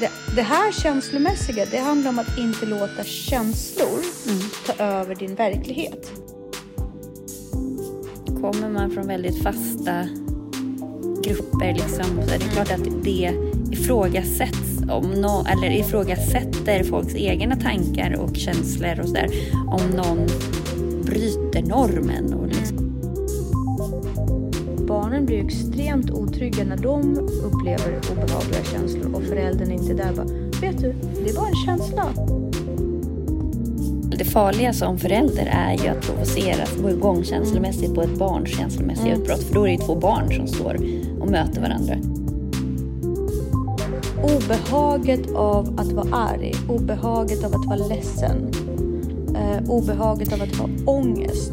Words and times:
det, 0.00 0.10
det 0.36 0.42
här 0.42 0.72
känslomässiga, 0.72 1.66
det 1.70 1.78
handlar 1.78 2.10
om 2.10 2.18
att 2.18 2.38
inte 2.38 2.66
låta 2.66 3.04
känslor 3.04 4.02
ta 4.66 4.84
över 4.84 5.14
din 5.14 5.34
verklighet. 5.34 6.12
Kommer 8.26 8.68
man 8.68 8.90
från 8.90 9.06
väldigt 9.06 9.42
fasta 9.42 10.08
grupper 11.24 11.72
liksom, 11.72 12.22
så 12.26 12.34
är 12.34 12.38
det 12.38 12.52
klart 12.52 12.70
att 12.70 13.04
det 13.04 13.32
ifrågasätts 13.72 14.82
om 14.90 15.10
no, 15.10 15.46
eller 15.48 15.70
ifrågasätter 15.70 16.84
folks 16.84 17.14
egna 17.14 17.56
tankar 17.56 18.16
och 18.20 18.36
känslor 18.36 19.00
och 19.00 19.08
sådär 19.08 19.28
om 19.66 19.90
någon 19.90 20.26
bryter 21.04 21.62
normen. 21.62 22.34
Och. 22.34 22.53
Barnen 25.24 25.44
blir 25.44 25.44
extremt 25.44 26.10
otrygga 26.10 26.64
när 26.64 26.76
de 26.76 27.18
upplever 27.18 28.00
obehagliga 28.12 28.64
känslor 28.72 29.14
och 29.14 29.22
föräldern 29.22 29.70
inte 29.70 29.92
är 29.92 29.96
där 29.96 30.12
bara, 30.16 30.26
vet 30.60 30.80
du, 30.80 30.94
det 31.24 31.30
är 31.30 31.34
bara 31.34 31.48
en 31.48 31.54
känsla. 31.66 32.04
Det 34.18 34.24
farliga 34.24 34.72
som 34.72 34.98
förälder 34.98 35.46
är 35.46 35.72
ju 35.72 35.88
att 35.88 36.00
provocera, 36.00 36.64
gå 36.82 36.90
igång 36.90 37.24
känslomässigt 37.24 37.94
på 37.94 38.02
ett 38.02 38.18
barns 38.18 38.48
känslomässiga 38.48 39.06
Mm. 39.06 39.20
utbrott. 39.20 39.42
För 39.42 39.54
då 39.54 39.60
är 39.60 39.66
det 39.66 39.72
ju 39.72 39.78
två 39.78 39.94
barn 39.94 40.32
som 40.32 40.46
står 40.46 40.76
och 41.20 41.30
möter 41.30 41.60
varandra. 41.60 41.96
Obehaget 44.22 45.30
av 45.34 45.80
att 45.80 45.92
vara 45.92 46.14
arg, 46.16 46.52
obehaget 46.68 47.44
av 47.44 47.54
att 47.54 47.66
vara 47.66 47.88
ledsen, 47.88 48.50
eh, 49.36 49.70
obehaget 49.70 50.32
av 50.32 50.42
att 50.42 50.56
ha 50.56 50.68
ångest. 50.86 51.52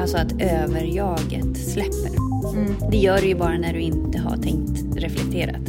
Alltså 0.00 0.16
att 0.16 0.32
överjaget 0.32 1.56
släpper. 1.56 2.10
Mm. 2.54 2.74
Det 2.90 2.96
gör 2.96 3.20
det 3.20 3.26
ju 3.26 3.34
bara 3.34 3.58
när 3.58 3.72
du 3.72 3.80
inte 3.80 4.18
har 4.18 4.36
tänkt 4.36 4.96
reflekterat. 4.96 5.68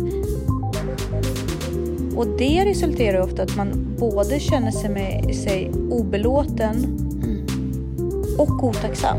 Och 2.16 2.28
det 2.38 2.66
resulterar 2.66 3.22
ofta 3.22 3.44
att 3.44 3.56
man 3.56 3.96
både 4.00 4.40
känner 4.40 4.72
sig, 4.72 4.90
med, 4.90 5.36
sig 5.36 5.72
obelåten 5.90 7.00
och 8.38 8.64
otacksam. 8.64 9.18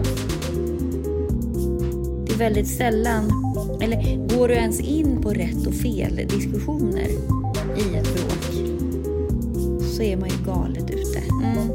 Det 2.27 2.33
är 2.33 2.39
väldigt 2.39 2.69
sällan, 2.69 3.33
eller 3.81 4.29
går 4.37 4.49
du 4.49 4.55
ens 4.55 4.81
in 4.81 5.23
på 5.23 5.31
rätt 5.31 5.67
och 5.67 5.75
fel 5.75 6.17
diskussioner 6.17 7.09
i 7.77 7.97
ett 7.97 8.15
bråk 8.15 8.71
så 9.83 10.03
är 10.03 10.17
man 10.17 10.29
ju 10.29 10.37
galet 10.47 10.91
ute. 10.91 11.19
Mm. 11.43 11.71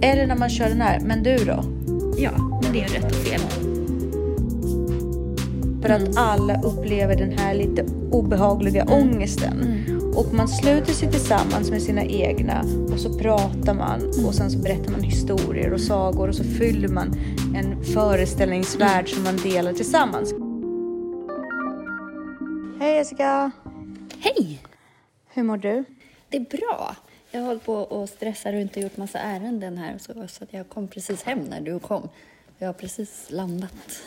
Eller 0.00 0.26
när 0.26 0.36
man 0.36 0.50
kör 0.50 0.68
den 0.68 0.80
här, 0.80 1.00
men 1.00 1.22
du 1.22 1.36
då? 1.36 1.77
Ja, 2.20 2.30
men 2.62 2.72
det 2.72 2.82
är 2.82 2.88
rätt 2.88 3.04
och 3.04 3.16
fel. 3.16 3.40
För 5.82 5.88
att 5.88 6.16
alla 6.16 6.62
upplever 6.62 7.16
den 7.16 7.38
här 7.38 7.54
lite 7.54 7.84
obehagliga 8.10 8.84
ångesten. 8.84 9.84
Och 10.16 10.34
man 10.34 10.48
sluter 10.48 10.92
sig 10.92 11.10
tillsammans 11.10 11.70
med 11.70 11.82
sina 11.82 12.04
egna 12.04 12.64
och 12.92 13.00
så 13.00 13.18
pratar 13.18 13.74
man 13.74 14.26
och 14.26 14.34
sen 14.34 14.50
så 14.50 14.58
berättar 14.58 14.92
man 14.92 15.02
historier 15.02 15.72
och 15.72 15.80
sagor 15.80 16.28
och 16.28 16.34
så 16.34 16.44
fyller 16.44 16.88
man 16.88 17.14
en 17.54 17.84
föreställningsvärld 17.84 19.08
som 19.08 19.22
man 19.24 19.36
delar 19.36 19.72
tillsammans. 19.72 20.34
Hej 22.80 22.96
Jessica! 22.96 23.50
Hej! 24.18 24.62
Hur 25.28 25.42
mår 25.42 25.56
du? 25.56 25.84
Det 26.28 26.36
är 26.36 26.58
bra. 26.58 26.96
Jag 27.30 27.40
har 27.40 27.46
hållit 27.46 27.64
på 27.64 27.74
och 27.74 28.08
stressat 28.08 28.52
runt 28.52 28.76
och 28.76 28.82
gjort 28.82 28.96
massa 28.96 29.18
ärenden 29.18 29.78
här 29.78 29.98
så, 29.98 30.28
så 30.28 30.44
att 30.44 30.52
jag 30.52 30.68
kom 30.68 30.88
precis 30.88 31.22
hem 31.22 31.38
när 31.38 31.60
du 31.60 31.78
kom. 31.78 32.08
Jag 32.58 32.68
har 32.68 32.72
precis 32.72 33.26
landat. 33.28 34.02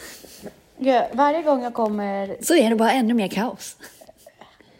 Ja, 0.77 1.07
varje 1.13 1.41
gång 1.41 1.63
jag 1.63 1.73
kommer... 1.73 2.37
Så 2.41 2.55
är 2.55 2.69
det 2.69 2.75
bara 2.75 2.91
ännu 2.91 3.13
mer 3.13 3.27
kaos. 3.27 3.77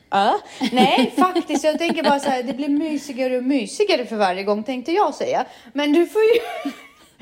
Ja. 0.09 0.39
Nej, 0.71 1.13
faktiskt. 1.17 1.63
Jag 1.63 1.77
tänker 1.77 2.03
bara 2.03 2.19
så 2.19 2.29
här, 2.29 2.43
det 2.43 2.53
blir 2.53 2.69
mysigare 2.69 3.37
och 3.37 3.43
mysigare 3.43 4.05
för 4.05 4.15
varje 4.15 4.43
gång 4.43 4.63
tänkte 4.63 4.91
jag 4.91 5.15
säga. 5.15 5.45
Men 5.73 5.93
du 5.93 6.07
får 6.07 6.21
ju... 6.21 6.39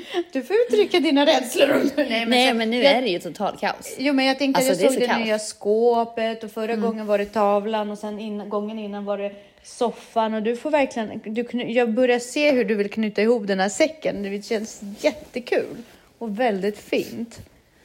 Du 0.31 0.43
får 0.43 0.55
uttrycka 0.67 0.99
dina 0.99 1.25
rädslor 1.25 1.71
om 1.73 1.89
du... 1.95 2.03
Nej, 2.09 2.25
Nej, 2.25 2.49
så- 2.49 2.55
men 2.55 2.69
nu 2.69 2.83
jag, 2.83 2.93
är 2.93 3.01
det 3.01 3.07
ju 3.07 3.19
total 3.19 3.57
kaos. 3.57 3.95
Jo, 3.97 4.13
men 4.13 4.25
jag 4.25 4.37
tänkte 4.39 4.57
Alltså, 4.59 4.73
att 4.73 4.79
det 4.79 4.83
jag 4.85 4.93
så 4.93 4.99
såg 4.99 5.07
det 5.09 5.13
kaos. 5.13 5.25
nya 5.25 5.39
skåpet 5.39 6.43
och 6.43 6.51
förra 6.51 6.75
gången 6.75 7.05
var 7.07 7.17
det 7.17 7.25
tavlan 7.25 7.91
och 7.91 7.97
sen 7.97 8.19
innan, 8.19 8.49
gången 8.49 8.79
innan 8.79 9.05
var 9.05 9.17
det 9.17 9.31
soffan 9.63 10.33
och 10.33 10.43
du 10.43 10.55
får 10.55 10.71
verkligen... 10.71 11.21
Du, 11.25 11.45
jag 11.71 11.93
börjar 11.93 12.19
se 12.19 12.51
hur 12.51 12.65
du 12.65 12.75
vill 12.75 12.89
knyta 12.89 13.21
ihop 13.21 13.47
den 13.47 13.59
här 13.59 13.69
säcken. 13.69 14.23
Det 14.23 14.45
känns 14.45 14.81
jättekul 14.99 15.77
och 16.17 16.39
väldigt 16.39 16.77
fint. 16.77 17.39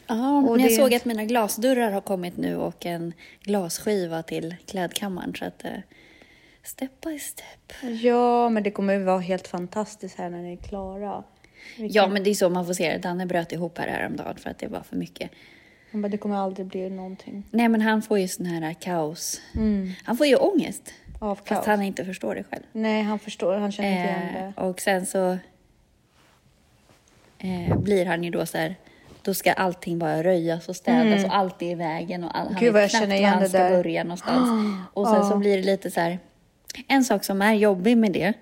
Ja, 0.06 0.36
Och 0.38 0.42
men 0.42 0.60
jag 0.60 0.70
det- 0.70 0.75
såg 0.76 0.94
att 0.94 1.04
mina 1.04 1.25
glasdörrar 1.25 1.91
har 1.91 2.00
kommit 2.00 2.36
nu 2.36 2.56
och 2.56 2.86
en 2.86 3.12
glasskiva 3.41 4.22
till 4.22 4.54
klädkammaren. 4.66 5.34
Så 5.38 5.44
att, 5.44 5.64
eh, 5.64 5.70
step 6.62 7.00
by 7.00 7.19
step. 7.19 7.72
Ja, 8.02 8.48
men 8.48 8.62
det 8.62 8.70
kommer 8.70 8.94
ju 8.94 9.02
vara 9.02 9.19
helt 9.19 9.48
fantastiskt 9.48 10.19
här 10.19 10.31
när 10.31 10.38
ni 10.42 10.52
är 10.52 10.56
klara. 10.56 11.22
Ja, 11.76 12.06
men 12.08 12.25
det 12.25 12.30
är 12.30 12.34
så 12.34 12.48
man 12.50 12.66
får 12.66 12.75
se 12.75 12.92
det. 12.92 12.98
Danne 12.98 13.26
bröt 13.26 13.52
ihop 13.52 13.78
här 13.78 13.88
häromdagen 13.88 14.36
för 14.36 14.50
att 14.50 14.58
det 14.58 14.66
var 14.66 14.80
för 14.80 14.97
mycket. 14.97 15.30
Han 15.92 16.02
bara, 16.02 16.08
det 16.08 16.19
kommer 16.19 16.36
aldrig 16.36 16.66
bli 16.66 16.91
någonting 16.91 17.44
Nej, 17.50 17.69
men 17.69 17.80
han 17.80 18.02
får 18.02 18.19
ju 18.19 18.28
sån 18.28 18.47
här 18.47 18.75
kaos. 18.75 19.41
Han 20.04 20.16
får 20.16 20.26
ju 20.26 20.36
ångest. 20.36 20.94
av 21.19 21.34
Fast 21.34 21.48
kaos. 21.48 21.66
han 21.66 21.82
inte 21.82 22.04
förstår 22.04 22.34
det 22.34 22.44
själv. 22.44 22.62
Nej, 22.72 23.02
han 23.02 23.19
förstår. 23.19 23.56
Han 23.56 23.72
känner 23.72 23.91
inte 23.91 24.02
igen 24.02 24.32
det. 24.34 24.60
Eh, 24.62 24.69
och 24.69 24.80
sen 24.80 25.06
så 25.06 25.38
eh, 27.38 27.78
blir 27.78 28.06
han 28.06 28.25
ju 28.25 28.31
då 28.31 28.46
så 28.46 28.58
här, 28.58 28.75
då 29.22 29.34
ska 29.34 29.52
allting 29.52 29.98
bara 29.98 30.22
röjas 30.22 30.69
och 30.69 30.76
städas 30.76 31.25
och 31.25 31.34
allt 31.36 31.62
är 31.62 31.70
i 31.70 31.75
vägen 31.75 32.25
och 32.25 32.38
all, 32.38 32.46
han 32.46 32.56
Mm. 32.56 32.60
Gud, 32.64 32.72
vad 32.72 32.82
vet 32.82 32.92
jag 32.92 33.02
knappt 33.06 33.20
var 33.22 33.28
han 33.28 33.48
ska 33.48 33.58
där. 33.58 33.70
börja 33.70 34.04
någonstans. 34.04 34.48
Och 34.92 35.08
sen 35.08 35.25
så 35.31 35.36
blir 35.36 35.56
det 35.56 35.62
lite 35.62 35.91
så 35.91 36.00
här, 36.00 36.19
en 36.88 37.04
sak 37.04 37.25
som 37.25 37.42
är 37.42 37.52
jobbig 37.54 37.96
med 37.96 38.12
det 38.12 38.32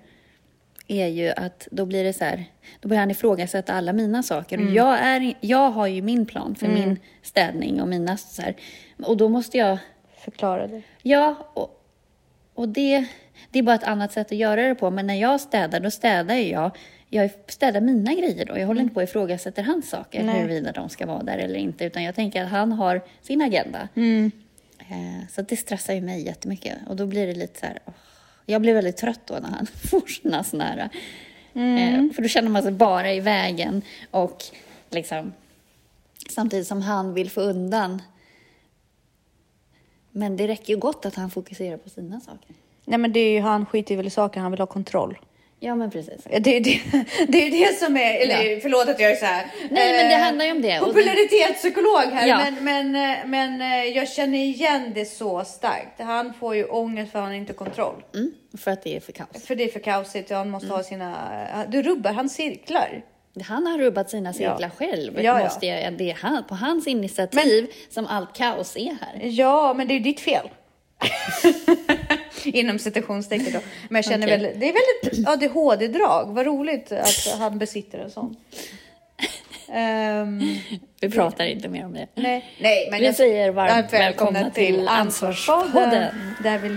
är 0.87 1.07
ju 1.07 1.29
att 1.29 1.67
då 1.71 1.85
blir 1.85 2.03
det 2.03 2.13
så 2.13 2.25
här, 2.25 2.45
då 2.79 2.89
börjar 2.89 2.99
han 2.99 3.11
ifrågasätta 3.11 3.73
alla 3.73 3.93
mina 3.93 4.23
saker. 4.23 4.57
Mm. 4.57 4.67
Och 4.67 4.73
jag, 4.73 4.99
är, 4.99 5.33
jag 5.39 5.69
har 5.71 5.87
ju 5.87 6.01
min 6.01 6.25
plan 6.25 6.55
för 6.55 6.67
min 6.67 6.99
städning 7.21 7.81
och 7.81 7.87
mina 7.87 8.17
så 8.17 8.41
här, 8.41 8.55
och 9.03 9.17
då 9.17 9.29
måste 9.29 9.57
jag 9.57 9.77
Förklara 10.23 10.67
det. 10.67 10.81
Ja, 11.01 11.35
och, 11.53 11.83
och 12.53 12.69
det, 12.69 13.05
det 13.49 13.59
är 13.59 13.63
bara 13.63 13.75
ett 13.75 13.83
annat 13.83 14.11
sätt 14.11 14.27
att 14.31 14.37
göra 14.37 14.67
det 14.67 14.75
på. 14.75 14.89
Men 14.89 15.07
när 15.07 15.13
jag 15.13 15.41
städar, 15.41 15.79
då 15.79 15.91
städar 15.91 16.35
ju 16.35 16.49
jag. 16.51 16.71
Jag 17.09 17.29
städar 17.47 17.81
mina 17.81 18.13
grejer 18.13 18.45
då. 18.45 18.57
Jag 18.57 18.67
håller 18.67 18.81
inte 18.81 18.93
på 18.93 18.97
och 18.97 19.03
ifrågasätter 19.03 19.63
hans 19.63 19.89
saker, 19.89 20.23
Nej. 20.23 20.41
huruvida 20.41 20.71
de 20.71 20.89
ska 20.89 21.05
vara 21.05 21.23
där 21.23 21.37
eller 21.37 21.55
inte. 21.55 21.85
Utan 21.85 22.03
jag 22.03 22.15
tänker 22.15 22.43
att 22.43 22.49
han 22.49 22.71
har 22.71 23.01
sin 23.21 23.41
agenda. 23.41 23.87
Eh, 24.79 25.27
så 25.29 25.41
att 25.41 25.49
det 25.49 25.55
stressar 25.55 25.93
ju 25.93 26.01
mig 26.01 26.25
jättemycket. 26.25 26.77
Och 26.87 26.95
då 26.95 27.05
blir 27.05 27.27
det 27.27 27.33
lite 27.33 27.59
så 27.59 27.65
här... 27.65 27.79
åh. 27.85 27.93
Jag 28.45 28.61
blir 28.61 28.73
väldigt 28.73 28.97
trött 28.97 29.21
då 29.25 29.33
när 29.33 29.49
han 29.49 29.65
får 29.89 30.43
såna 30.43 30.63
här... 30.63 30.89
Eh, 31.53 32.13
för 32.13 32.21
då 32.21 32.27
känner 32.27 32.49
man 32.49 32.63
sig 32.63 32.71
bara 32.71 33.13
i 33.13 33.19
vägen. 33.19 33.81
Och 34.11 34.43
liksom... 34.89 35.33
Samtidigt 36.29 36.67
som 36.67 36.81
han 36.81 37.13
vill 37.13 37.29
få 37.29 37.41
undan 37.41 38.01
men 40.15 40.37
det 40.37 40.47
räcker 40.47 40.73
ju 40.73 40.79
gott 40.79 41.05
att 41.05 41.15
han 41.15 41.29
fokuserar 41.29 41.77
på 41.77 41.89
sina 41.89 42.19
saker. 42.19 42.55
Nej, 42.85 42.97
men 42.97 43.13
det 43.13 43.19
är 43.19 43.31
ju, 43.31 43.41
han 43.41 43.65
skiter 43.65 43.95
väl 43.95 44.07
i 44.07 44.09
saker. 44.09 44.39
Han 44.39 44.51
vill 44.51 44.59
ha 44.59 44.67
kontroll. 44.67 45.17
Ja, 45.65 45.75
men 45.75 45.91
precis. 45.91 46.23
Det 46.23 46.35
är 46.35 46.39
det, 46.39 46.79
det, 47.27 47.47
är 47.47 47.51
det 47.51 47.79
som 47.79 47.97
är... 47.97 48.15
Eller 48.15 48.43
Ja. 48.43 48.59
förlåt 48.61 48.87
att 48.89 48.99
jag 48.99 49.11
är 49.11 49.15
så 49.15 49.25
här... 49.25 49.45
Nej, 49.71 49.93
men 49.97 50.09
det 50.09 50.15
eh, 50.15 50.21
handlar 50.21 50.45
ju 50.45 50.51
om 50.51 50.61
det. 50.61 50.79
Popularitetspsykolog 50.79 52.01
här. 52.13 52.27
Ja. 52.27 52.37
Men, 52.61 52.91
men, 52.91 53.11
eh, 53.11 53.17
men 53.25 53.61
eh, 53.61 53.83
jag 53.97 54.09
känner 54.09 54.37
igen 54.39 54.91
det 54.95 55.05
så 55.05 55.43
starkt. 55.45 55.99
Han 56.01 56.33
får 56.33 56.55
ju 56.55 56.65
ångest 56.65 57.11
för 57.11 57.19
han 57.19 57.27
har 57.27 57.35
inte 57.35 57.53
kontroll. 57.53 58.03
Mm, 58.15 58.33
för 58.57 58.71
att 58.71 58.83
det 58.83 58.95
är 58.95 58.99
för 58.99 59.11
kaos. 59.11 59.45
För 59.45 59.55
det 59.55 59.63
är 59.63 59.67
för 59.69 59.79
kaosigt 59.79 60.31
och 60.31 60.37
han 60.37 60.49
måste 60.49 60.65
Mm. 60.67 60.77
ha 60.77 60.83
sina... 60.83 61.11
eh, 61.53 61.69
Du 61.69 61.81
rubbar 61.81 62.11
hans 62.13 62.33
cirklar. 62.33 63.01
Han 63.47 63.67
har 63.67 63.77
rubbat 63.77 64.09
sina 64.09 64.33
cirklar 64.33 64.57
Ja. 64.61 64.69
själv. 64.87 65.13
Ja, 65.15 65.21
ja. 65.39 65.43
Måste 65.43 65.65
jag, 65.65 65.93
det 65.93 66.11
är 66.11 66.17
han, 66.21 66.43
på 66.49 66.55
hans 66.55 66.87
initiativ 66.87 67.67
som 67.89 68.07
allt 68.07 68.33
kaos 68.37 68.75
är 68.77 68.97
här. 69.01 69.19
Ja, 69.23 69.73
men 69.73 69.87
det 69.87 69.93
är 69.93 69.97
ju 69.97 70.03
ditt 70.03 70.19
fel. 70.19 70.49
Inom 72.59 72.79
citationstecken 72.79 73.53
då. 73.53 73.59
Men 73.89 73.95
jag 73.95 74.05
känner 74.05 74.27
Okej. 74.27 74.37
väl, 74.39 74.59
det 74.59 74.69
är 74.69 74.73
väl 74.73 75.11
ett 75.21 75.27
ADHD-drag. 75.27 76.33
Vad 76.33 76.45
roligt 76.45 76.91
att 76.91 77.35
han 77.39 77.57
besitter 77.59 77.99
en 77.99 78.11
sån. 78.11 78.35
Ehm, 79.73 80.55
Vi 81.01 81.09
pratar 81.09 81.45
inte 81.45 81.67
mer 81.69 81.85
om 81.85 81.93
det. 81.93 82.07
nej, 82.15 82.45
nej, 82.59 82.87
men 82.91 82.99
Vi 82.99 83.05
jag- 83.05 83.15
säger 83.15 83.51
varmt 83.51 83.91
Ja, 83.91 83.97
välkomna 83.99 84.49
till 84.49 84.87
Ansvarspodden. 84.87 86.05
Där 86.43 86.57
vi 86.59 86.69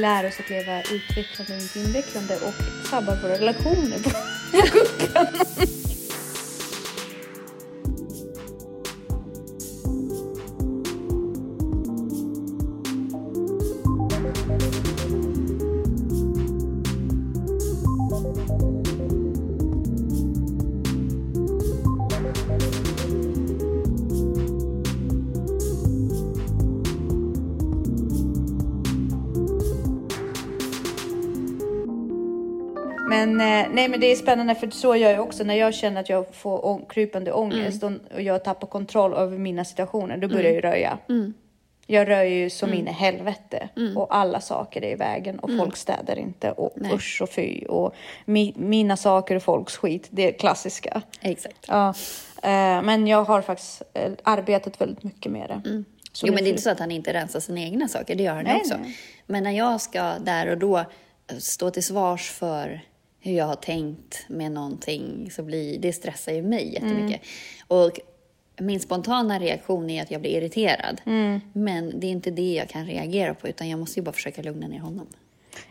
lär 0.00 0.26
oss 0.28 0.40
att 0.40 0.50
leva 0.50 0.80
utvecklande 0.82 1.54
och 1.56 1.60
inte 1.62 1.78
invecklande 1.78 2.34
och 2.36 2.86
sabbar 2.90 3.16
våra 3.22 3.32
relationer 3.38 3.98
på 4.02 4.10
kuppen. 4.66 5.26
Nej, 33.72 33.88
men 33.88 34.00
det 34.00 34.06
är 34.12 34.16
spännande 34.16 34.54
för 34.54 34.70
så 34.70 34.96
gör 34.96 35.10
jag 35.10 35.20
också 35.20 35.44
när 35.44 35.54
jag 35.54 35.74
känner 35.74 36.00
att 36.00 36.08
jag 36.08 36.34
får 36.34 36.64
å- 36.66 36.86
krypande 36.88 37.32
ångest 37.32 37.82
och, 37.82 37.92
och 38.14 38.22
jag 38.22 38.44
tappar 38.44 38.66
kontroll 38.66 39.14
över 39.14 39.38
mina 39.38 39.64
situationer. 39.64 40.16
Då 40.16 40.28
börjar 40.28 40.44
jag 40.44 40.52
ju 40.54 40.60
röja. 40.60 40.98
Jag 41.86 42.08
rör 42.08 42.22
ju 42.22 42.50
som 42.50 42.74
in 42.74 42.88
i 42.88 42.92
helvete 42.92 43.68
och 43.96 44.16
alla 44.16 44.40
saker 44.40 44.84
är 44.84 44.92
i 44.92 44.94
vägen 44.94 45.38
och 45.38 45.50
folk 45.58 45.76
städar 45.76 46.18
inte 46.18 46.52
och 46.52 46.72
Nej. 46.76 46.92
usch 46.94 47.22
och 47.22 47.30
fy 47.30 47.64
och 47.66 47.94
mi, 48.24 48.52
mina 48.56 48.96
saker 48.96 49.36
och 49.36 49.42
folks 49.42 49.76
skit. 49.76 50.08
Det 50.10 50.28
är 50.28 50.32
klassiska. 50.38 51.02
Exakt. 51.20 51.56
Ja, 51.68 51.88
eh, 52.42 52.82
men 52.82 53.06
jag 53.06 53.24
har 53.24 53.42
faktiskt 53.42 53.82
eh, 53.94 54.12
arbetat 54.22 54.80
väldigt 54.80 55.02
mycket 55.02 55.32
med 55.32 55.48
det. 55.48 55.84
Så 56.12 56.26
Jo, 56.26 56.34
men 56.34 56.44
det 56.44 56.48
är 56.48 56.50
inte 56.50 56.62
så 56.62 56.70
att 56.70 56.78
han 56.78 56.90
inte 56.90 57.12
rensar 57.12 57.40
sina 57.40 57.60
egna 57.60 57.88
saker, 57.88 58.14
det 58.14 58.22
gör 58.22 58.34
han 58.34 58.44
Nej, 58.44 58.56
också. 58.56 58.76
nej. 58.82 58.96
Men 59.26 59.42
när 59.42 59.50
jag 59.50 59.80
ska 59.80 60.12
där 60.18 60.50
och 60.50 60.58
då 60.58 60.84
stå 61.38 61.70
till 61.70 61.84
svars 61.84 62.30
för 62.30 62.80
hur 63.22 63.32
jag 63.32 63.44
har 63.44 63.54
tänkt 63.54 64.24
med 64.28 64.52
någonting 64.52 65.30
så 65.30 65.42
blir 65.42 65.78
det 65.78 65.92
stressar 65.92 66.32
ju 66.32 66.42
mig 66.42 66.72
jättemycket. 66.74 67.20
Mm. 67.20 67.20
Och 67.66 68.00
min 68.58 68.80
spontana 68.80 69.38
reaktion 69.38 69.90
är 69.90 70.02
att 70.02 70.10
jag 70.10 70.20
blir 70.20 70.30
irriterad. 70.30 71.00
Mm. 71.06 71.40
Men 71.52 72.00
det 72.00 72.06
är 72.06 72.10
inte 72.10 72.30
det 72.30 72.54
jag 72.54 72.68
kan 72.68 72.86
reagera 72.86 73.34
på 73.34 73.48
utan 73.48 73.68
jag 73.68 73.78
måste 73.78 74.00
ju 74.00 74.04
bara 74.04 74.12
försöka 74.12 74.42
lugna 74.42 74.68
ner 74.68 74.78
honom. 74.78 75.06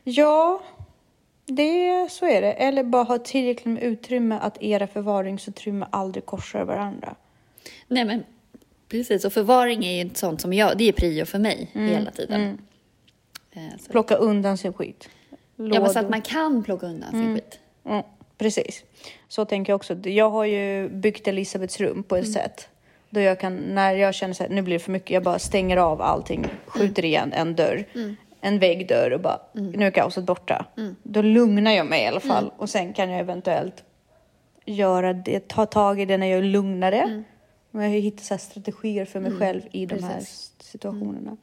Ja, 0.04 0.62
det, 1.46 2.12
så 2.12 2.26
är 2.26 2.42
det. 2.42 2.52
Eller 2.52 2.84
bara 2.84 3.04
ha 3.04 3.18
tillräckligt 3.18 3.74
med 3.74 3.84
utrymme 3.84 4.40
att 4.42 4.62
era 4.62 4.88
förvaringsutrymme 4.88 5.88
aldrig 5.90 6.26
korsar 6.26 6.64
varandra. 6.64 7.16
Nej 7.88 8.06
men 8.06 8.24
precis, 8.88 9.26
och 9.26 9.34
förvaring 9.34 9.86
är 9.86 10.04
ju 10.04 10.10
sånt 10.14 10.42
som 10.42 10.54
jag, 10.54 10.78
det 10.78 10.88
är 10.88 10.92
prio 10.92 11.26
för 11.26 11.40
mig 11.40 11.72
Mm, 11.74 11.90
hela 11.90 12.12
tiden. 12.12 12.62
Eh, 13.52 13.62
så. 13.80 13.92
Plocka 13.92 14.16
undan 14.16 14.58
sin 14.58 14.74
skit. 14.74 15.10
Ja, 15.56 15.64
men 15.64 15.74
så 15.74 15.80
Lådor. 15.80 15.98
att 16.00 16.10
man 16.10 16.22
kan 16.22 16.64
plocka 16.64 16.86
undan 16.86 17.12
sin 17.12 17.36
skit. 17.36 17.60
Mm, 17.86 18.04
precis. 18.38 18.84
Så 19.28 19.46
tänker 19.46 19.72
jag 19.74 19.76
också. 19.76 19.94
Jag 20.04 20.30
har 20.30 20.46
ju 20.46 20.90
byggt 20.90 21.28
Elisabeths 21.28 21.80
rum 21.80 22.04
på 22.04 22.16
ett 22.16 22.24
Mm. 22.26 22.34
sätt 22.34 22.68
då 23.10 23.20
jag 23.20 23.40
kan, 23.40 23.56
när 23.56 23.94
jag 23.96 24.16
känner 24.16 24.34
så 24.34 24.44
här, 24.44 24.50
nu 24.50 24.62
blir 24.62 24.76
det 24.76 24.80
för 24.84 24.92
mycket, 24.92 25.10
jag 25.10 25.24
bara 25.24 25.40
stänger 25.40 25.78
av 25.78 26.02
allting, 26.02 26.46
skjuter 26.66 27.06
igen 27.06 27.34
en 27.34 27.56
dörr, 27.56 27.86
Mm. 27.96 28.16
en 28.42 28.60
väggdörr 28.60 29.12
och 29.12 29.20
bara, 29.22 29.40
nu 29.54 29.86
är 29.88 29.92
kaoset 29.92 30.24
borta. 30.24 30.66
Då 31.04 31.22
lugnar 31.22 31.72
jag 31.72 31.86
mig 31.86 32.04
i 32.04 32.08
alla 32.08 32.20
fall 32.20 32.44
Mm. 32.44 32.54
och 32.58 32.70
sen 32.70 32.94
kan 32.94 33.10
jag 33.10 33.20
eventuellt 33.20 33.84
göra 34.66 35.14
det, 35.14 35.48
ta 35.48 35.66
tag 35.66 36.02
i 36.02 36.06
det 36.06 36.18
när 36.18 36.28
jag 36.28 36.38
är 36.40 36.44
lugnare. 36.44 37.24
Men 37.72 37.82
jag 37.84 37.90
har 37.90 37.96
ju 37.96 38.02
hittat 38.02 38.26
så 38.26 38.34
här 38.34 38.40
strategier 38.40 39.06
för 39.06 39.20
mig 39.20 39.32
själv 39.32 39.62
i 39.72 39.86
de 39.86 40.04
här. 40.04 40.22
Situationerna. 40.64 41.38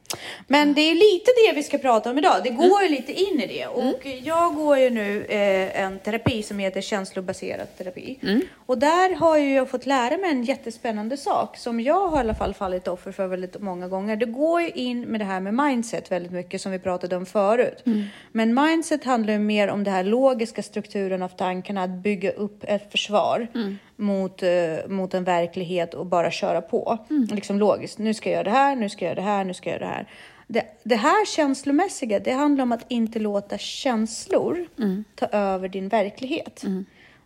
Men 0.47 0.73
det 0.73 0.81
är 0.81 0.95
lite 0.95 1.31
det 1.45 1.55
vi 1.55 1.63
ska 1.63 1.77
prata 1.77 2.11
om 2.11 2.17
idag. 2.17 2.35
Det 2.43 2.49
går 2.49 2.81
ju 2.83 2.89
lite 2.89 3.13
in 3.13 3.41
i 3.41 3.47
det. 3.47 3.67
Och 3.67 4.05
jag 4.23 4.55
går 4.55 4.77
ju 4.77 4.89
nu 4.89 5.25
eh, 5.25 5.81
en 5.81 5.99
terapi 5.99 6.43
som 6.43 6.59
heter 6.59 6.81
känslobaserad 6.81 7.77
terapi. 7.77 8.19
Och 8.65 8.77
där 8.77 9.15
har 9.15 9.37
ju 9.37 9.53
jag 9.53 9.69
fått 9.69 9.85
lära 9.85 10.17
mig 10.17 10.31
en 10.31 10.43
jättespännande 10.43 11.17
sak 11.17 11.57
som 11.57 11.79
jag 11.79 12.07
har 12.07 12.17
i 12.17 12.19
alla 12.19 12.35
fall 12.35 12.53
fallit 12.53 12.87
offer 12.87 13.11
för 13.11 13.27
väldigt 13.27 13.61
många 13.61 13.87
gånger. 13.87 14.15
Det 14.15 14.25
går 14.25 14.61
ju 14.61 14.69
in 14.69 15.01
med 15.01 15.21
det 15.21 15.25
här 15.25 15.39
med 15.39 15.53
mindset 15.53 16.11
väldigt 16.11 16.31
mycket 16.31 16.61
som 16.61 16.71
vi 16.71 16.79
pratade 16.79 17.15
om 17.15 17.25
förut. 17.25 17.83
Men 18.31 18.53
mindset 18.53 19.03
handlar 19.03 19.33
ju 19.33 19.39
mer 19.39 19.67
om 19.67 19.83
det 19.83 19.91
här 19.91 20.03
logiska 20.03 20.63
strukturen 20.63 21.21
av 21.23 21.29
tankarna, 21.29 21.83
att 21.83 21.89
bygga 21.89 22.31
upp 22.31 22.63
ett 22.63 22.91
försvar 22.91 23.47
mot, 23.95 24.43
eh, 24.43 24.49
mot 24.87 25.13
en 25.13 25.23
verklighet 25.23 25.93
och 25.93 26.05
bara 26.05 26.31
köra 26.31 26.61
på. 26.61 26.97
Liksom 27.31 27.59
logiskt. 27.59 27.99
Nu 27.99 28.13
ska 28.13 28.29
jag 28.29 28.35
göra 28.35 28.43
det 28.43 28.49
här, 28.49 28.75
nu 28.75 28.89
ska 28.89 29.05
jag 29.05 29.08
göra 29.09 29.15
det 29.15 29.31
här, 29.31 29.45
nu 29.45 29.53
ska 29.53 29.69
jag 29.69 29.81
göra 29.81 29.89
det 29.89 29.95
här. 29.95 30.07
Det, 30.47 30.65
det 30.83 30.95
här 30.95 31.25
känslomässiga, 31.25 32.19
det 32.19 32.31
handlar 32.31 32.63
om 32.63 32.71
att 32.71 32.85
inte 32.87 33.19
låta 33.19 33.57
känslor 33.57 34.67
ta 35.15 35.25
över 35.25 35.69
din 35.69 35.89
verklighet. 35.89 36.63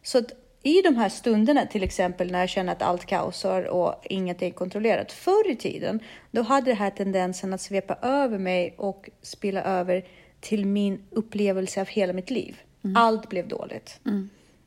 Så 0.04 0.18
att 0.18 0.32
i 0.64 0.82
de 0.82 0.96
här 0.96 1.10
stunderna, 1.10 1.66
till 1.66 1.84
exempel 1.84 2.32
när 2.32 2.40
jag 2.40 2.50
känner 2.50 2.72
att 2.72 2.82
allt 2.82 3.06
kaosar 3.06 3.64
och 3.64 3.96
inget 4.04 4.42
är 4.42 4.50
kontrollerat. 4.52 5.12
Förr 5.12 5.52
i 5.52 5.56
tiden, 5.56 6.00
då 6.32 6.42
hade 6.42 6.72
det 6.72 6.76
här 6.76 6.90
tendensen 6.90 7.54
att 7.54 7.62
svepa 7.62 7.98
över 8.02 8.38
mig 8.38 8.74
och 8.78 9.10
spilla 9.22 9.64
över 9.64 10.06
till 10.40 10.66
min 10.66 11.04
upplevelse 11.10 11.82
av 11.82 11.88
hela 11.88 12.14
mitt 12.14 12.30
liv. 12.30 12.62
Allt 12.96 13.30
blev 13.30 13.48
dåligt. 13.48 14.00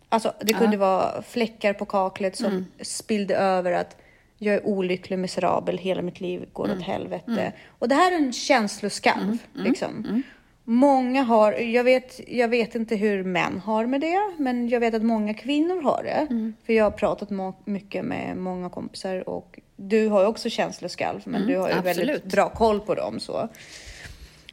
Alltså, 0.09 0.33
det 0.41 0.53
kunde 0.53 0.77
vara 0.77 1.23
fläckar 1.23 1.73
på 1.73 1.85
kaklet 1.85 2.37
som 2.37 2.67
spillde 2.81 3.37
över 3.37 3.73
att 3.73 3.97
jag 4.39 4.55
är 4.55 4.67
olycklig, 4.67 5.19
miserabel, 5.19 5.79
hela 5.79 6.03
mitt 6.03 6.21
liv 6.21 6.49
går 6.53 6.71
åt 6.77 6.83
helvete. 6.83 7.53
Och 7.79 7.89
det 7.89 7.95
här 7.95 8.13
är 8.13 8.17
en 8.17 8.33
känsloskalv. 8.33 9.39
Liksom. 9.55 10.23
Många 10.69 11.23
har, 11.23 11.53
jag 11.53 11.85
vet, 11.85 12.21
jag 12.29 12.49
vet 12.49 12.75
inte 12.75 12.97
hur 12.97 13.25
män 13.25 13.59
har 13.59 13.87
med 13.87 14.01
det, 14.01 14.31
men 14.39 14.69
jag 14.69 14.81
vet 14.81 14.95
att 14.95 15.03
många 15.03 15.35
kvinnor 15.35 15.83
har 15.83 16.03
det. 16.03 16.53
För 16.67 16.73
jag 16.73 16.85
har 16.85 16.91
pratat 16.91 17.29
mycket 17.65 18.05
med 18.05 18.37
många 18.37 18.71
kompisar 18.71 19.29
och 19.29 19.61
du 19.77 20.09
har 20.09 20.21
ju 20.21 20.27
också 20.27 20.51
känsloskalv, 20.51 21.21
men 21.25 21.47
du 21.47 21.57
har 21.57 21.69
ju 21.69 21.75
väldigt 21.75 21.89
absolut. 21.89 22.25
bra 22.25 22.49
koll 22.49 22.81
på 22.81 22.95
dem. 22.95 23.21
Så. 23.21 23.49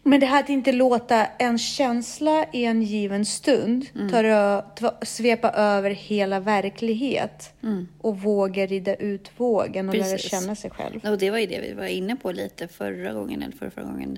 Men 0.06 0.20
det 0.20 0.26
här 0.26 0.40
att 0.40 0.50
inte 0.50 0.72
låta 0.72 1.26
en 1.26 1.58
känsla 1.58 2.46
i 2.54 2.66
en 2.66 2.82
given 2.82 3.26
stund 3.26 3.86
ta, 3.94 4.24
rö- 4.24 4.64
ta, 4.76 4.98
svepa 5.02 5.50
över 5.52 5.90
hela 5.92 6.40
verklighet 6.40 7.54
och 8.02 8.20
våga 8.20 8.66
rida 8.66 8.96
ut 8.96 9.32
vågen 9.38 9.90
och 9.90 9.96
lära 9.96 10.12
Precis. 10.12 10.32
känna 10.32 10.56
sig 10.56 10.72
själv. 10.72 11.06
Och 11.06 11.18
det 11.18 11.30
var 11.32 11.38
ju 11.38 11.46
det 11.46 11.62
vi 11.62 11.74
var 11.74 11.86
inne 11.86 12.16
på 12.16 12.32
lite 12.32 12.68
förra 12.68 13.14
gången, 13.14 13.44
eller 13.44 13.58
förra, 13.58 13.72
förra 13.72 13.84
gången. 13.84 14.18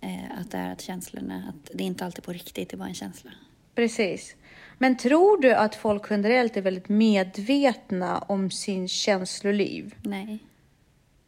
Eh, 0.00 0.40
att 0.40 0.50
det 0.50 0.58
är 0.58 0.72
att 0.72 0.80
känslorna, 0.80 1.42
att 1.48 1.70
det 1.74 1.84
är 1.84 1.86
inte 1.86 2.04
alltid 2.04 2.24
på 2.24 2.32
riktigt, 2.32 2.68
det 2.70 2.74
är 2.74 2.78
bara 2.78 2.88
en 2.88 2.94
känsla. 2.94 3.30
Precis. 3.74 4.36
Men 4.78 4.96
tror 4.96 5.40
du 5.42 5.54
att 5.54 5.74
folk 5.74 6.02
generellt 6.10 6.56
är 6.56 6.62
väldigt 6.62 6.88
medvetna 6.88 8.18
om 8.18 8.50
sin 8.50 8.88
känsloliv? 8.88 9.94
Nej. 10.02 10.38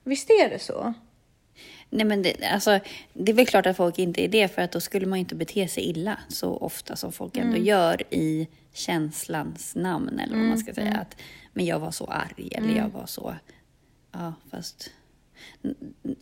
Visst 0.05 0.31
är 0.31 0.51
det 0.51 0.59
så? 0.59 0.95
Nej 1.95 2.07
men 2.07 2.23
det, 2.23 2.45
alltså, 2.45 2.81
det 3.13 3.33
är 3.33 3.37
väl 3.37 3.47
klart 3.47 3.67
att 3.67 3.77
folk 3.77 3.99
inte 3.99 4.25
är 4.25 4.29
det, 4.29 4.49
för 4.49 4.63
att 4.63 4.73
då 4.73 4.81
skulle 4.81 5.07
man 5.07 5.19
inte 5.19 5.35
bete 5.35 5.69
sig 5.69 5.83
illa 5.83 6.19
så 6.29 6.57
ofta 6.57 6.97
som 6.97 7.13
folk 7.13 7.37
ändå 7.37 7.57
gör 7.57 8.03
i 8.11 8.49
känslans 8.73 9.77
namn, 9.77 10.19
eller 10.19 10.37
vad 10.37 10.47
man 10.47 10.59
ska 10.59 10.75
säga. 10.75 10.95
Att, 10.95 11.17
men 11.53 11.65
jag 11.65 11.79
var 11.79 11.91
så 11.91 12.05
arg, 12.05 12.49
eller 12.53 12.77
jag 12.77 12.89
var 12.89 13.07
så... 13.07 13.35
Ja, 14.13 14.35
fast... 14.51 14.91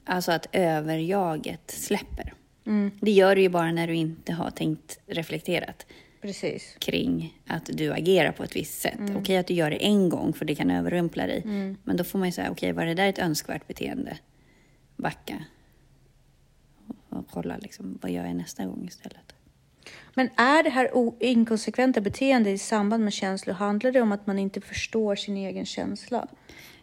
Alltså 0.04 0.32
att 0.32 0.46
överjaget 0.52 1.70
släpper. 1.70 2.34
Det 3.00 3.10
gör 3.10 3.34
det 3.34 3.42
ju 3.42 3.48
bara 3.48 3.72
när 3.72 3.86
du 3.86 3.94
inte 3.94 4.32
har 4.32 4.50
tänkt 4.50 4.98
reflekterat 5.06 5.86
Precis. 6.22 6.76
kring 6.78 7.38
att 7.46 7.70
du 7.72 7.92
agerar 7.92 8.32
på 8.32 8.44
ett 8.44 8.56
visst 8.56 8.80
sätt. 8.80 9.00
Okej 9.16 9.36
att 9.36 9.46
du 9.46 9.54
gör 9.54 9.70
det 9.70 9.86
en 9.86 10.08
gång 10.08 10.32
för 10.32 10.44
det 10.44 10.54
kan 10.54 10.70
överrumpla 10.70 11.26
dig. 11.26 11.42
Men 11.84 11.96
då 11.96 12.04
får 12.04 12.18
man 12.18 12.28
ju 12.28 12.32
säga, 12.32 12.50
okej 12.50 12.72
var 12.72 12.86
det 12.86 12.94
där 12.94 13.08
ett 13.08 13.18
önskvärt 13.18 13.66
beteende? 13.66 14.18
Backa. 14.96 15.44
Och, 17.12 17.26
kolla 17.30 17.56
liksom, 17.56 17.98
vad 18.02 18.10
gör 18.10 18.24
jag 18.24 18.36
nästa 18.36 18.64
gång 18.66 18.84
istället? 18.86 19.32
Men 20.14 20.28
är 20.36 20.62
det 20.62 20.70
här 20.70 20.90
inkonsekventa 21.20 22.00
beteende 22.00 22.50
i 22.50 22.58
samband 22.58 23.04
med 23.04 23.12
känslor, 23.12 23.54
handlar 23.54 23.92
det 23.92 24.00
om 24.00 24.12
att 24.12 24.26
man 24.26 24.38
inte 24.38 24.60
förstår 24.60 25.16
sin 25.16 25.36
egen 25.36 25.66
känsla? 25.66 26.28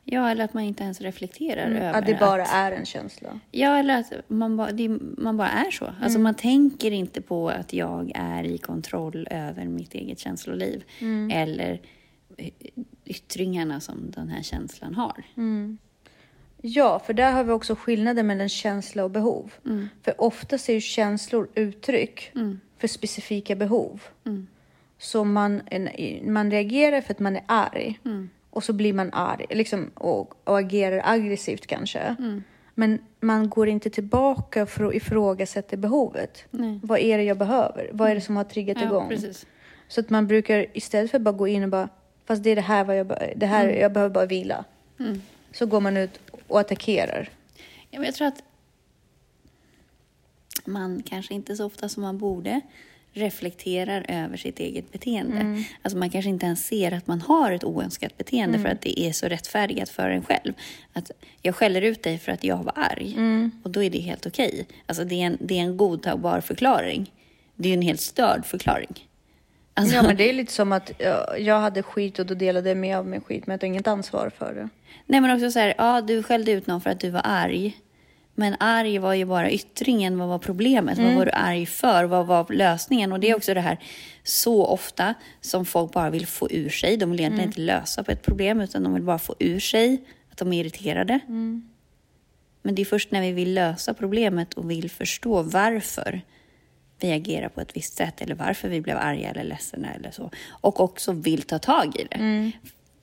Ja, 0.03 0.29
eller 0.31 0.43
att 0.43 0.53
man 0.53 0.63
inte 0.63 0.83
ens 0.83 1.01
reflekterar 1.01 1.71
över 1.71 1.93
Att 1.93 2.05
det 2.05 2.19
bara 2.19 2.41
att... 2.41 2.53
är 2.53 2.71
en 2.71 2.85
känsla? 2.85 3.39
Ja, 3.51 3.77
eller 3.77 3.99
att 3.99 4.13
man 4.27 4.57
bara, 4.57 4.71
det, 4.71 4.89
man 5.17 5.37
bara 5.37 5.49
är 5.49 5.71
så. 5.71 5.93
Alltså 6.01 6.19
man 6.19 6.35
tänker 6.35 6.91
inte 6.91 7.21
på 7.21 7.49
att 7.49 7.73
jag 7.73 8.11
är 8.15 8.43
i 8.43 8.57
kontroll 8.57 9.27
över 9.31 9.65
mitt 9.65 9.93
eget 9.93 10.19
känsloliv. 10.19 10.83
Eller 11.31 11.81
y- 12.37 12.51
yttringarna 13.05 13.79
som 13.79 14.11
den 14.11 14.29
här 14.29 14.41
känslan 14.43 14.95
har. 14.95 15.23
Ja, 16.61 16.99
för 16.99 17.13
där 17.13 17.31
har 17.31 17.43
vi 17.43 17.51
också 17.51 17.75
skillnaden 17.75 18.27
mellan 18.27 18.49
känsla 18.49 19.03
och 19.03 19.11
behov. 19.11 19.53
För 20.01 20.21
oftast 20.21 20.69
är 20.69 20.73
ju 20.73 20.81
känslor 20.81 21.47
uttryck 21.55 22.31
för 22.77 22.87
specifika 22.87 23.55
behov. 23.55 24.01
Så 24.97 25.23
man, 25.23 25.61
man 26.23 26.51
reagerar 26.51 27.01
för 27.01 27.13
att 27.13 27.19
man 27.19 27.35
är 27.35 27.43
arg. 27.45 27.99
Och 28.49 28.63
så 28.63 28.73
blir 28.73 28.93
man 28.93 29.13
arg 29.13 29.45
liksom, 29.49 29.91
och, 29.93 30.35
och 30.43 30.59
agerar 30.59 31.01
aggressivt 31.05 31.67
kanske. 31.67 32.15
Men 32.75 32.99
man 33.19 33.49
går 33.49 33.67
inte 33.67 33.89
tillbaka 33.89 34.65
för 34.65 34.85
att 34.85 34.93
ifrågasätta 34.93 35.77
behovet. 35.77 36.43
Nej. 36.51 36.79
Vad 36.83 36.99
är 36.99 37.17
det 37.17 37.23
jag 37.23 37.37
behöver? 37.37 37.89
Vad 37.93 38.09
är 38.11 38.15
det 38.15 38.21
som 38.21 38.37
har 38.37 38.43
triggat 38.43 38.81
igång? 38.81 39.09
precis. 39.09 39.45
Så 39.87 39.99
att 39.99 40.09
man 40.09 40.27
brukar 40.27 40.65
istället 40.73 41.11
för 41.11 41.17
att 41.17 41.21
bara 41.21 41.35
gå 41.35 41.47
in 41.47 41.63
och 41.63 41.69
bara, 41.69 41.89
fast 42.25 42.43
det 42.43 42.49
är 42.49 42.55
det 42.55 42.61
här, 42.61 42.83
vad 42.83 42.97
jag, 42.97 43.33
det 43.35 43.45
här 43.45 43.69
jag 43.69 43.93
behöver 43.93 44.13
bara 44.13 44.25
vila. 44.25 44.65
Så 45.51 45.65
går 45.65 45.79
man 45.81 45.97
ut 45.97 46.19
och 46.49 46.59
attackerar. 46.59 47.29
Ja, 47.89 47.99
men 47.99 48.03
jag 48.03 48.15
tror 48.15 48.27
att 48.27 48.43
man 50.65 51.03
kanske 51.05 51.33
inte 51.33 51.55
så 51.55 51.65
ofta 51.65 51.89
som 51.89 52.03
man 52.03 52.17
borde 52.17 52.61
reflekterar 53.13 54.05
över 54.07 54.37
sitt 54.37 54.59
eget 54.59 54.91
beteende. 54.91 55.63
Alltså 55.81 55.97
man 55.97 56.09
kanske 56.09 56.29
inte 56.29 56.45
ens 56.45 56.65
ser 56.67 56.91
att 56.91 57.07
man 57.07 57.21
har 57.21 57.51
ett 57.51 57.63
oönskat 57.63 58.17
beteende 58.17 58.59
för 58.59 58.69
att 58.69 58.81
det 58.81 58.99
är 58.99 59.11
så 59.11 59.27
rättfärdigat 59.27 59.89
för 59.89 60.09
en 60.09 60.23
själv. 60.23 60.53
Att 60.93 61.11
jag 61.41 61.55
skäller 61.55 61.81
ut 61.81 62.03
dig 62.03 62.17
för 62.17 62.31
att 62.31 62.43
jag 62.43 62.63
var 62.63 62.73
arg 62.75 63.15
och 63.63 63.69
då 63.71 63.83
är 63.83 63.89
det 63.89 63.99
helt 63.99 64.25
okej. 64.25 64.67
Alltså 64.85 65.03
det 65.03 65.21
är, 65.21 65.25
en, 65.25 65.37
det 65.41 65.59
är 65.59 65.61
en 65.61 65.77
godtagbar 65.77 66.41
förklaring. 66.41 67.13
Det 67.55 67.69
är 67.69 67.73
en 67.73 67.81
helt 67.81 68.01
störd 68.01 68.45
förklaring. 68.45 69.08
Alltså, 69.79 69.95
Ja, 69.95 70.03
men 70.03 70.15
det 70.17 70.29
är 70.29 70.33
lite 70.33 70.53
som 70.53 70.71
att 70.71 70.91
ja, 70.97 71.37
jag 71.37 71.59
hade 71.59 71.83
skit 71.83 72.19
och 72.19 72.25
då 72.25 72.33
delade 72.33 72.69
jag 72.69 72.77
med 72.77 72.97
av 72.97 73.07
min 73.07 73.21
skit, 73.21 73.47
men 73.47 73.53
jag 73.53 73.59
tar 73.59 73.67
inget 73.67 73.87
ansvar 73.87 74.31
för 74.37 74.53
det. 74.53 74.69
Nej, 75.05 75.21
men 75.21 75.35
också 75.35 75.51
så 75.51 75.59
här, 75.59 75.73
ja, 75.77 76.01
du 76.01 76.23
skällde 76.23 76.51
ut 76.51 76.67
någon 76.67 76.81
för 76.81 76.89
att 76.89 76.99
du 76.99 77.09
var 77.09 77.21
arg. 77.23 77.77
Men 78.35 78.55
arg 78.59 78.97
var 78.99 79.13
ju 79.13 79.25
bara 79.25 79.51
yttringen. 79.51 80.17
Vad 80.17 80.27
var 80.27 80.39
problemet? 80.39 80.97
Vad 80.97 81.13
var 81.15 81.25
du 81.25 81.31
arg 81.31 81.65
för? 81.65 82.03
Vad 82.03 82.27
var 82.27 82.45
lösningen? 82.53 83.11
Och 83.11 83.19
det 83.19 83.29
är 83.29 83.35
också 83.35 83.53
det 83.53 83.61
här 83.61 83.77
så 84.23 84.65
ofta 84.65 85.13
som 85.41 85.65
folk 85.65 85.91
bara 85.91 86.09
vill 86.09 86.27
få 86.27 86.51
ur 86.51 86.69
sig. 86.69 86.97
De 86.97 87.11
vill 87.11 87.19
egentligen 87.19 87.49
inte 87.49 87.61
lösa 87.61 88.03
på 88.03 88.11
ett 88.11 88.21
problem 88.21 88.61
utan 88.61 88.83
de 88.83 88.93
vill 88.93 89.03
bara 89.03 89.19
få 89.19 89.35
ur 89.39 89.59
sig 89.59 90.03
att 90.31 90.37
de 90.37 90.53
är 90.53 90.59
irriterade. 90.61 91.19
Men 92.61 92.75
det 92.75 92.81
är 92.81 92.85
först 92.85 93.11
när 93.11 93.21
vi 93.21 93.31
vill 93.31 93.53
lösa 93.53 93.93
problemet 93.93 94.53
och 94.53 94.71
vill 94.71 94.89
förstå 94.89 95.41
varför 95.41 96.21
vi 96.99 97.11
agerar 97.11 97.49
på 97.49 97.61
ett 97.61 97.75
visst 97.75 97.93
sätt 97.93 98.21
eller 98.21 98.35
varför 98.35 98.69
vi 98.69 98.81
blev 98.81 98.97
arga 98.97 99.29
eller 99.29 99.43
ledsna 99.43 99.93
eller 99.93 100.11
så. 100.11 100.31
Och 100.49 100.79
också 100.79 101.11
vill 101.11 101.41
ta 101.41 101.59
tag 101.59 101.95
i 101.95 102.03
det. 102.03 102.51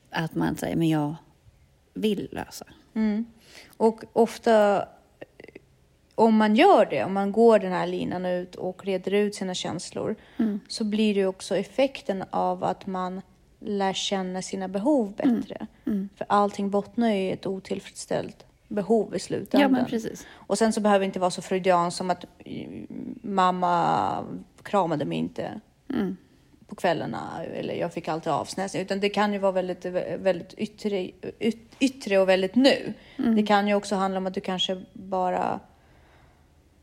Att 0.09 0.35
man 0.35 0.55
säger, 0.55 0.75
men 0.75 0.89
jag 0.89 1.15
vill 1.93 2.29
lösa. 2.31 2.65
Och 3.77 4.03
ofta, 4.13 4.87
om 6.15 6.35
man 6.35 6.55
gör 6.55 6.85
det, 6.85 7.03
om 7.03 7.13
man 7.13 7.31
går 7.31 7.59
den 7.59 7.71
här 7.71 7.87
linan 7.87 8.25
ut 8.25 8.55
och 8.55 8.85
reder 8.85 9.13
ut 9.13 9.35
sina 9.35 9.53
känslor, 9.53 10.15
så 10.67 10.83
blir 10.83 11.15
det 11.15 11.25
också 11.25 11.57
effekten 11.57 12.23
av 12.29 12.63
att 12.63 12.87
man 12.87 13.21
lär 13.59 13.93
känna 13.93 14.41
sina 14.41 14.67
behov 14.67 15.15
bättre. 15.15 15.67
För 16.15 16.25
allting 16.29 16.69
bottnar 16.69 17.09
ju 17.09 17.21
i 17.21 17.31
ett 17.31 17.45
otillfredsställt 17.45 18.45
behov 18.67 19.15
i 19.15 19.19
slutändan. 19.19 19.61
Ja, 19.61 19.67
men 19.67 19.85
precis. 19.85 20.27
Och 20.31 20.57
sen 20.57 20.73
så 20.73 20.81
behöver 20.81 20.99
det 20.99 21.05
inte 21.05 21.19
vara 21.19 21.31
så 21.31 21.41
freudian 21.41 21.91
som 21.91 22.09
att 22.09 22.25
mm, 22.45 22.87
mamma 23.21 24.25
kramade 24.63 25.05
mig 25.05 25.17
inte 25.17 25.61
på 26.67 26.75
kvällarna 26.75 27.43
eller 27.53 27.73
jag 27.73 27.93
fick 27.93 28.07
alltid 28.07 28.31
avsnäsning. 28.31 28.81
Utan 28.81 28.99
det 28.99 29.09
kan 29.09 29.33
ju 29.33 29.39
vara 29.39 29.51
väldigt, 29.51 29.85
väldigt 30.19 30.53
yttre, 30.53 31.11
yt, 31.39 31.75
yttre 31.79 32.19
och 32.19 32.29
väldigt 32.29 32.55
nu. 32.55 32.93
Det 33.35 33.43
kan 33.43 33.67
ju 33.67 33.73
också 33.73 33.95
handla 33.95 34.17
om 34.17 34.27
att 34.27 34.33
du 34.33 34.41
kanske 34.41 34.83
bara 34.93 35.59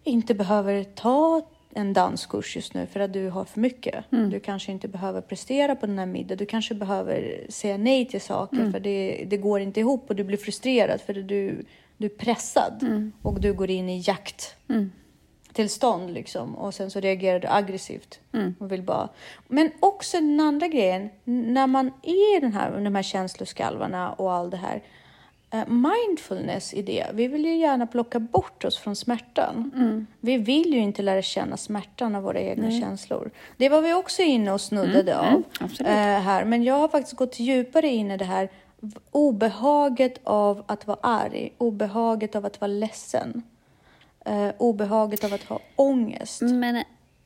inte 0.05 0.35
behöver 0.35 0.85
ta 0.85 1.49
en 1.75 1.93
danskurs 1.93 2.57
just 2.57 2.75
nu 2.75 2.87
för 2.87 3.00
att 3.00 3.12
du 3.12 3.28
har 3.28 3.45
för 3.45 3.61
mycket. 3.61 4.04
Du 4.31 4.40
kanske 4.40 4.73
inte 4.73 4.88
behöver 4.88 5.21
prestera 5.21 5.76
på 5.76 5.87
den 5.87 5.99
här 5.99 6.07
middagen. 6.07 6.38
Du 6.38 6.47
kanske 6.47 6.75
behöver 6.75 7.47
säga 7.49 7.76
nej 7.76 8.09
till 8.09 8.21
saker 8.21 8.71
för 8.71 8.81
det, 8.81 9.26
det 9.31 9.37
går 9.37 9.61
inte 9.61 9.81
ihop 9.81 10.11
och 10.11 10.16
du 10.16 10.25
blir 10.25 10.38
frustrerad 10.38 11.00
för 11.00 11.19
att 11.19 11.28
du, 11.28 11.64
du 11.97 12.07
är 12.07 12.11
pressad 12.11 12.85
och 13.23 13.40
du 13.40 13.52
går 13.52 13.71
in 13.71 13.88
i 13.88 14.04
jakttillstånd 14.07 16.11
liksom 16.11 16.57
och 16.57 16.75
sen 16.75 16.90
så 16.90 17.00
reagerar 17.00 17.40
du 17.40 17.49
aggressivt 17.49 18.21
och 18.59 18.73
vill 18.73 18.83
bara. 18.83 19.09
Men 19.49 19.71
också 19.81 20.16
den 20.16 20.40
andra 20.40 20.69
grejen, 20.69 21.11
när 21.25 21.66
man 21.66 21.87
är 22.02 22.37
i 22.37 22.40
den 22.40 22.52
här, 22.52 22.81
de 22.81 22.95
här 22.95 23.02
känsloskalvarna 23.02 24.12
och 24.12 24.33
allt 24.33 24.50
det 24.50 24.57
här 24.57 24.83
mindfulness 25.67 26.75
i 26.75 26.83
det. 26.83 27.07
Vi 27.13 27.29
vill 27.29 27.45
ju 27.45 27.57
gärna 27.57 27.87
plocka 27.87 28.19
bort 28.19 28.65
oss 28.65 28.79
från 28.79 28.97
smärtan. 28.97 29.71
Vi 30.21 30.37
vill 30.37 30.75
ju 30.75 30.81
inte 30.81 31.03
lära 31.03 31.23
känna 31.23 31.57
smärtan 31.57 32.15
av 32.15 32.23
våra 32.23 32.41
egna 32.41 32.71
känslor. 32.81 33.31
Det 33.57 33.69
var 33.69 33.81
vi 33.81 33.95
också 33.95 34.23
inne 34.23 34.53
och 34.53 34.61
snuddade 34.61 35.19
av 35.19 35.43
absolut. 35.61 35.89
eh, 35.91 35.95
här. 35.97 36.45
Men 36.45 36.63
jag 36.63 36.75
har 36.75 36.89
faktiskt 36.89 37.17
gått 37.17 37.39
djupare 37.39 37.89
in 37.89 38.11
i 38.11 38.17
det 38.17 38.25
här 38.25 38.49
obehaget 39.11 40.21
av 40.25 40.63
att 40.67 40.87
vara 40.87 40.99
arg, 41.03 41.53
obehaget 41.59 42.37
av 42.37 42.47
att 42.47 42.61
vara 42.61 42.69
ledsen, 42.73 43.43
eh, 44.25 44.49
obehaget 44.59 45.25
av 45.25 45.33
att 45.35 45.43
ha 45.45 45.61
ångest. 45.77 46.41
Men 46.43 46.85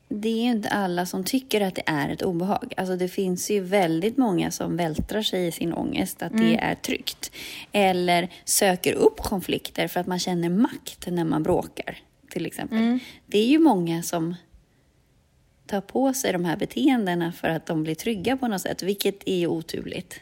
det 0.09 0.29
är 0.29 0.43
ju 0.43 0.50
inte 0.50 0.69
alla 0.69 1.07
som 1.07 1.25
tycker 1.25 1.61
att 1.61 1.75
det 1.75 1.83
är 1.87 2.09
ett 2.09 2.23
obehag. 2.23 2.75
Alltså 2.77 2.97
det 2.97 3.09
finns 3.09 3.50
ju 3.50 3.61
väldigt 3.61 4.17
många 4.17 4.50
som 4.50 4.77
vältrar 4.77 5.23
sig 5.23 5.47
i 5.47 5.53
sin 5.53 5.73
ångest, 5.73 6.23
att 6.23 6.38
det 6.38 6.57
är 6.57 6.75
tryggt. 6.75 7.33
Eller 7.73 8.29
söker 8.45 8.93
upp 8.93 9.21
konflikter 9.21 9.88
för 9.88 10.00
att 10.00 10.07
man 10.07 10.19
känner 10.19 10.49
makt 10.49 11.07
när 11.07 11.25
man 11.25 11.43
bråkar, 11.43 11.99
till 12.31 12.47
exempel. 12.47 12.79
Det 13.27 13.38
är 13.38 13.47
ju 13.47 13.59
många 13.59 14.03
som 14.03 14.35
tar 15.67 15.81
på 15.81 16.12
sig 16.12 16.33
de 16.33 16.45
här 16.45 16.57
beteendena 16.57 17.33
för 17.33 17.49
att 17.49 17.67
de 17.67 17.83
blir 17.83 17.95
trygga 17.95 18.37
på 18.37 18.49
något 18.49 18.61
sätt, 18.61 18.83
vilket 18.83 19.29
är 19.29 19.37
ju 19.37 19.47
oturligt. 19.47 20.19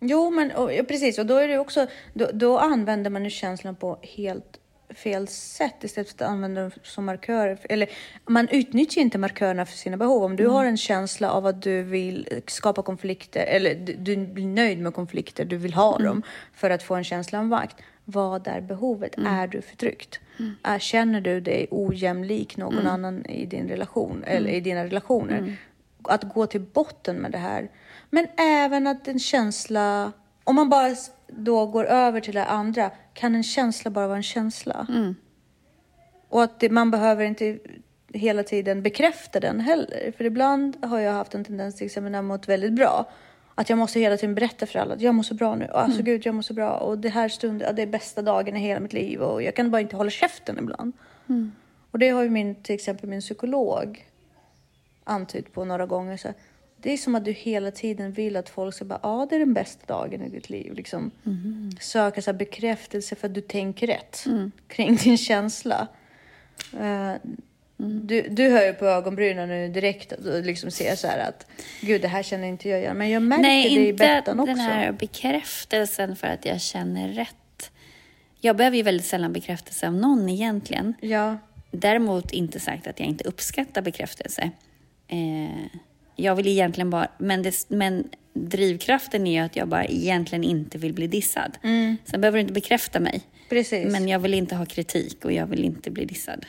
Jo, 0.00 0.30
men 0.30 0.50
och, 0.50 0.74
ja, 0.74 0.82
precis. 0.82 1.18
Och 1.18 1.26
då 1.26 1.36
är 1.36 1.48
det 1.48 1.58
också, 1.58 1.86
då, 2.14 2.30
då 2.32 2.58
använder 2.58 3.10
man 3.10 3.24
ju 3.24 3.30
känslan 3.30 3.76
på 3.76 3.98
helt 4.02 4.58
fel 4.94 5.28
sätt 5.28 5.84
istället 5.84 6.08
för 6.08 6.24
att 6.24 6.30
använda 6.30 6.60
dem 6.60 6.70
som 6.82 7.04
markörer. 7.04 7.58
Eller 7.68 7.88
man 8.26 8.48
utnyttjar 8.48 9.02
inte 9.02 9.18
markörerna 9.18 9.66
för 9.66 9.76
sina 9.76 9.96
behov. 9.96 10.24
Om 10.24 10.36
du 10.36 10.46
har 10.46 10.64
en 10.64 10.76
känsla 10.76 11.30
av 11.30 11.46
att 11.46 11.62
du 11.62 11.82
vill 11.82 12.42
skapa 12.46 12.82
konflikter 12.82 13.44
eller 13.46 13.74
du, 13.74 13.94
du 13.94 14.16
blir 14.16 14.46
nöjd 14.46 14.78
med 14.78 14.94
konflikter, 14.94 15.44
du 15.44 15.56
vill 15.56 15.74
ha 15.74 15.98
dem 15.98 16.22
för 16.54 16.70
att 16.70 16.82
få 16.82 16.94
en 16.94 17.04
känsla 17.04 17.38
av 17.38 17.46
makt. 17.46 17.76
Vad 18.04 18.46
är 18.46 18.60
behovet? 18.60 19.14
Är 19.26 19.46
du 19.46 19.62
förtryckt? 19.62 20.20
Är, 20.62 20.78
känner 20.78 21.20
du 21.20 21.40
dig 21.40 21.66
ojämlik 21.70 22.56
någon 22.56 22.86
annan 22.86 23.26
i 23.26 23.46
din 23.46 23.68
relation 23.68 24.24
eller 24.26 24.50
i 24.50 24.60
dina 24.60 24.84
relationer? 24.84 25.56
Att 26.02 26.22
gå 26.22 26.46
till 26.46 26.60
botten 26.60 27.16
med 27.16 27.30
det 27.32 27.38
här. 27.38 27.70
Men 28.10 28.26
även 28.38 28.86
att 28.86 29.08
en 29.08 29.18
känsla, 29.18 30.12
om 30.44 30.54
man 30.54 30.68
bara 30.68 30.94
då 31.36 31.66
går 31.66 31.84
över 31.84 32.20
till 32.20 32.34
det 32.34 32.44
andra, 32.44 32.90
kan 33.14 33.34
en 33.34 33.42
känsla 33.42 33.90
bara 33.90 34.06
vara 34.06 34.16
en 34.16 34.22
känsla? 34.22 34.86
Och 36.28 36.42
att 36.42 36.60
det, 36.60 36.70
man 36.70 36.90
behöver 36.90 37.24
inte 37.24 37.58
hela 38.14 38.42
tiden 38.42 38.82
bekräfta 38.82 39.40
den 39.40 39.60
heller. 39.60 40.12
För 40.16 40.24
ibland 40.24 40.84
har 40.84 40.98
jag 40.98 41.12
haft 41.12 41.34
en 41.34 41.44
tendens, 41.44 41.76
till 41.76 41.86
exempel 41.86 42.12
när 42.12 42.18
jag 42.18 42.24
mått 42.24 42.48
väldigt 42.48 42.72
bra, 42.72 43.08
att 43.54 43.70
jag 43.70 43.78
måste 43.78 44.00
hela 44.00 44.16
tiden 44.16 44.34
berätta 44.34 44.66
för 44.66 44.78
alla 44.78 44.94
att 44.94 45.00
jag 45.00 45.14
mår 45.14 45.22
så 45.22 45.34
bra 45.34 45.54
nu. 45.54 45.66
Alltså 45.66 46.02
gud, 46.02 46.26
jag 46.26 46.34
mår 46.34 46.42
så 46.42 46.54
bra. 46.54 46.70
Och 46.70 46.98
det 46.98 47.08
här 47.08 47.28
stunden, 47.28 47.66
ja, 47.66 47.72
det 47.72 47.82
är 47.82 47.86
bästa 47.86 48.22
dagen 48.22 48.56
i 48.56 48.60
hela 48.60 48.80
mitt 48.80 48.92
liv. 48.92 49.20
Och 49.20 49.42
jag 49.42 49.54
kan 49.54 49.70
bara 49.70 49.80
inte 49.80 49.96
hålla 49.96 50.10
käften 50.10 50.58
ibland. 50.58 50.92
Och 51.90 51.98
det 51.98 52.08
har 52.08 52.22
ju 52.22 52.30
min, 52.30 52.54
till 52.54 52.74
exempel 52.74 53.08
min 53.08 53.20
psykolog 53.20 54.08
antytt 55.04 55.52
på 55.52 55.64
några 55.64 55.86
gånger. 55.86 56.16
Så 56.16 56.28
det 56.82 56.92
är 56.92 56.96
som 56.96 57.14
att 57.14 57.24
du 57.24 57.32
hela 57.32 57.70
tiden 57.70 58.12
vill 58.12 58.36
att 58.36 58.48
folk 58.48 58.74
ska 58.74 58.84
bara, 58.84 59.00
ja 59.02 59.26
det 59.30 59.34
är 59.36 59.38
den 59.38 59.54
bästa 59.54 59.86
dagen 59.86 60.22
i 60.22 60.28
ditt 60.28 60.50
liv. 60.50 60.74
Liksom, 60.74 61.10
Söka 61.80 62.22
så 62.22 62.32
bekräftelse 62.32 63.16
för 63.16 63.28
att 63.28 63.34
du 63.34 63.40
tänker 63.40 63.86
rätt 63.86 64.24
kring 64.68 64.96
din 64.96 65.18
känsla. 65.18 65.88
Eh, 66.80 67.12
du, 67.76 68.22
du 68.22 68.48
hör 68.48 68.66
ju 68.66 68.72
på 68.72 68.86
ögonbrynen 68.86 69.48
nu 69.48 69.68
direkt 69.68 70.12
och 70.12 70.42
liksom 70.42 70.70
ser 70.70 70.96
så 70.96 71.06
här 71.06 71.28
att 71.28 71.46
gud 71.80 72.02
det 72.02 72.08
här 72.08 72.22
känner 72.22 72.48
inte 72.48 72.68
jag 72.68 72.80
igen. 72.80 72.98
Men 72.98 73.10
jag 73.10 73.22
märker 73.22 73.42
Nej, 73.42 73.74
det 73.74 73.80
i 73.80 73.88
inte 73.88 74.04
Bettan 74.04 74.40
också. 74.40 74.54
den 74.54 74.60
här 74.60 74.92
bekräftelsen 74.92 76.16
för 76.16 76.26
att 76.26 76.44
jag 76.44 76.60
känner 76.60 77.08
rätt. 77.08 77.70
Jag 78.40 78.56
behöver 78.56 78.76
ju 78.76 78.82
väldigt 78.82 79.06
sällan 79.06 79.32
bekräftelse 79.32 79.86
av 79.86 79.94
någon 79.94 80.28
egentligen. 80.28 80.94
Ja, 81.00 81.38
Däremot 81.74 82.32
inte 82.32 82.60
sagt 82.60 82.86
att 82.86 83.00
jag 83.00 83.08
inte 83.08 83.24
uppskattar 83.24 83.82
bekräftelse. 83.82 84.50
Eh, 85.08 85.78
jag 86.16 86.34
vill 86.34 86.46
egentligen 86.46 86.90
bara, 86.90 87.08
men, 87.18 87.42
det, 87.42 87.64
men 87.68 88.08
drivkraften 88.32 89.26
är 89.26 89.32
ju 89.32 89.38
att 89.46 89.56
jag 89.56 89.68
bara 89.68 89.84
egentligen 89.84 90.44
inte 90.44 90.78
vill 90.78 90.92
bli 90.92 91.06
dissad. 91.06 91.58
Sen 92.04 92.20
behöver 92.20 92.38
du 92.38 92.40
inte 92.40 92.52
bekräfta 92.52 93.00
mig. 93.00 93.20
precis. 93.48 93.92
Men 93.92 94.08
jag 94.08 94.18
vill 94.18 94.34
inte 94.34 94.54
ha 94.54 94.66
kritik 94.66 95.24
och 95.24 95.32
jag 95.32 95.46
vill 95.46 95.64
inte 95.64 95.90
bli 95.90 96.04
dissad. 96.04 96.44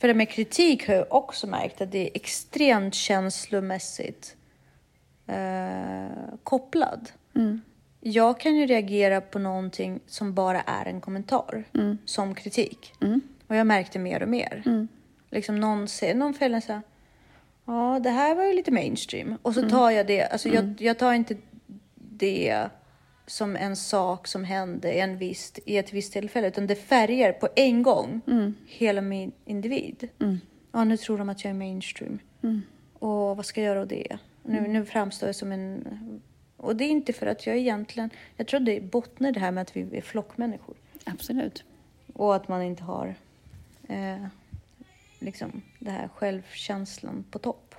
För 0.00 0.08
det 0.08 0.14
med 0.14 0.28
kritik 0.30 0.88
har 0.88 0.94
jag 0.94 1.06
också 1.10 1.46
märkt 1.46 1.80
att 1.80 1.92
det 1.92 1.98
är 1.98 2.10
extremt 2.14 2.94
känslomässigt 2.94 4.36
eh, 5.26 6.34
kopplad. 6.42 7.10
Jag 8.00 8.40
kan 8.40 8.56
ju 8.56 8.66
reagera 8.66 9.20
på 9.20 9.38
någonting 9.38 10.00
som 10.06 10.34
bara 10.34 10.60
är 10.60 10.86
en 10.86 11.00
kommentar, 11.00 11.64
som 12.04 12.34
kritik. 12.34 12.92
Och 13.46 13.56
jag 13.56 13.66
märkte 13.66 13.98
mer 13.98 14.22
och 14.22 14.28
mer. 14.28 14.62
Liksom 15.30 15.60
någon, 15.60 15.88
säger, 15.88 16.14
någon 16.14 16.34
fäller 16.34 16.60
så 16.60 16.72
här, 16.72 16.82
ja 17.64 18.00
det 18.02 18.10
här 18.10 18.34
var 18.34 18.44
ju 18.44 18.52
lite 18.54 18.70
mainstream. 18.70 19.38
Och 19.42 19.54
så 19.54 19.68
tar 19.68 19.90
jag 19.90 20.06
det, 20.06 20.26
alltså 20.26 20.48
jag, 20.48 20.74
jag 20.78 20.98
tar 20.98 21.12
inte 21.12 21.36
det 21.94 22.68
som 23.26 23.56
en 23.56 23.76
sak 23.76 24.26
som 24.26 24.44
hände 24.44 24.92
en 24.92 25.18
visst, 25.18 25.58
i 25.64 25.76
ett 25.76 25.92
visst 25.92 26.12
tillfälle, 26.12 26.48
utan 26.48 26.66
det 26.66 26.76
färgar 26.76 27.32
på 27.32 27.48
en 27.56 27.82
gång 27.82 28.20
hela 28.66 29.00
min 29.00 29.32
individ. 29.44 30.08
Ja, 30.72 30.84
nu 30.84 30.96
tror 30.96 31.18
de 31.18 31.28
att 31.28 31.44
jag 31.44 31.50
är 31.50 31.54
mainstream. 31.54 32.18
Och 32.98 33.36
vad 33.36 33.46
ska 33.46 33.60
jag 33.60 33.68
göra 33.68 33.80
av 33.80 33.86
det? 33.86 34.18
Nu, 34.42 34.68
nu 34.68 34.84
framstår 34.84 35.28
jag 35.28 35.36
som 35.36 35.52
en... 35.52 35.86
Och 36.56 36.76
det 36.76 36.84
är 36.84 36.88
inte 36.88 37.12
för 37.12 37.26
att 37.26 37.46
jag 37.46 37.56
egentligen... 37.56 38.10
Jag 38.36 38.46
tror 38.46 38.60
det 38.60 38.80
bottnar 38.80 39.32
det 39.32 39.40
här 39.40 39.50
med 39.50 39.62
att 39.62 39.76
vi 39.76 39.96
är 39.96 40.00
flockmänniskor. 40.00 40.74
Absolut. 41.04 41.64
Och 42.12 42.36
att 42.36 42.48
man 42.48 42.62
inte 42.62 42.82
har 42.82 43.14
eh, 43.88 44.26
liksom 45.22 45.62
det 45.78 45.90
här 45.90 46.08
självkänslan 46.08 47.24
på 47.30 47.38
topp. 47.38 47.74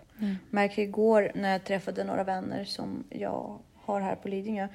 Märker 0.50 0.82
igår 0.82 1.32
när 1.36 1.52
jag 1.52 1.64
träffade 1.64 2.04
några 2.04 2.24
vänner 2.24 2.64
som 2.64 3.04
jag 3.10 3.60
har 3.76 4.02
här 4.02 4.16
på 4.16 4.28
Lidingö. 4.28 4.68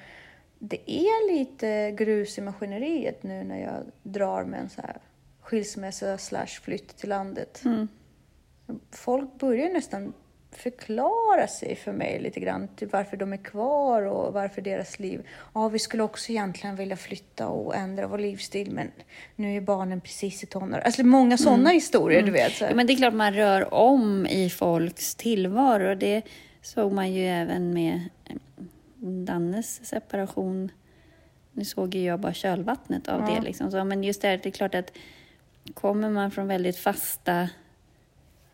Det 0.58 0.90
är 0.90 1.32
lite 1.32 1.90
grus 1.90 2.38
i 2.38 2.40
maskineriet 2.40 3.22
nu 3.22 3.44
när 3.44 3.58
jag 3.58 3.82
drar 4.02 4.44
med 4.44 4.60
en 4.60 4.68
så 4.68 4.82
här 4.82 4.96
skilsmässa 5.40 6.18
slash 6.18 6.46
flytt 6.46 6.96
till 6.96 7.08
landet. 7.08 7.62
Folk 8.90 9.38
börjar 9.38 9.68
nästan 9.68 10.12
förklara 10.50 11.46
sig 11.46 11.76
för 11.76 11.92
mig 11.92 12.20
lite 12.20 12.40
grann. 12.40 12.68
Typ 12.76 12.92
varför 12.92 13.16
de 13.16 13.32
är 13.32 13.36
kvar 13.36 14.02
och 14.02 14.32
varför 14.32 14.62
deras 14.62 14.98
liv. 14.98 15.26
Ja, 15.54 15.68
vi 15.68 15.78
skulle 15.78 16.02
också 16.02 16.30
egentligen 16.32 16.76
vilja 16.76 16.96
flytta 16.96 17.48
och 17.48 17.76
ändra 17.76 18.06
vår 18.06 18.18
livsstil, 18.18 18.70
men 18.70 18.90
nu 19.36 19.56
är 19.56 19.60
barnen 19.60 20.00
precis 20.00 20.42
i 20.42 20.46
tonåren. 20.46 20.82
Alltså 20.84 21.04
många 21.04 21.36
sådana 21.38 21.70
historier, 21.70 22.22
du 22.22 22.30
vet. 22.32 22.52
Så. 22.52 22.64
Ja, 22.64 22.74
men 22.74 22.86
det 22.86 22.92
är 22.92 22.96
klart 22.96 23.14
man 23.14 23.34
rör 23.34 23.74
om 23.74 24.26
i 24.26 24.50
folks 24.50 25.14
tillvaro. 25.14 25.94
Det 25.94 26.22
såg 26.62 26.92
man 26.92 27.12
ju 27.12 27.26
även 27.26 27.72
med 27.72 28.00
eh, 28.24 28.36
Dannes 29.24 29.86
separation. 29.86 30.70
Nu 31.52 31.64
såg 31.64 31.94
ju 31.94 32.02
jag 32.04 32.20
bara 32.20 32.34
kölvattnet 32.34 33.08
av 33.08 33.20
Ja. 33.20 33.34
det. 33.34 33.40
Liksom. 33.42 33.70
Så, 33.70 33.84
men 33.84 34.04
just 34.04 34.22
det, 34.22 34.28
här, 34.28 34.40
det 34.42 34.48
är 34.48 34.50
klart 34.50 34.74
att 34.74 34.92
kommer 35.74 36.10
man 36.10 36.30
från 36.30 36.46
väldigt 36.48 36.76
fasta 36.78 37.48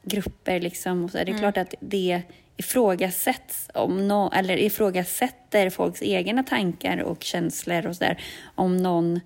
grupper 0.04 0.60
liksom, 0.60 1.04
och 1.04 1.10
så 1.10 1.18
är 1.18 1.24
det 1.24 1.30
Mm. 1.30 1.40
klart 1.40 1.56
att 1.56 1.74
det 1.80 2.22
ifrågasätts 2.56 3.68
om 3.74 4.08
no, 4.08 4.30
eller 4.34 4.56
ifrågasätter 4.56 5.70
folks 5.70 6.02
egna 6.02 6.42
tankar 6.42 6.98
och 7.02 7.22
känslor 7.22 7.86
och 7.86 7.96
sådär 7.96 8.22
om 8.54 8.76
någon 8.76 9.20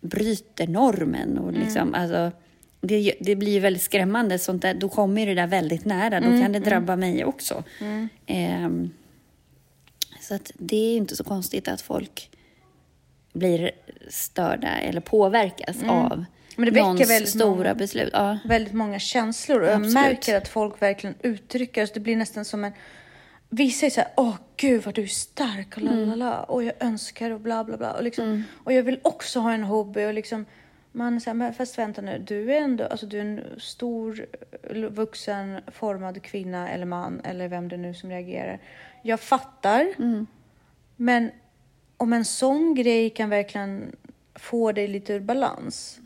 bryter 0.00 0.66
normen 0.66 1.38
och 1.38 1.52
liksom, 1.52 1.94
alltså 1.94 2.32
det, 2.80 3.14
det 3.20 3.36
blir 3.36 3.60
väldigt 3.60 3.82
skrämmande. 3.82 4.38
Sånt 4.38 4.62
där, 4.62 4.74
då 4.74 4.88
kommer 4.88 5.26
det 5.26 5.34
där 5.34 5.46
väldigt 5.46 5.84
nära. 5.84 6.20
Då 6.20 6.26
kan 6.42 6.52
det 6.52 6.58
drabba 6.58 6.96
mig 6.96 7.24
också. 7.24 7.64
Ehm, 8.26 8.90
så 10.20 10.34
att 10.34 10.52
det 10.58 10.76
är 10.76 10.96
inte 10.96 11.16
så 11.16 11.24
konstigt 11.24 11.68
att 11.68 11.80
folk 11.80 12.30
blir 13.32 13.70
störda 14.08 14.68
eller 14.68 15.00
påverkas 15.00 15.76
av 15.88 16.24
Men 16.56 16.64
det 16.64 16.70
väcker 16.70 17.06
väldigt 17.06 17.28
stora 17.30 17.50
många- 17.54 17.74
beslut. 17.74 18.10
Ja. 18.12 18.38
väldigt 18.44 18.74
många 18.74 18.98
känslor 18.98 19.60
och 19.60 19.66
jag 19.66 19.74
Absolut. 19.74 19.94
märker 19.94 20.36
att 20.36 20.48
folk 20.48 20.82
verkligen 20.82 21.14
uttrycker 21.22 21.86
så 21.86 21.94
Det 21.94 22.00
blir 22.00 22.16
nästan 22.16 22.44
som 22.44 22.64
en... 22.64 22.72
Vissa 23.48 23.86
är 23.86 23.90
så 23.90 24.00
här, 24.00 24.10
åh 24.16 24.34
gud 24.56 24.82
vad 24.84 24.94
du 24.94 25.02
är 25.02 25.06
stark 25.06 25.76
och 25.76 25.82
lalala 25.82 26.42
och 26.42 26.64
jag 26.64 26.72
önskar 26.80 27.30
och 27.30 27.40
bla 27.40 27.64
bla 27.64 27.76
bla 27.76 27.92
och 27.92 28.02
liksom, 28.02 28.44
och 28.64 28.72
jag 28.72 28.82
vill 28.82 29.00
också 29.02 29.40
ha 29.40 29.52
en 29.52 29.62
hobby 29.62 30.04
och 30.04 30.14
liksom 30.14 30.46
man 30.92 31.20
säger, 31.20 31.34
men 31.34 31.54
fast 31.54 31.78
vänta 31.78 32.02
nu, 32.02 32.18
du 32.26 32.54
är 32.54 32.60
ändå, 32.60 32.84
alltså 32.84 33.06
du 33.06 33.16
är 33.18 33.22
en 33.22 33.40
stor 33.58 34.26
vuxen 34.90 35.60
formad 35.72 36.22
kvinna 36.22 36.70
eller 36.70 36.86
man 36.86 37.20
eller 37.24 37.48
vem 37.48 37.68
det 37.68 37.76
nu 37.76 37.94
som 37.94 38.10
reagerar. 38.10 38.58
Jag 39.02 39.20
fattar, 39.20 39.86
men 40.96 41.30
om 41.96 42.12
en 42.12 42.24
sån 42.24 42.74
grej 42.74 43.10
kan 43.10 43.30
verkligen 43.30 43.96
få 44.34 44.72
dig 44.72 44.88
lite 44.88 45.12
ur 45.12 45.20
balans, 45.20 45.98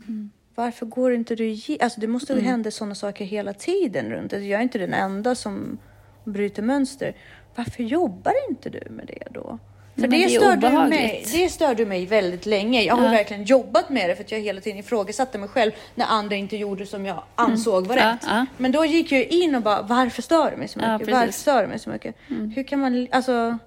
varför 0.57 0.85
går 0.85 1.13
inte 1.13 1.35
du 1.35 1.47
ge... 1.49 1.77
Alltså 1.81 1.99
det 2.01 2.07
måste 2.07 2.33
ju 2.33 2.39
hända 2.41 2.71
sådana 2.71 2.95
saker 2.95 3.25
hela 3.25 3.53
tiden 3.53 4.09
runt 4.09 4.31
det. 4.31 4.39
Jag 4.39 4.59
är 4.59 4.63
inte 4.63 4.77
den 4.77 4.93
enda 4.93 5.35
som 5.35 5.77
bryter 6.23 6.61
mönster. 6.63 7.15
Varför 7.55 7.83
jobbar 7.83 8.33
inte 8.49 8.69
du 8.69 8.81
med 8.89 9.05
det 9.07 9.27
då? 9.31 9.59
För 9.95 10.07
Nej, 10.07 10.19
det, 10.19 10.25
det 10.27 10.29
störde 10.39 10.69
mig, 10.89 11.23
det 11.33 11.49
störde 11.49 11.85
mig 11.85 12.05
väldigt 12.05 12.45
länge. 12.45 12.81
Jag 12.83 12.95
har 12.95 13.05
Ja. 13.05 13.11
verkligen 13.11 13.43
jobbat 13.43 13.89
med 13.89 14.09
det 14.09 14.15
för 14.15 14.23
att 14.23 14.31
jag 14.31 14.39
hela 14.39 14.61
tiden 14.61 14.79
ifrågasatte 14.79 15.37
mig 15.37 15.49
själv 15.49 15.71
när 15.95 16.05
andra 16.05 16.35
inte 16.35 16.57
gjorde 16.57 16.85
som 16.85 17.05
jag 17.05 17.23
ansåg 17.35 17.87
var 17.87 17.97
Ja, 17.97 18.11
rätt. 18.13 18.23
ja. 18.27 18.45
Men 18.57 18.71
då 18.71 18.85
gick 18.85 19.11
jag 19.11 19.23
in 19.25 19.55
och 19.55 19.61
bara, 19.61 19.81
varför 19.81 20.21
stör 20.21 20.51
det 20.51 20.57
mig 20.57 20.67
så 20.67 20.79
Ja, 20.79 20.93
mycket? 20.93 21.07
Mm. 21.07 21.19
varför 21.19 21.33
stör 21.33 21.61
det 21.61 21.67
mig 21.67 21.79
så 21.79 21.89
mycket? 21.89 22.15
Hur 22.55 22.63
kan 22.63 22.79
man, 22.79 23.07
alltså, 23.11 23.57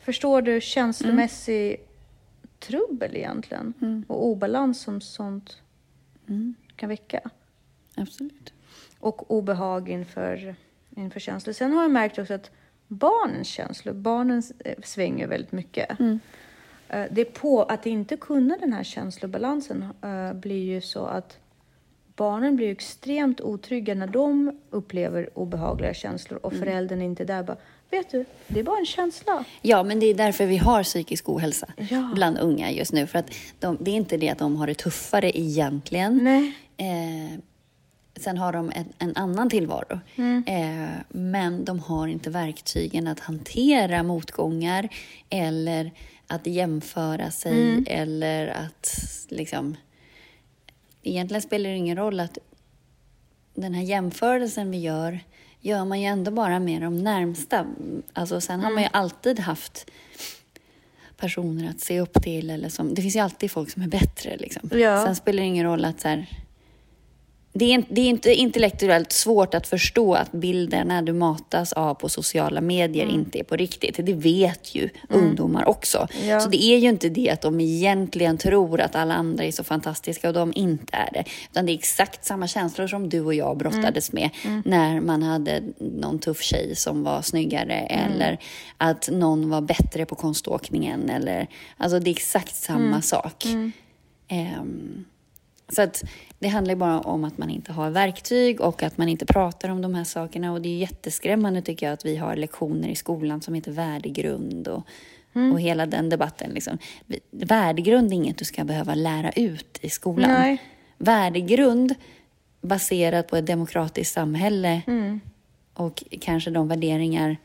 förstår 0.00 0.42
du 0.42 0.60
känslomässig 0.60 1.76
trubbel 2.60 3.16
egentligen? 3.16 3.72
Mm. 3.82 4.04
Och 4.08 4.26
obalans 4.26 4.80
som 4.80 5.00
sånt 5.00 5.56
kan 6.76 6.88
väcka. 6.88 7.20
Absolut. 7.94 8.52
Och 9.00 9.30
obehag 9.30 9.88
inför, 9.88 10.54
inför 10.96 11.20
känslor. 11.20 11.52
Sen 11.52 11.72
har 11.72 11.82
jag 11.82 11.90
märkt 11.90 12.18
också 12.18 12.34
att 12.34 12.50
barnens 12.88 13.48
känslor, 13.48 13.94
barnen 13.94 14.42
eh, 14.64 14.74
svänger 14.84 15.26
väldigt 15.26 15.52
mycket. 15.52 16.00
Mm. 16.00 16.18
Eh, 16.88 17.06
Det 17.10 17.24
på 17.24 17.62
att 17.62 17.86
inte 17.86 18.16
kunna 18.16 18.56
den 18.56 18.72
här 18.72 18.84
känslobalansen 18.84 19.84
eh, 20.02 20.32
blir 20.32 20.64
ju 20.64 20.80
så 20.80 21.06
att 21.06 21.38
barnen 22.16 22.56
blir 22.56 22.70
extremt 22.70 23.40
otrygga 23.40 23.94
när 23.94 24.06
de 24.06 24.60
upplever 24.70 25.38
obehagliga 25.38 25.94
känslor 25.94 26.40
och 26.42 26.52
föräldern 26.52 27.00
är 27.00 27.04
inte 27.04 27.24
där 27.24 27.42
bara, 27.42 27.56
vet 27.90 28.10
du, 28.10 28.24
det 28.48 28.60
är 28.60 28.64
bara 28.64 28.78
en 28.78 28.86
känsla. 28.86 29.44
Ja, 29.62 29.82
men 29.82 30.00
det 30.00 30.06
är 30.06 30.14
därför 30.14 30.46
vi 30.46 30.56
har 30.56 30.82
psykisk 30.82 31.28
ohälsa 31.28 31.66
Ja. 31.90 32.10
bland 32.14 32.38
unga 32.38 32.70
just 32.70 32.92
nu. 32.92 33.06
För 33.06 33.18
att 33.18 33.30
de, 33.60 33.76
det 33.80 33.90
är 33.90 33.94
inte 33.94 34.16
det 34.16 34.28
att 34.28 34.38
de 34.38 34.56
har 34.56 34.66
det 34.66 34.74
tuffare 34.74 35.38
egentligen. 35.38 36.20
Nej. 36.24 36.52
Eh, 36.76 37.38
sen 38.16 38.38
har 38.38 38.52
de 38.52 38.72
en, 38.74 38.84
en 38.98 39.16
annan 39.16 39.50
tillvaro. 39.50 40.00
Eh, 40.46 40.88
men 41.08 41.64
de 41.64 41.78
har 41.80 42.08
inte 42.08 42.30
verktygen 42.30 43.06
att 43.06 43.20
hantera 43.20 44.02
motgångar 44.02 44.88
eller 45.30 45.92
att 46.26 46.46
jämföra 46.46 47.30
sig 47.30 47.84
eller 47.86 48.46
att 48.48 48.98
liksom... 49.28 49.76
Egentligen 51.02 51.42
spelar 51.42 51.70
det 51.70 51.76
ingen 51.76 51.96
roll 51.96 52.20
att 52.20 52.38
den 53.54 53.74
här 53.74 53.82
jämförelsen 53.82 54.70
vi 54.70 54.78
gör 54.78 55.20
gör 55.66 55.84
man 55.84 56.00
ju 56.00 56.06
ändå 56.06 56.30
bara 56.30 56.58
med 56.58 56.82
de 56.82 56.96
närmsta. 56.96 57.66
Alltså, 58.12 58.40
sen 58.40 58.60
har 58.60 58.70
man 58.70 58.82
ju 58.82 58.88
alltid 58.92 59.40
haft 59.40 59.90
personer 61.16 61.70
att 61.70 61.80
se 61.80 62.00
upp 62.00 62.22
till. 62.22 62.50
Eller 62.50 62.68
som, 62.68 62.94
det 62.94 63.02
finns 63.02 63.16
ju 63.16 63.20
alltid 63.20 63.50
folk 63.50 63.70
som 63.70 63.82
är 63.82 63.88
bättre. 63.88 64.36
Liksom. 64.36 64.70
Ja. 64.72 65.04
Sen 65.04 65.16
spelar 65.16 65.42
det 65.42 65.46
ingen 65.46 65.66
roll 65.66 65.84
att 65.84 66.00
så 66.00 66.08
här, 66.08 66.26
det 67.58 67.64
är, 67.64 67.74
inte- 67.74 67.94
det 67.94 68.00
är 68.00 68.06
inte 68.08 68.34
intellektuellt 68.34 69.12
svårt 69.12 69.54
att 69.54 69.66
förstå 69.66 70.14
att 70.14 70.32
bilderna 70.32 71.02
du 71.02 71.12
matas 71.12 71.72
av 71.72 71.94
på 71.94 72.08
sociala 72.08 72.60
medier 72.60 73.04
Mm. 73.04 73.14
inte 73.14 73.38
är 73.38 73.44
på 73.44 73.56
riktigt. 73.56 74.06
Det 74.06 74.12
vet 74.12 74.74
ju 74.74 74.88
ungdomar 75.08 75.68
också. 75.68 76.08
Ja. 76.24 76.40
Så 76.40 76.48
det 76.48 76.64
är 76.64 76.78
ju 76.78 76.88
inte 76.88 77.08
det 77.08 77.30
att 77.30 77.40
de 77.42 77.60
egentligen 77.60 78.38
tror 78.38 78.80
att 78.80 78.94
alla 78.96 79.14
andra 79.14 79.44
är 79.44 79.50
så 79.52 79.64
fantastiska 79.64 80.28
och 80.28 80.34
de 80.34 80.52
inte 80.56 80.96
är 80.96 81.10
det. 81.12 81.24
Utan 81.50 81.66
det 81.66 81.72
är 81.72 81.74
exakt 81.74 82.24
samma 82.24 82.46
känslor 82.48 82.86
som 82.86 83.08
du 83.08 83.20
och 83.20 83.34
jag 83.34 83.56
brottades 83.56 84.12
med 84.12 84.30
när 84.64 85.00
man 85.00 85.22
hade 85.22 85.62
någon 85.78 86.18
tuff 86.18 86.42
tjej 86.42 86.76
som 86.76 87.04
var 87.04 87.22
snyggare 87.22 87.74
eller 87.74 88.38
att 88.78 89.08
någon 89.12 89.50
var 89.50 89.60
bättre 89.60 90.06
på 90.06 90.14
konståkningen. 90.14 91.10
Eller, 91.10 91.46
alltså 91.76 91.98
det 92.00 92.10
är 92.10 92.12
exakt 92.12 92.54
samma 92.54 93.02
sak. 93.02 93.44
Ehm, 94.28 95.04
så 95.68 95.82
att 95.82 96.04
det 96.38 96.48
handlar 96.48 96.74
bara 96.74 97.00
om 97.00 97.24
att 97.24 97.38
man 97.38 97.50
inte 97.50 97.72
har 97.72 97.90
verktyg 97.90 98.60
och 98.60 98.82
att 98.82 98.98
man 98.98 99.08
inte 99.08 99.26
pratar 99.26 99.68
om 99.68 99.82
de 99.82 99.94
här 99.94 100.04
sakerna. 100.04 100.52
Och 100.52 100.62
det 100.62 100.68
är 100.68 100.78
jätteskrämmande 100.78 101.62
tycker 101.62 101.86
jag 101.86 101.92
att 101.92 102.04
vi 102.04 102.16
har 102.16 102.36
lektioner 102.36 102.88
i 102.88 102.94
skolan 102.94 103.40
som 103.40 103.54
heter 103.54 103.72
värdegrund 103.72 104.68
och, 104.68 104.82
och 105.52 105.60
hela 105.60 105.86
den 105.86 106.08
debatten. 106.08 106.50
Liksom. 106.50 106.78
Värdegrund 107.30 108.12
är 108.12 108.16
inget 108.16 108.38
du 108.38 108.44
ska 108.44 108.64
behöva 108.64 108.94
lära 108.94 109.30
ut 109.30 109.78
i 109.80 109.90
skolan. 109.90 110.30
Nej. 110.30 110.62
Värdegrund 110.98 111.94
baserat 112.60 113.28
på 113.28 113.36
ett 113.36 113.46
demokratiskt 113.46 114.14
samhälle 114.14 114.82
och 115.74 116.04
kanske 116.20 116.50
de 116.50 116.68
värderingar, 116.68 117.36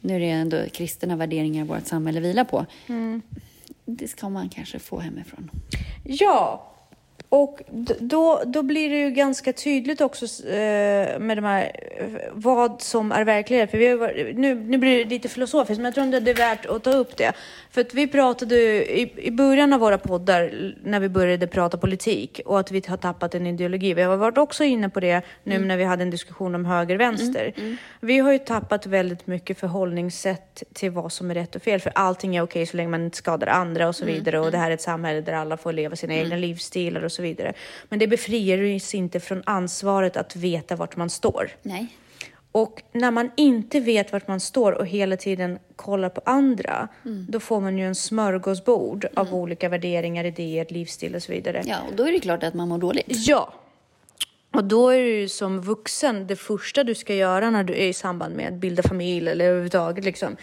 nu 0.00 0.16
är 0.16 0.20
det 0.20 0.30
ändå 0.30 0.64
kristna 0.72 1.16
värderingar 1.16 1.64
vårt 1.64 1.86
samhälle 1.86 2.20
vilar 2.20 2.44
på. 2.44 2.66
Det 3.84 4.08
ska 4.08 4.28
man 4.28 4.48
kanske 4.48 4.78
få 4.78 4.98
hemifrån. 4.98 5.50
Ja, 6.04 6.73
och 7.34 7.62
då, 7.98 8.42
då 8.46 8.62
blir 8.62 8.90
det 8.90 8.96
ju 8.96 9.10
ganska 9.10 9.52
tydligt 9.52 10.00
också 10.00 10.24
eh, 10.46 11.18
med 11.18 11.36
de 11.36 11.44
här, 11.44 11.70
eh, 11.98 12.06
vad 12.32 12.82
som 12.82 13.12
är 13.12 13.24
verklighet. 13.24 13.70
För 13.70 13.78
vi 13.78 13.88
har, 13.88 13.96
varit- 13.96 14.36
nu, 14.36 14.54
nu 14.54 14.78
blir 14.78 14.98
det 14.98 15.10
lite 15.10 15.28
filosofiskt, 15.28 15.78
men 15.78 15.84
jag 15.84 15.94
tror 15.94 16.06
inte 16.06 16.20
det 16.20 16.30
är 16.30 16.34
värt 16.34 16.66
att 16.66 16.82
ta 16.84 16.90
upp 16.90 17.16
det. 17.16 17.32
För 17.70 17.80
att 17.80 17.94
vi 17.94 18.06
pratade 18.08 18.56
i, 19.00 19.12
i 19.16 19.30
början 19.30 19.72
av 19.72 19.80
våra 19.80 19.98
poddar, 19.98 20.72
när 20.84 21.00
vi 21.00 21.08
började 21.08 21.46
prata 21.46 21.78
politik, 21.78 22.40
och 22.46 22.60
att 22.60 22.70
vi 22.70 22.82
har 22.88 22.96
tappat 22.96 23.34
en 23.34 23.46
ideologi. 23.46 23.94
Vi 23.94 24.02
har 24.02 24.16
varit 24.16 24.38
också 24.38 24.64
inne 24.64 24.88
på 24.88 25.00
det 25.00 25.22
nu 25.42 25.58
när 25.58 25.76
vi 25.76 25.84
hade 25.84 26.02
en 26.02 26.10
diskussion 26.10 26.54
om 26.54 26.64
höger-vänster. 26.64 27.52
Vi 28.00 28.18
har 28.18 28.32
ju 28.32 28.38
tappat 28.38 28.86
väldigt 28.86 29.26
mycket 29.26 29.58
förhållningssätt 29.58 30.62
till 30.72 30.90
vad 30.90 31.12
som 31.12 31.30
är 31.30 31.34
rätt 31.34 31.56
och 31.56 31.62
fel. 31.62 31.80
För 31.80 31.92
allting 31.94 32.36
är 32.36 32.42
okej 32.42 32.66
så 32.66 32.76
länge 32.76 32.88
man 32.88 33.04
inte 33.04 33.16
skadar 33.16 33.46
andra 33.46 33.88
och 33.88 33.96
så 33.96 34.04
vidare. 34.04 34.40
Och 34.40 34.50
det 34.50 34.58
här 34.58 34.70
är 34.70 34.74
ett 34.74 34.80
samhälle 34.82 35.20
där 35.20 35.32
alla 35.32 35.56
får 35.56 35.72
leva 35.72 35.96
sina 35.96 36.14
egna 36.14 36.36
livsstilar 36.36 37.04
och 37.04 37.12
så 37.12 37.22
vidare. 37.24 37.52
Men 37.88 37.98
det 37.98 38.06
befriar 38.06 38.76
oss 38.76 38.94
inte 38.94 39.20
från 39.20 39.42
ansvaret 39.46 40.16
att 40.16 40.36
veta 40.36 40.76
vart 40.76 40.96
man 40.96 41.10
står. 41.10 41.50
Nej. 41.62 41.86
Och 42.52 42.82
när 42.92 43.10
man 43.10 43.30
inte 43.36 43.80
vet 43.80 44.12
vart 44.12 44.28
man 44.28 44.40
står 44.40 44.72
och 44.72 44.86
hela 44.86 45.16
tiden 45.16 45.58
kollar 45.76 46.08
på 46.08 46.20
andra, 46.24 46.88
då 47.28 47.40
får 47.40 47.60
man 47.60 47.78
ju 47.78 47.86
en 47.86 47.94
smörgåsbord 47.94 49.06
av 49.14 49.34
olika 49.34 49.68
värderingar, 49.68 50.24
idéer, 50.24 50.66
livsstil 50.68 51.14
och 51.14 51.22
så 51.22 51.32
vidare. 51.32 51.62
Ja, 51.64 51.76
och 51.88 51.96
då 51.96 52.06
är 52.08 52.12
det 52.12 52.20
klart 52.20 52.42
att 52.42 52.54
man 52.54 52.68
mår 52.68 52.78
dåligt. 52.78 53.06
Ja. 53.08 53.52
Och 54.52 54.64
då 54.64 54.88
är 54.88 54.98
det 54.98 55.20
ju 55.20 55.28
som 55.28 55.60
vuxen 55.60 56.26
det 56.26 56.36
första 56.36 56.84
du 56.84 56.94
ska 56.94 57.14
göra 57.14 57.50
när 57.50 57.64
du 57.64 57.72
är 57.72 57.86
i 57.86 57.92
samband 57.92 58.36
med 58.36 58.48
att 58.48 58.54
bilda 58.54 58.82
familj 58.82 59.28
eller 59.28 59.44
överhuvudtaget 59.44 60.04
liksom. 60.04 60.36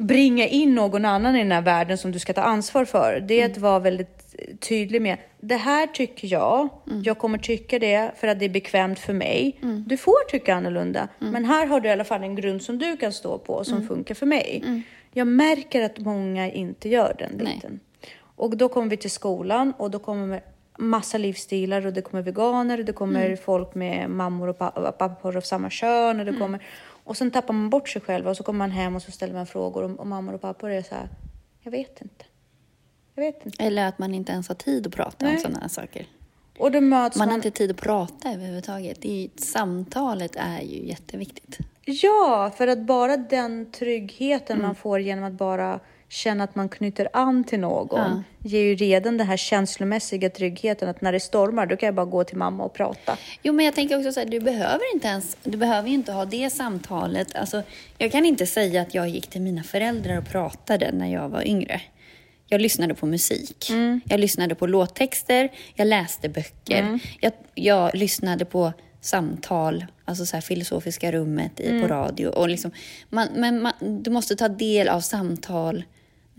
Bringa 0.00 0.46
in 0.46 0.74
någon 0.74 1.04
annan 1.04 1.36
i 1.36 1.38
den 1.38 1.52
här 1.52 1.62
världen 1.62 1.98
som 1.98 2.12
du 2.12 2.18
ska 2.18 2.32
ta 2.32 2.40
ansvar 2.40 2.84
för. 2.84 3.20
Det 3.28 3.42
att 3.42 3.58
vara 3.58 3.78
väldigt 3.78 4.16
tydlig 4.60 5.02
med, 5.02 5.18
det 5.40 5.56
här 5.56 5.86
tycker 5.86 6.28
jag, 6.28 6.68
jag 7.04 7.18
kommer 7.18 7.38
tycka 7.38 7.78
det 7.78 8.10
för 8.16 8.28
att 8.28 8.38
det 8.38 8.44
är 8.44 8.48
bekvämt 8.48 8.98
för 8.98 9.12
mig. 9.12 9.58
Du 9.86 9.96
får 9.96 10.28
tycka 10.30 10.54
annorlunda, 10.54 11.08
men 11.18 11.44
här 11.44 11.66
har 11.66 11.80
du 11.80 11.88
i 11.88 11.92
alla 11.92 12.04
fall 12.04 12.22
en 12.22 12.34
grund 12.34 12.62
som 12.62 12.78
du 12.78 12.96
kan 12.96 13.12
stå 13.12 13.38
på 13.38 13.52
och 13.54 13.66
som 13.66 13.86
funkar 13.86 14.14
för 14.14 14.26
mig. 14.26 14.82
Jag 15.12 15.26
märker 15.26 15.82
att 15.84 15.98
många 15.98 16.50
inte 16.50 16.88
gör 16.88 17.14
den 17.18 17.36
biten. 17.38 17.80
Och 18.36 18.56
då 18.56 18.68
kommer 18.68 18.90
vi 18.90 18.96
till 18.96 19.10
skolan 19.10 19.72
och 19.78 19.90
då 19.90 19.98
kommer 19.98 20.40
massa 20.78 21.18
livsstilar 21.18 21.86
och 21.86 21.92
det 21.92 22.02
kommer 22.02 22.22
veganer 22.22 22.78
och 22.78 22.84
det 22.84 22.92
kommer 22.92 23.36
folk 23.36 23.74
med 23.74 24.10
mammor 24.10 24.48
och 24.48 24.58
pa- 24.58 24.92
pappor 24.92 25.36
av 25.36 25.40
samma 25.40 25.70
kön 25.70 26.20
och 26.20 26.26
det 26.26 26.32
kommer 26.32 26.60
och 27.10 27.16
sen 27.16 27.30
tappar 27.30 27.54
man 27.54 27.70
bort 27.70 27.88
sig 27.88 28.02
själv 28.02 28.28
och 28.28 28.36
så 28.36 28.42
kommer 28.42 28.58
man 28.58 28.70
hem 28.70 28.96
och 28.96 29.02
så 29.02 29.10
ställer 29.12 29.34
man 29.34 29.46
frågor 29.46 29.82
och, 29.82 30.00
och 30.00 30.06
mammor 30.06 30.34
och 30.34 30.40
pappor 30.40 30.70
är 30.70 30.82
så 30.82 30.94
här, 30.94 31.08
jag 31.60 31.70
vet 31.70 32.00
inte. 32.02 32.24
Jag 33.14 33.22
vet 33.22 33.46
inte. 33.46 33.62
Eller 33.64 33.86
att 33.86 33.98
man 33.98 34.14
inte 34.14 34.32
ens 34.32 34.48
har 34.48 34.54
tid 34.54 34.86
att 34.86 34.92
prata 34.94 35.26
om 35.26 35.32
Nej. 35.32 35.40
sådana 35.40 35.58
här 35.60 35.68
saker. 35.68 36.06
Och 36.58 36.72
då 36.72 36.80
möts 36.80 37.16
Man 37.16 37.26
man. 37.26 37.28
har 37.28 37.36
inte 37.36 37.50
tid 37.50 37.70
att 37.70 37.76
prata 37.76 38.32
överhuvudtaget. 38.32 39.02
Det 39.02 39.24
är 39.24 39.30
samtalet 39.40 40.36
är 40.36 40.60
ju 40.60 40.86
jätteviktigt. 40.86 41.58
Ja, 41.84 42.52
för 42.56 42.66
att 42.68 42.78
bara 42.78 43.16
den 43.16 43.72
tryggheten 43.72 44.56
Mm. 44.56 44.66
man 44.66 44.74
får 44.74 45.00
genom 45.00 45.24
att 45.24 45.32
bara 45.32 45.80
känna 46.12 46.44
att 46.44 46.54
man 46.54 46.68
knyter 46.68 47.08
an 47.12 47.44
till 47.44 47.60
någon 47.60 48.24
ger 48.38 48.60
ju 48.60 48.74
redan 48.74 49.16
den 49.16 49.26
här 49.26 49.36
känslomässiga 49.36 50.30
tryggheten 50.30 50.88
att 50.88 51.00
när 51.00 51.12
det 51.12 51.20
stormar 51.20 51.66
då 51.66 51.76
kan 51.76 51.86
jag 51.86 51.94
bara 51.94 52.06
gå 52.06 52.24
till 52.24 52.36
mamma 52.36 52.64
och 52.64 52.74
prata. 52.74 53.16
Jo, 53.42 53.52
men 53.52 53.64
jag 53.64 53.74
tänker 53.74 53.98
också 53.98 54.12
så 54.12 54.20
här, 54.20 54.26
du 54.26 54.40
behöver 54.40 54.94
inte 54.94 55.08
ens, 55.08 55.36
du 55.42 55.58
behöver 55.58 55.88
ju 55.88 55.94
inte 55.94 56.12
ha 56.12 56.24
det 56.24 56.50
samtalet. 56.50 57.36
Alltså, 57.36 57.62
jag 57.98 58.12
kan 58.12 58.24
inte 58.24 58.46
säga 58.46 58.82
att 58.82 58.94
jag 58.94 59.08
gick 59.08 59.26
till 59.26 59.40
mina 59.40 59.62
föräldrar 59.62 60.18
och 60.18 60.28
pratade 60.28 60.92
när 60.92 61.12
jag 61.12 61.28
var 61.28 61.48
yngre. 61.48 61.80
Jag 62.48 62.60
lyssnade 62.60 62.94
på 62.94 63.06
musik. 63.06 63.70
Jag 64.04 64.20
lyssnade 64.20 64.54
på 64.54 64.66
låttexter. 64.66 65.48
Jag 65.74 65.86
läste 65.86 66.28
böcker. 66.28 66.98
Jag, 67.20 67.32
jag 67.54 67.94
lyssnade 67.94 68.44
på 68.44 68.72
samtal, 69.00 69.86
alltså 70.04 70.26
så 70.26 70.36
här 70.36 70.40
filosofiska 70.40 71.12
rummet 71.12 71.60
i, 71.60 71.80
på 71.80 71.88
radio. 71.88 72.28
Och 72.28 72.48
liksom, 72.48 72.70
man, 73.08 73.28
men 73.34 73.62
man, 73.62 73.72
du 73.80 74.10
måste 74.10 74.36
ta 74.36 74.48
del 74.48 74.88
av 74.88 75.00
samtal 75.00 75.84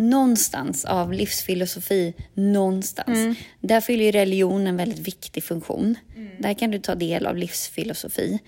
någonstans, 0.02 0.86
av 0.86 1.14
livsfilosofi 1.14 2.14
någonstans. 2.34 3.38
Där 3.60 3.82
fyller 3.82 4.06
ju 4.06 4.12
religion 4.12 4.68
en 4.68 4.78
väldigt 4.78 5.08
viktig 5.08 5.44
funktion. 5.44 5.96
Där 6.40 6.54
kan 6.54 6.72
du 6.72 6.80
ta 6.80 6.96
del 6.96 7.26
av 7.26 7.38
livsfilosofi. 7.38 8.40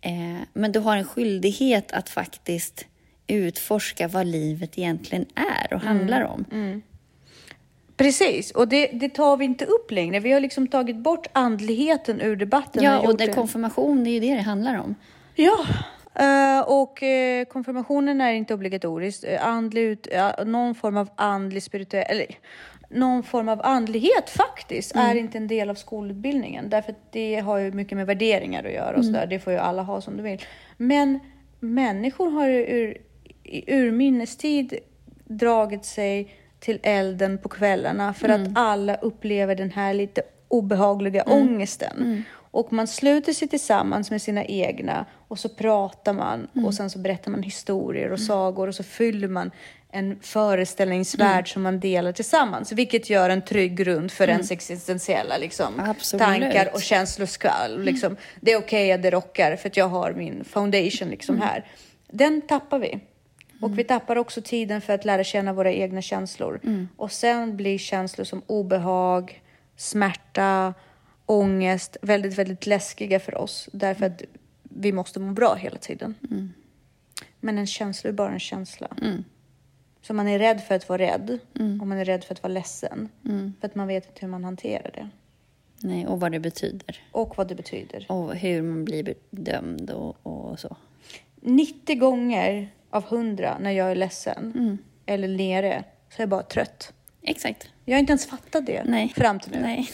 Eh, 0.00 0.12
men 0.52 0.72
du 0.72 0.78
har 0.78 0.96
en 0.96 1.04
skyldighet 1.04 1.92
att 1.92 2.08
faktiskt 2.08 2.86
utforska 3.26 4.08
vad 4.08 4.26
livet 4.26 4.78
egentligen 4.78 5.26
är 5.34 5.74
och 5.74 5.80
handlar 5.80 6.22
om. 6.22 6.44
Precis, 7.96 8.50
och 8.50 8.68
det, 8.68 8.86
det 8.86 9.08
tar 9.08 9.36
vi 9.36 9.44
inte 9.44 9.64
upp 9.64 9.90
längre. 9.90 10.20
Vi 10.20 10.32
har 10.32 10.40
liksom 10.40 10.68
tagit 10.68 10.96
bort 10.96 11.26
andligheten 11.32 12.20
ur 12.20 12.36
debatten. 12.36 12.82
Ja, 12.82 12.98
och 12.98 13.08
och 13.08 13.16
det, 13.16 13.28
konfirmation, 13.28 14.04
det 14.04 14.10
är 14.10 14.12
ju 14.12 14.20
det 14.20 14.34
det 14.34 14.40
handlar 14.40 14.78
om. 14.78 14.94
Ja, 15.34 15.66
eh, 16.14 16.60
och 16.60 17.02
eh, 17.02 17.44
konfirmationen 17.44 18.20
är 18.20 18.32
inte 18.32 18.54
obligatorisk. 18.54 19.24
Eh, 19.24 19.46
Andlig 19.46 19.82
ut, 19.82 20.08
någon 20.46 20.74
form 20.74 20.96
av 20.96 21.08
andlig 21.16 21.62
spirituell, 21.62 22.04
eller 22.08 22.26
någon 22.88 23.22
form 23.22 23.48
av 23.48 23.60
andlighet 23.64 24.30
faktiskt, 24.30 24.96
är 24.96 25.14
inte 25.14 25.38
en 25.38 25.46
del 25.48 25.70
av 25.70 25.74
skolutbildningen. 25.74 26.70
Därför 26.70 26.92
att 26.92 27.12
det 27.12 27.36
har 27.40 27.58
ju 27.58 27.72
mycket 27.72 27.96
med 27.98 28.06
värderingar 28.06 28.64
att 28.64 28.72
göra 28.72 28.96
och 28.96 29.04
sådär. 29.04 29.26
Det 29.26 29.38
får 29.38 29.52
ju 29.52 29.58
alla 29.58 29.82
ha 29.82 30.00
som 30.00 30.16
de 30.16 30.22
vill. 30.22 30.40
Men 30.76 31.20
människor 31.60 32.30
har 32.30 32.46
ju 32.46 32.66
ur, 32.66 32.96
i 33.42 33.74
urminnes 33.74 34.36
tid 34.36 34.78
dragit 35.24 35.84
sig 35.84 36.34
till 36.58 36.78
elden 36.82 37.38
på 37.38 37.48
kvällarna 37.48 38.14
för 38.14 38.28
att 38.28 38.40
alla 38.54 38.94
upplever 38.94 39.54
den 39.54 39.70
här 39.70 39.94
lite 39.94 40.22
obehagliga 40.48 41.22
ångesten. 41.26 42.24
Och 42.50 42.72
man 42.72 42.86
sluter 42.86 43.32
sig 43.32 43.48
tillsammans 43.48 44.10
med 44.10 44.22
sina 44.22 44.44
egna 44.44 45.06
och 45.28 45.38
så 45.38 45.48
pratar 45.48 46.12
man 46.12 46.48
och 46.66 46.74
sen 46.74 46.90
så 46.90 46.98
berättar 46.98 47.30
man 47.30 47.42
historier 47.42 48.12
och 48.12 48.20
sagor 48.20 48.68
och 48.68 48.74
så 48.74 48.82
fyller 48.82 49.28
man 49.28 49.50
en 49.92 50.18
föreställningsvärld 50.20 51.52
som 51.52 51.62
man 51.62 51.80
delar 51.80 52.12
tillsammans. 52.12 52.72
Vilket 52.72 53.10
gör 53.10 53.30
en 53.30 53.42
trygg 53.42 53.76
grund 53.76 54.10
för 54.10 54.28
ens 54.28 54.50
existentiella 54.50 55.38
liksom, 55.38 55.80
Absolut. 55.80 56.26
tankar 56.26 56.70
och 56.74 56.82
känsloskall. 56.82 57.82
Liksom. 57.82 58.16
Det 58.40 58.52
är 58.52 58.58
okej 58.58 58.92
att 58.92 59.02
det 59.02 59.10
rockar 59.10 59.56
för 59.56 59.68
att 59.68 59.76
jag 59.76 59.88
har 59.88 60.12
min 60.12 60.44
foundation 60.44 61.08
liksom 61.08 61.40
här. 61.40 61.64
Den 62.06 62.42
tappar 62.42 62.78
vi. 62.78 63.00
Och 63.60 63.78
vi 63.78 63.84
tappar 63.84 64.16
också 64.16 64.42
tiden 64.42 64.80
för 64.80 64.92
att 64.92 65.04
lära 65.04 65.24
känna 65.24 65.52
våra 65.52 65.72
egna 65.72 66.02
känslor. 66.02 66.60
Och 66.96 67.12
sen 67.12 67.56
blir 67.56 67.78
känslor 67.78 68.24
som 68.24 68.42
obehag, 68.46 69.42
smärta, 69.76 70.74
ångest 71.30 71.96
väldigt, 72.02 72.38
väldigt 72.38 72.66
läskiga 72.66 73.20
för 73.20 73.34
oss. 73.34 73.68
Därför 73.72 74.06
att 74.06 74.22
vi 74.62 74.92
måste 74.92 75.20
må 75.20 75.32
bra 75.32 75.54
hela 75.54 75.78
tiden. 75.78 76.14
Men 77.40 77.58
en 77.58 77.66
känsla 77.66 78.08
är 78.08 78.14
bara 78.14 78.32
en 78.32 78.40
känsla. 78.40 78.88
Så 80.02 80.14
man 80.14 80.28
är 80.28 80.38
rädd 80.38 80.60
för 80.60 80.74
att 80.74 80.88
vara 80.88 81.02
rädd 81.02 81.38
och 81.80 81.86
man 81.86 81.98
är 81.98 82.04
rädd 82.04 82.24
för 82.24 82.34
att 82.34 82.42
vara 82.42 82.52
ledsen. 82.52 83.08
För 83.60 83.66
att 83.66 83.74
man 83.74 83.88
vet 83.88 84.06
inte 84.06 84.20
hur 84.20 84.28
man 84.28 84.44
hanterar 84.44 84.90
det. 84.94 85.08
Nej, 85.82 86.06
och 86.06 86.20
vad 86.20 86.32
det 86.32 86.40
betyder. 86.40 87.02
Och 87.12 87.38
vad 87.38 87.48
det 87.48 87.54
betyder. 87.54 88.06
Och 88.08 88.34
hur 88.34 88.62
man 88.62 88.84
blir 88.84 89.14
bedömd 89.30 89.90
och, 89.90 90.16
och 90.22 90.60
så. 90.60 90.76
90 91.40 91.96
gånger 91.98 92.68
av 92.90 93.04
100 93.04 93.56
när 93.60 93.70
jag 93.70 93.90
är 93.90 93.94
ledsen 93.94 94.78
eller 95.06 95.28
nere 95.28 95.84
så 96.10 96.16
är 96.16 96.22
jag 96.22 96.28
bara 96.28 96.42
trött. 96.42 96.92
Exakt. 97.22 97.68
Jag 97.84 97.94
har 97.94 98.00
inte 98.00 98.10
ens 98.10 98.26
fattat 98.26 98.66
det 98.66 98.84
Nej. 98.84 99.08
fram 99.16 99.40
till 99.40 99.52
nu. 99.52 99.60
Nej, 99.60 99.88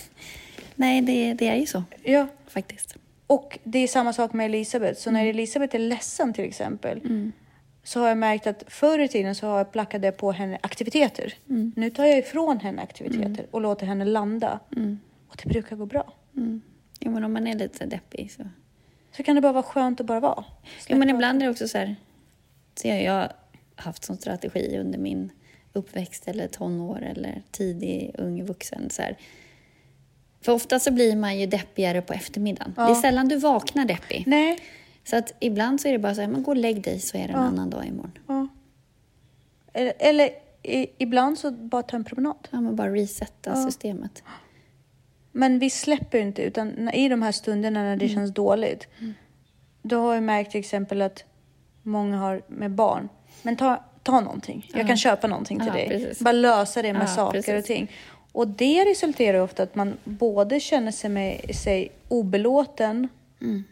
Nej 0.77 1.01
det, 1.01 1.35
det 1.35 1.49
är 1.49 1.57
ju 1.57 1.67
så 1.67 1.83
Ja. 2.03 2.27
faktiskt. 2.47 2.97
Och 3.27 3.59
det 3.65 3.79
är 3.79 3.89
samma 3.89 4.13
sak 4.13 4.33
med 4.33 4.47
Elisabeth. 4.47 5.01
Så 5.01 5.11
när 5.11 5.27
Elisabeth 5.27 5.75
är 5.75 5.79
ledsen 5.81 6.33
till 6.33 6.45
exempel 6.45 7.01
så 7.85 8.01
har 8.01 8.09
jag 8.09 8.19
märkt 8.19 8.47
att 8.47 8.65
förr 8.67 8.99
i 8.99 9.09
tiden 9.09 9.35
så 9.35 9.47
har 9.47 9.59
jag 9.59 9.73
plackade 9.73 10.13
på 10.13 10.33
henne 10.33 10.59
aktiviteter. 10.63 11.35
Nu 11.77 11.91
tar 11.91 12.05
jag 12.05 12.19
ifrån 12.19 12.61
henne 12.61 12.83
aktiviteter 12.83 13.47
och 13.51 13.61
låter 13.61 13.87
henne 13.87 14.05
landa. 14.05 14.61
Och 15.29 15.37
det 15.43 15.49
brukar 15.49 15.77
gå 15.77 15.87
bra. 15.87 16.13
Mm. 16.37 16.61
Jo, 17.01 17.11
men 17.11 17.25
om 17.25 17.33
man 17.33 17.47
är 17.47 17.55
lite 17.55 17.87
deppig 17.87 18.33
så... 18.33 18.43
Så 19.17 19.23
kan 19.23 19.35
det 19.35 19.41
bara 19.41 19.53
vara 19.53 19.63
skönt 19.63 20.01
att 20.01 20.07
bara 20.07 20.21
vara. 20.21 20.45
Jo, 20.89 20.97
men 20.99 21.11
ibland 21.11 21.43
är 21.43 21.47
det 21.47 21.51
också 21.53 21.69
så 21.69 21.79
här... 21.79 21.97
Så 22.75 22.89
jag, 22.89 23.03
jag 23.03 23.13
har 23.13 23.33
haft 23.77 24.05
som 24.05 24.17
strategi 24.17 24.79
under 24.79 24.99
min 24.99 25.31
uppväxt 25.73 26.29
eller 26.29 26.49
tonår 26.49 27.03
eller 27.03 27.43
tidig 27.51 28.15
ung 28.19 28.45
vuxen. 28.45 28.91
Så 28.91 29.03
här. 29.03 29.17
För 30.47 30.53
ofta 30.53 30.79
så 30.79 30.91
blir 30.93 31.17
man 31.17 31.39
ju 31.39 31.47
deppigare 31.47 32.03
på 32.03 32.13
eftermiddagen. 32.13 32.73
Det 32.77 32.83
är 32.83 32.95
sällan 32.95 33.29
du 33.29 33.37
vaknar 33.37 33.85
deppig. 33.85 34.25
Nej. 34.27 34.59
Så 35.05 35.17
att 35.17 35.33
ibland 35.41 35.81
så 35.81 35.89
är 35.89 35.93
det 35.93 35.99
bara 35.99 36.15
så 36.15 36.21
här, 36.21 36.29
men 36.29 36.43
gå 36.43 36.51
och 36.51 36.57
lägg 36.57 36.83
dig 36.83 37.01
så 37.01 37.17
är 37.19 37.27
det 37.29 37.33
en 37.33 37.39
annan 37.39 37.71
dag 37.71 37.87
imorgon. 37.87 38.19
Ja. 38.27 38.49
Eller, 39.73 39.93
eller 39.99 40.31
i, 40.63 40.87
ibland 40.99 41.39
så 41.39 41.51
bara 41.51 41.83
ta 41.83 41.97
en 41.97 42.05
promenad. 42.05 42.49
Ja, 42.51 42.61
men 42.61 42.77
bara 42.77 42.95
resetta 42.95 43.65
systemet. 43.65 44.23
Men 45.33 45.59
vi 45.59 45.71
släpper 45.71 46.19
inte, 46.19 46.43
utan 46.43 46.89
i 46.89 47.09
de 47.09 47.23
här 47.23 47.33
stunderna 47.33 47.83
när 47.83 47.97
det 47.97 48.09
känns 48.09 48.35
dåligt, 48.35 48.89
då 49.83 49.99
har 50.01 50.15
jag 50.15 50.23
märkt 50.23 50.51
till 50.51 50.61
exempel 50.61 51.03
att 51.03 51.25
många 51.83 52.19
har 52.19 52.43
med 52.49 52.71
barn, 52.71 53.09
men 53.43 53.57
ta, 53.57 53.85
ta 54.03 54.21
någonting. 54.21 54.71
Jag 54.75 54.87
kan 54.87 54.97
köpa 54.97 55.27
någonting 55.27 55.59
till 55.59 55.67
Ja, 55.69 55.73
dig. 55.75 55.89
precis. 55.89 56.21
Bara 56.21 56.33
lösa 56.33 56.83
det 56.83 56.93
med 56.93 57.03
Ja, 57.03 57.07
saker 57.07 57.39
precis. 57.43 57.59
och 57.61 57.65
ting. 57.65 57.91
Och 58.37 58.49
det 58.49 58.85
resulterar 58.85 59.41
ofta 59.41 59.63
att 59.63 59.75
man 59.75 59.97
både 60.05 60.61
känner 60.61 60.91
sig, 60.93 61.11
med, 61.11 61.57
sig 61.57 61.93
obelåten 62.09 63.09
Mm. 63.41 63.65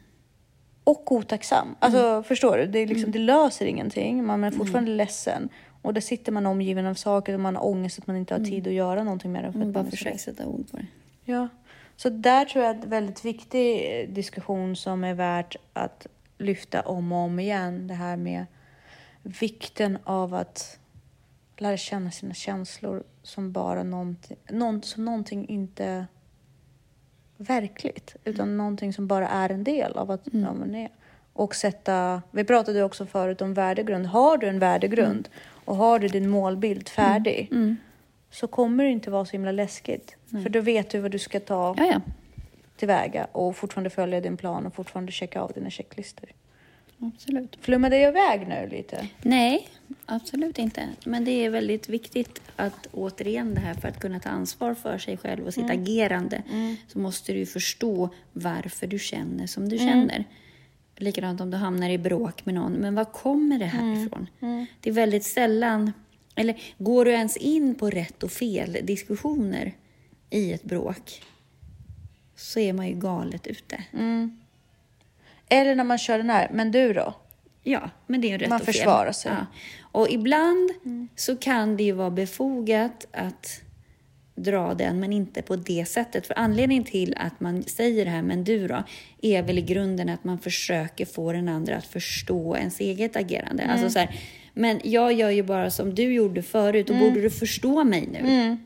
och 0.85 1.13
otacksam. 1.13 1.77
Alltså, 1.79 2.23
förstår 2.23 2.57
du? 2.57 2.67
Det, 2.67 2.79
är 2.79 2.87
liksom, 2.87 3.11
det 3.11 3.19
löser 3.19 3.67
ingenting. 3.67 4.25
Man 4.25 4.45
är 4.45 4.51
fortfarande 4.51 4.91
ledsen. 4.91 5.49
Och 5.83 5.95
där 5.95 6.01
sitter 6.01 6.33
man 6.33 6.47
omgiven 6.47 6.87
av 6.87 6.95
saker 6.95 7.35
och 7.35 7.41
man 7.41 7.57
har 7.57 7.67
ångest 7.67 7.99
att 7.99 8.07
man 8.07 8.17
inte 8.17 8.35
har 8.35 8.45
tid 8.45 8.67
att 8.67 8.73
göra 8.73 9.05
någonting 9.05 9.33
med 9.33 9.45
det. 9.45 9.53
för 9.53 9.59
Man 9.59 9.69
att 9.69 9.75
bara 9.75 9.87
är 9.87 9.91
försöker 9.91 10.19
sätta 10.19 10.47
ord 10.47 10.71
på 10.71 10.77
det. 10.77 10.87
Ja, 11.25 11.49
så 11.97 12.09
där 12.09 12.45
tror 12.45 12.65
jag 12.65 12.77
att 12.77 12.85
en 12.85 12.91
väldigt 12.91 13.25
viktig 13.25 14.01
eh, 14.01 14.09
diskussion 14.09 14.77
som 14.77 15.05
är 15.05 15.15
värt 15.15 15.57
att 15.73 16.07
lyfta 16.39 16.81
om 16.81 17.13
och 17.13 17.19
om 17.19 17.39
igen. 17.41 17.87
Det 17.87 17.95
här 17.95 18.17
med 18.17 18.47
vikten 19.23 19.99
av 20.05 20.35
att 20.35 20.79
lära 21.57 21.77
känna 21.77 22.11
sina 22.11 22.35
känslor 22.35 23.03
som 23.25 23.53
bara 23.53 23.83
någonting, 23.83 24.37
någon, 24.51 24.83
som 24.83 25.05
någonting 25.05 25.49
inte 25.49 26.07
verkligt, 27.37 28.17
utan 28.25 28.57
någonting 28.57 28.93
som 28.93 29.07
bara 29.07 29.29
är 29.29 29.51
en 29.51 29.65
del 29.65 29.93
av 29.93 30.11
att 30.11 30.21
ja, 30.25 30.53
man 30.53 30.75
är. 30.75 30.89
Och 31.33 31.55
sätta, 31.55 32.23
vi 32.31 32.45
pratade 32.45 32.83
också 32.83 33.07
förut 33.07 33.43
om 33.43 33.55
värdegrund. 33.55 34.07
Har 34.07 34.39
du 34.39 34.49
en 34.49 34.59
värdegrund 34.59 35.29
och 35.65 35.77
har 35.77 35.99
du 35.99 36.09
din 36.09 36.29
målbild 36.29 36.89
färdig 36.89 37.49
så 38.31 38.47
kommer 38.47 38.85
det 38.85 38.91
inte 38.91 39.11
vara 39.11 39.25
så 39.25 39.33
himla 39.33 39.53
läskigt. 39.53 40.17
För 40.31 40.49
då 40.49 40.61
vet 40.61 40.91
du 40.91 41.01
vad 41.01 41.11
du 41.11 41.19
ska 41.19 41.41
ta 41.41 41.75
Ja, 41.79 41.85
ja. 41.85 42.01
tillväga 42.77 43.27
och 43.33 43.57
fortfarande 43.57 43.91
följa 43.91 44.21
din 44.21 44.37
plan 44.37 44.67
och 44.67 44.75
fortfarande 44.75 45.13
checka 45.13 45.41
av 45.41 45.53
dina 45.53 45.71
checklistor. 45.71 46.29
Absolut. 47.15 47.57
Flummade 47.61 47.99
jag 47.99 48.11
iväg 48.11 48.49
nu 48.49 48.69
lite? 48.77 49.09
Nej, 49.23 49.69
absolut 50.07 50.59
inte. 50.59 50.89
Men 51.05 51.25
det 51.25 51.31
är 51.31 51.51
väldigt 51.51 51.89
viktigt 51.89 52.43
att 52.57 52.89
återigen 52.93 53.55
det 53.55 53.61
här 53.61 53.75
för 53.75 53.89
att 53.89 54.01
kunna 54.01 54.21
ta 54.21 54.29
ansvar 54.29 54.75
för 54.75 54.99
sig 54.99 55.17
själv 55.17 55.47
och 55.47 55.55
sitt 55.55 55.71
agerande 55.71 56.43
så 56.89 56.99
måste 56.99 57.33
du 57.33 57.47
förstå 57.47 58.09
varför 58.33 58.87
du 58.87 58.99
känner 58.99 59.47
som 59.47 59.69
du 59.69 59.79
känner. 59.79 60.25
Likadant 60.97 61.41
om 61.41 61.51
du 61.51 61.57
hamnar 61.57 61.91
i 61.91 61.99
bråk 61.99 62.47
med 62.47 62.55
någon. 62.55 62.73
Men 62.73 62.95
var 62.95 63.05
kommer 63.05 63.59
det 63.59 63.65
här 63.65 64.07
ifrån? 64.07 64.27
Det 64.81 64.91
är 64.91 64.95
väldigt 64.95 65.25
sällan... 65.25 65.93
Eller 66.37 66.63
går 66.79 67.05
du 67.05 67.11
ens 67.11 67.37
in 67.37 67.75
på 67.75 67.91
rätt 67.91 68.23
och 68.23 68.31
fel 68.31 68.79
diskussioner 68.83 69.73
i 70.31 70.53
ett 70.53 70.63
bråk 70.63 71.23
så 72.37 72.61
är 72.61 72.73
man 72.73 72.89
ju 72.89 72.95
galet 72.95 73.47
ute. 73.47 73.85
Eller 75.55 75.75
när 75.75 75.85
man 75.85 75.99
kör 75.99 76.19
den 76.19 76.31
här, 76.31 76.49
men 76.53 76.71
du 76.71 76.93
då? 76.93 77.15
Ja, 77.63 77.91
men 78.07 78.21
det 78.21 78.29
är 78.29 78.31
ju 78.31 78.39
rätt 78.39 78.49
Man 78.49 78.61
och 78.61 78.65
fel. 78.65 78.75
försvarar 78.75 79.13
sig. 79.13 79.33
Ja. 79.33 79.47
Och 79.93 80.11
ibland 80.11 80.71
så 81.17 81.37
kan 81.37 81.77
det 81.77 81.83
ju 81.83 81.93
vara 81.93 82.11
befogat 82.11 83.07
att 83.13 83.61
dra 84.37 84.75
den, 84.75 85.01
men 85.01 85.13
inte 85.13 85.43
på 85.43 85.57
det 85.57 85.89
sättet. 85.89 86.27
För 86.27 86.39
anledningen 86.39 86.85
till 86.85 87.15
att 87.17 87.41
man 87.41 87.63
säger 87.63 88.05
det 88.05 88.11
här, 88.11 88.23
men 88.23 88.45
du 88.45 88.69
då, 88.69 88.83
är 89.23 89.43
väl 89.43 89.59
i 89.59 89.63
grunden 89.63 90.09
att 90.09 90.25
man 90.25 90.39
försöker 90.39 91.05
få 91.05 91.33
den 91.33 91.49
andra 91.49 91.77
att 91.77 91.87
förstå 91.87 92.57
ens 92.57 92.81
eget 92.81 93.17
agerande. 93.17 93.67
Alltså 93.67 93.91
så 93.91 93.99
här, 93.99 94.21
men 94.55 94.81
jag 94.85 95.13
gör 95.13 95.31
ju 95.31 95.43
bara 95.43 95.71
som 95.71 95.95
du 95.95 96.15
gjorde 96.15 96.43
förut, 96.43 96.91
och 96.91 96.97
borde 96.97 97.21
du 97.21 97.31
förstå 97.31 97.85
mig 97.85 98.09
nu? 98.13 98.59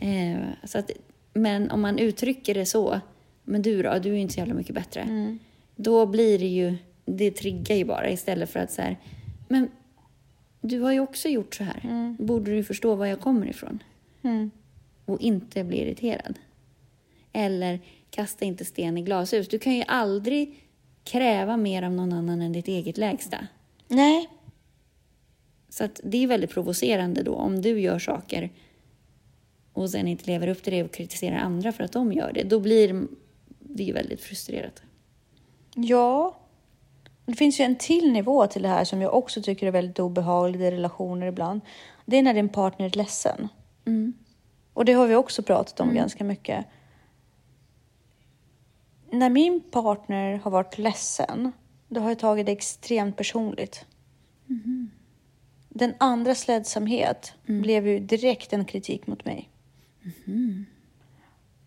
Eh, 0.00 0.38
så 0.64 0.78
att, 0.78 0.90
men 1.34 1.70
om 1.70 1.80
man 1.80 1.98
uttrycker 1.98 2.54
det 2.54 2.66
så, 2.66 3.00
men 3.44 3.62
du 3.62 3.82
då, 3.82 3.98
du 3.98 4.08
är 4.08 4.14
ju 4.14 4.20
inte 4.20 4.34
så 4.34 4.40
jävla 4.40 4.54
mycket 4.54 4.74
bättre. 4.74 5.06
Då 5.82 6.06
blir 6.06 6.38
det 6.38 6.46
ju, 6.46 6.76
det 7.04 7.30
triggar 7.30 7.76
ju 7.76 7.84
bara 7.84 8.10
istället 8.10 8.50
för 8.50 8.60
att 8.60 8.70
så 8.70 8.82
här, 8.82 8.96
men 9.48 9.68
du 10.60 10.80
har 10.80 10.92
ju 10.92 11.00
också 11.00 11.28
gjort 11.28 11.54
så 11.54 11.64
här. 11.64 12.14
Borde 12.18 12.50
du 12.50 12.64
förstå 12.64 12.94
var 12.94 13.06
jag 13.06 13.20
kommer 13.20 13.46
ifrån? 13.46 13.82
Och 15.04 15.20
inte 15.20 15.64
bli 15.64 15.80
irriterad. 15.80 16.38
Eller 17.32 17.80
kasta 18.10 18.44
inte 18.44 18.64
sten 18.64 18.98
i 18.98 19.02
glashus. 19.02 19.48
Du 19.48 19.58
kan 19.58 19.74
ju 19.74 19.84
aldrig 19.88 20.60
kräva 21.04 21.56
mer 21.56 21.82
av 21.82 21.92
någon 21.92 22.12
annan 22.12 22.42
än 22.42 22.52
ditt 22.52 22.68
eget 22.68 22.98
lägsta. 22.98 23.46
Nej. 23.88 24.28
Så 25.68 25.84
att 25.84 26.00
det 26.04 26.22
är 26.22 26.26
väldigt 26.26 26.50
provocerande 26.50 27.22
då 27.22 27.34
om 27.34 27.62
du 27.62 27.80
gör 27.80 27.98
saker 27.98 28.50
och 29.72 29.90
sen 29.90 30.08
inte 30.08 30.26
lever 30.26 30.48
upp 30.48 30.62
till 30.62 30.72
det 30.72 30.84
och 30.84 30.92
kritiserar 30.92 31.36
andra 31.36 31.72
för 31.72 31.84
att 31.84 31.92
de 31.92 32.12
gör 32.12 32.32
det. 32.32 32.42
Då 32.42 32.60
blir 32.60 33.06
det 33.58 33.82
ju 33.82 33.92
väldigt 33.92 34.20
frustrerat. 34.20 34.82
Ja. 35.74 36.36
Det 37.24 37.34
finns 37.34 37.60
ju 37.60 37.64
en 37.64 37.76
till 37.76 38.12
nivå 38.12 38.46
till 38.46 38.62
det 38.62 38.68
här 38.68 38.84
som 38.84 39.02
jag 39.02 39.14
också 39.14 39.42
tycker 39.42 39.66
är 39.66 39.70
väldigt 39.70 39.98
obehagligt 39.98 40.60
i 40.60 40.70
relationer 40.70 41.26
ibland. 41.26 41.60
Det 42.04 42.16
är 42.16 42.22
när 42.22 42.34
din 42.34 42.48
partner 42.48 42.86
är 42.86 42.90
ledsen. 42.90 43.48
Och 44.72 44.84
det 44.84 44.92
har 44.92 45.06
vi 45.06 45.14
också 45.14 45.42
pratat 45.42 45.80
om 45.80 45.94
ganska 45.94 46.24
mycket. 46.24 46.66
När 49.10 49.30
min 49.30 49.60
partner 49.60 50.40
har 50.44 50.50
varit 50.50 50.78
ledsen, 50.78 51.52
då 51.88 52.00
har 52.00 52.08
jag 52.08 52.18
tagit 52.18 52.46
det 52.46 52.52
extremt 52.52 53.16
personligt. 53.16 53.86
Den 55.68 55.94
andras 55.98 56.48
ledsamhet 56.48 57.34
blev 57.46 57.86
ju 57.86 57.98
direkt 57.98 58.52
en 58.52 58.64
kritik 58.64 59.06
mot 59.06 59.24
mig. 59.24 59.50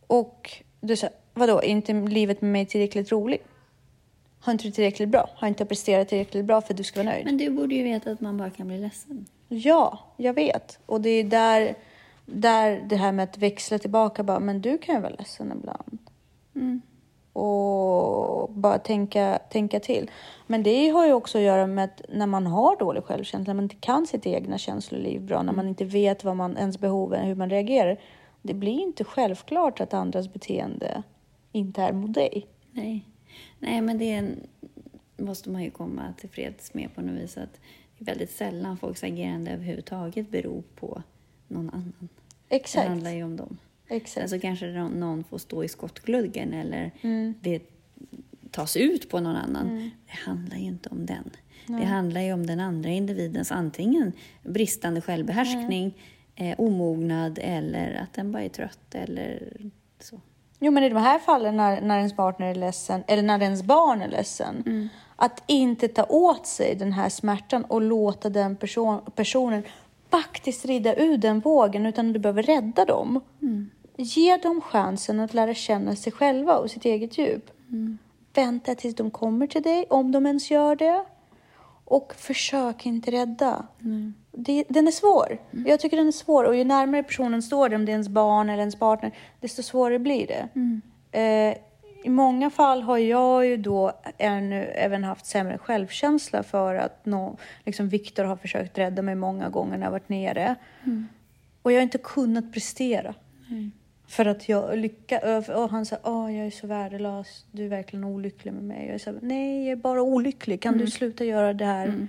Och 0.08 0.64
du 0.82 0.96
sa, 0.96 1.10
vadå, 1.34 1.58
är 1.58 1.68
inte 1.68 1.94
livet 1.94 2.42
med 2.42 2.52
mig 2.52 2.66
tillräckligt 2.66 3.12
roligt? 3.12 3.48
Har 4.40 4.52
inte 4.52 4.64
du 4.64 4.72
tillräckligt 4.72 5.10
bra? 5.10 5.30
Har 5.36 5.48
inte 5.48 5.62
jag 5.62 5.70
presterat 5.70 6.08
tillräckligt 6.08 6.46
bra 6.46 6.62
för 6.62 6.74
att 6.74 6.78
du 6.78 6.84
ska 6.84 7.04
vara 7.04 7.14
nöjd? 7.14 7.26
Men 7.26 7.38
du 7.38 7.50
borde 7.50 7.76
ju 7.76 7.84
veta 7.84 8.12
att 8.12 8.22
man 8.22 8.38
bara 8.38 8.50
kan 8.50 8.68
bli 8.68 8.78
ledsen. 8.78 9.26
Ja, 9.48 10.00
jag 10.18 10.34
vet. 10.34 10.80
Och 10.86 11.02
det 11.02 11.10
är 11.10 11.24
där, 11.24 11.76
där 12.26 12.86
det 12.90 12.96
här 12.96 13.12
med 13.12 13.24
att 13.24 13.38
växla 13.38 13.80
tillbaka 13.80 14.24
bara, 14.24 14.40
men 14.40 14.62
du 14.62 14.78
kan 14.78 14.96
ju 14.96 15.02
vara 15.02 15.14
ledsen 15.18 15.52
ibland. 15.58 16.00
Och 17.34 18.50
bara 18.50 18.78
tänka, 18.80 19.40
tänka 19.50 19.80
till. 19.80 20.12
Men 20.48 20.64
det 20.64 20.90
har 20.90 21.06
ju 21.06 21.14
också 21.14 21.38
att 21.38 21.44
göra 21.44 21.68
med 21.68 21.86
att 21.86 22.02
när 22.10 22.28
man 22.28 22.48
har 22.48 22.78
dålig 22.78 23.04
självkänsla, 23.04 23.54
när 23.54 23.56
man 23.56 23.66
inte 23.66 23.76
kan 23.76 24.08
sitt 24.08 24.28
egna 24.28 24.58
känsloliv 24.58 25.22
bra, 25.22 25.44
när 25.44 25.54
man 25.54 25.68
inte 25.68 25.86
vet 25.86 26.24
vad 26.24 26.36
man, 26.36 26.58
ens 26.58 26.80
behov 26.80 27.14
är, 27.14 27.24
hur 27.24 27.36
man 27.36 27.50
reagerar. 27.50 28.00
Det 28.42 28.54
blir 28.54 28.80
inte 28.80 29.04
självklart 29.04 29.82
att 29.82 29.94
andras 29.94 30.34
beteende 30.34 31.04
inte 31.52 31.82
är 31.82 31.94
mot 31.94 32.14
dig. 32.14 32.48
Nej, 32.72 33.06
Nej 33.60 33.82
men 33.82 33.98
det 33.98 34.36
måste 35.18 35.50
man 35.50 35.64
ju 35.64 35.72
komma 35.72 36.14
till 36.18 36.30
freds 36.30 36.74
med 36.74 36.96
på 36.96 37.02
något 37.02 37.22
vis. 37.24 37.38
Att 37.38 37.60
det 37.98 38.04
är 38.04 38.06
väldigt 38.06 38.32
sällan 38.32 38.78
folks 38.78 39.04
agerande 39.04 39.52
överhuvudtaget 39.52 40.30
beror 40.32 40.64
på 40.76 41.04
någon 41.48 41.70
annan. 41.70 42.10
Exakt. 42.50 42.84
Det 42.86 42.90
handlar 42.90 43.12
ju 43.12 43.24
om 43.24 43.36
dem. 43.38 43.58
Exakt. 43.88 44.30
Sen 44.30 44.30
så 44.30 44.40
kanske 44.40 44.72
någon, 44.72 45.24
får 45.24 45.38
stå 45.38 45.64
i 45.64 45.68
skottgluggen 45.68 46.54
eller 46.54 46.92
Mm. 47.02 47.34
det 47.42 47.62
tas 48.52 48.78
ut 48.78 49.10
på 49.10 49.20
någon 49.20 49.36
annan. 49.36 49.92
Det 50.06 50.14
handlar 50.32 50.58
ju 50.58 50.64
inte 50.66 50.90
om 50.90 51.06
den. 51.06 51.30
Det 51.68 51.86
handlar 51.86 52.22
ju 52.22 52.34
om 52.34 52.46
den 52.46 52.60
andra 52.60 52.90
individens 52.90 53.52
antingen 53.52 54.12
bristande 54.44 55.02
självbehärskning, 55.02 55.98
eh, 56.36 56.60
omognad 56.60 57.40
eller 57.42 57.94
att 57.94 58.14
den 58.14 58.32
bara 58.32 58.44
är 58.44 58.50
trött 58.50 58.96
eller 58.96 59.54
så. 60.00 60.22
Jo, 60.60 60.72
men 60.72 60.84
i 60.84 60.90
de 60.90 60.98
här 60.98 61.20
fallen 61.20 61.58
när, 61.58 61.82
när 61.82 61.98
ens 61.98 62.16
partner 62.16 62.48
är 62.48 62.56
ledsen, 62.56 63.04
eller 63.08 63.24
när 63.24 63.42
ens 63.42 63.64
barn 63.64 64.02
är 64.02 64.08
ledsen, 64.08 64.90
att 65.16 65.44
inte 65.48 65.88
ta 65.88 66.04
åt 66.04 66.46
sig 66.48 66.76
den 66.76 66.94
här 66.94 67.10
smärtan 67.10 67.66
och 67.66 67.82
låta 67.82 68.30
den 68.30 68.56
person, 68.56 69.02
personen 69.16 69.64
faktiskt 70.12 70.66
rida 70.66 70.96
ur 70.96 71.18
den 71.18 71.40
vågen, 71.40 71.86
utan 71.86 72.14
du 72.14 72.20
behöver 72.20 72.44
rädda 72.44 72.86
dem. 72.86 73.22
Ge 73.98 74.38
dem 74.38 74.62
chansen 74.62 75.20
att 75.20 75.34
lära 75.34 75.54
känna 75.54 75.96
sig 75.96 76.14
själva 76.14 76.58
och 76.58 76.72
sitt 76.72 76.86
eget 76.86 77.18
djup. 77.18 77.52
Vänta 78.34 78.76
tills 78.76 78.96
de 78.96 79.12
kommer 79.12 79.48
till 79.48 79.62
dig, 79.62 79.86
om 79.90 80.12
de 80.12 80.26
ens 80.26 80.52
gör 80.52 80.76
det. 80.76 81.06
Och 81.86 82.14
försök 82.18 82.86
inte 82.86 83.12
rädda. 83.12 83.68
Det, 84.38 84.64
den 84.70 84.88
är 84.88 84.92
svår. 84.92 85.38
Jag 85.66 85.80
tycker 85.80 85.98
den 85.98 86.08
är 86.08 86.12
svår. 86.12 86.44
Och 86.44 86.56
ju 86.56 86.64
närmare 86.64 87.04
personen 87.04 87.42
står 87.42 87.70
dig, 87.70 87.76
om 87.76 87.86
det 87.86 87.92
är 87.92 87.94
ens 87.94 88.10
barn 88.10 88.50
eller 88.50 88.60
ens 88.60 88.76
partner, 88.80 89.12
desto 89.40 89.64
svårare 89.64 90.00
blir 90.00 90.28
det. 90.28 90.48
Eh, 91.12 91.58
I 92.04 92.10
många 92.10 92.50
fall 92.50 92.82
har 92.82 92.98
jag 92.98 93.46
ju 93.46 93.58
då 93.58 93.92
ännu 94.18 94.64
även 94.64 95.04
haft 95.04 95.26
sämre 95.26 95.58
självkänsla 95.58 96.44
för 96.44 96.76
att 96.76 97.06
nå, 97.06 97.38
liksom 97.64 97.90
Viktor 97.90 98.24
har 98.24 98.36
försökt 98.36 98.78
rädda 98.78 99.02
mig 99.02 99.16
många 99.16 99.50
gånger 99.50 99.78
när 99.78 99.86
jag 99.86 99.92
varit 99.92 100.10
nere. 100.10 100.56
Och 101.62 101.72
jag 101.72 101.78
har 101.78 101.84
inte 101.84 101.98
kunnat 101.98 102.54
prestera. 102.54 103.14
För 104.08 104.26
att 104.26 104.50
jag 104.50 104.78
lyckas. 104.78 105.50
Och 105.50 105.70
han 105.70 105.86
sa, 105.86 105.98
åh 106.04 106.36
jag 106.38 106.48
är 106.48 106.52
så 106.52 106.68
värdelös, 106.68 107.46
du 107.52 107.66
är 107.66 107.70
verkligen 107.70 108.04
olycklig 108.04 108.54
med 108.54 108.64
mig. 108.64 108.88
Jag 108.92 109.02
sa, 109.02 109.14
nej 109.22 109.64
jag 109.64 109.72
är 109.72 109.76
bara 109.76 110.02
olycklig, 110.02 110.62
kan 110.62 110.78
du 110.78 110.88
sluta 110.88 111.26
göra 111.26 111.54
det 111.54 111.66
här? 111.66 112.08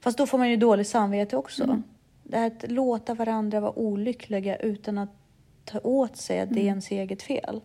Fast 0.00 0.18
då 0.18 0.26
får 0.26 0.38
man 0.38 0.50
ju 0.50 0.56
dåligt 0.56 0.88
samvete 0.88 1.36
också. 1.36 1.82
Det 2.22 2.36
här 2.36 2.46
att 2.46 2.70
låta 2.70 3.14
varandra 3.14 3.60
vara 3.60 3.78
olyckliga 3.78 4.56
utan 4.56 4.98
att 4.98 5.10
ta 5.64 5.78
åt 5.78 6.16
sig 6.16 6.40
att 6.40 6.54
det 6.54 6.60
är 6.60 6.64
ens 6.64 6.90
eget 6.90 7.22
fel. 7.22 7.60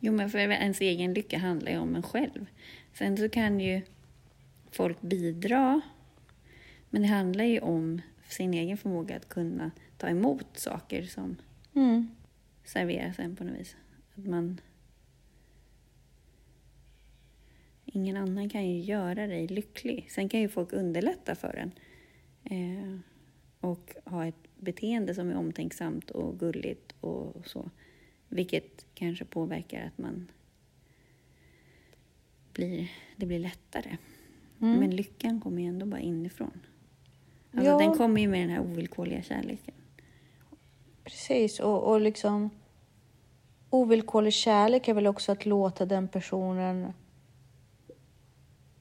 Jo, 0.00 0.12
men 0.12 0.30
för 0.30 0.38
ens 0.38 0.80
egen 0.80 1.14
lycka 1.14 1.38
handlar 1.38 1.72
ju 1.72 1.78
om 1.78 1.96
en 1.96 2.02
själv. 2.02 2.46
Sen 2.94 3.16
så 3.16 3.28
kan 3.28 3.60
ju 3.60 3.82
folk 4.70 5.00
bidra, 5.00 5.80
men 6.90 7.02
det 7.02 7.08
handlar 7.08 7.44
ju 7.44 7.60
om 7.60 8.00
sin 8.28 8.54
egen 8.54 8.76
förmåga 8.76 9.16
att 9.16 9.28
kunna 9.28 9.70
ta 9.98 10.08
emot 10.08 10.46
saker 10.58 11.02
som 11.02 11.36
Mm. 11.74 12.08
serveras 12.64 13.18
en 13.18 13.36
på 13.36 13.44
något 13.44 13.60
vis. 13.60 13.76
Att 14.14 14.26
man... 14.26 14.60
Ingen 17.92 18.16
annan 18.16 18.48
kan 18.48 18.68
ju 18.68 18.80
göra 18.80 19.26
dig 19.26 19.46
lycklig. 19.46 20.10
Sen 20.10 20.28
kan 20.28 20.40
ju 20.40 20.48
folk 20.48 20.72
underlätta 20.72 21.34
för 21.34 21.54
en. 21.54 21.72
Eh, 22.44 22.98
och 23.60 23.94
ha 24.04 24.26
ett 24.26 24.48
beteende 24.56 25.14
som 25.14 25.30
är 25.30 25.36
omtänksamt 25.36 26.10
och 26.10 26.38
gulligt 26.38 26.94
och 27.00 27.46
så. 27.46 27.70
Vilket 28.28 28.86
kanske 28.94 29.24
påverkar 29.24 29.86
att 29.86 29.98
man 29.98 30.30
blir, 32.52 32.90
det 33.16 33.26
blir 33.26 33.38
lättare. 33.38 33.96
Men 34.58 34.96
lyckan 34.96 35.40
kommer 35.40 35.62
ju 35.62 35.68
ändå 35.68 35.86
bara 35.86 36.00
inifrån. 36.00 36.60
Alltså 37.52 37.70
Ja. 37.70 37.78
Den 37.78 37.94
kommer 37.94 38.20
ju 38.20 38.28
med 38.28 38.40
den 38.40 38.50
här 38.50 38.60
ovillkorliga 38.60 39.22
kärleken. 39.22 39.74
Precis, 41.04 41.60
och, 41.60 41.82
och 41.82 42.00
liksom 42.00 42.50
ovillkorlig 43.70 44.32
kärlek 44.32 44.88
är 44.88 44.94
väl 44.94 45.06
också 45.06 45.32
att 45.32 45.46
låta 45.46 45.86
den 45.86 46.08
personen 46.08 46.92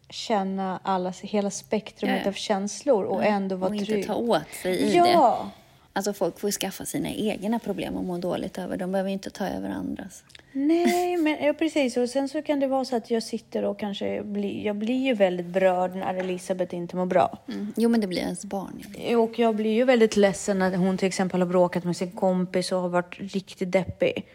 känna 0.09 0.79
alla, 0.83 1.13
hela 1.21 1.49
spektrumet 1.49 2.21
ja. 2.23 2.29
av 2.29 2.33
känslor 2.33 3.03
och 3.03 3.25
ändå 3.25 3.55
vara 3.55 3.71
och 3.71 3.77
trygg. 3.77 3.97
inte 3.97 4.07
ta 4.07 4.15
åt 4.15 4.53
sig 4.63 4.79
i 4.79 4.89
det. 4.89 4.95
Ja, 4.95 5.51
Alltså 5.93 6.13
folk 6.13 6.39
får 6.39 6.51
skaffa 6.51 6.85
sina 6.85 7.09
egna 7.09 7.59
problem 7.59 7.95
och 7.95 8.03
må 8.03 8.17
dåligt 8.17 8.57
över. 8.57 8.77
De 8.77 8.91
behöver 8.91 9.09
inte 9.09 9.29
ta 9.29 9.47
över 9.47 9.69
andras. 9.69 10.23
Nej, 10.51 11.17
men 11.23 11.37
ja, 11.45 11.53
precis. 11.53 11.97
Och 11.97 12.09
sen 12.09 12.29
så 12.29 12.41
kan 12.41 12.59
det 12.59 12.67
vara 12.67 12.85
så 12.85 12.95
att 12.95 13.11
jag 13.11 13.23
sitter 13.23 13.63
och 13.63 13.79
kanske 13.79 14.23
blir, 14.23 14.65
jag 14.65 14.75
blir 14.75 15.05
ju 15.05 15.13
väldigt 15.13 15.45
berörd 15.45 15.95
när 15.95 16.13
Elisabeth 16.13 16.75
inte 16.75 16.95
mår 16.95 17.05
bra. 17.05 17.37
Mm. 17.47 17.73
Jo, 17.77 17.89
men 17.89 18.01
det 18.01 18.07
blir 18.07 18.19
ens 18.19 18.45
barn. 18.45 18.83
Och 19.17 19.39
jag 19.39 19.55
blir 19.55 19.73
ju 19.73 19.83
väldigt 19.83 20.17
ledsen 20.17 20.59
när 20.59 20.75
hon 20.75 20.97
till 20.97 21.07
exempel 21.07 21.41
har 21.41 21.47
bråkat 21.47 21.83
med 21.83 21.97
sin 21.97 22.11
kompis 22.11 22.71
och 22.71 22.81
har 22.81 22.89
varit 22.89 23.17
riktigt 23.19 23.71
deppig. 23.71 24.25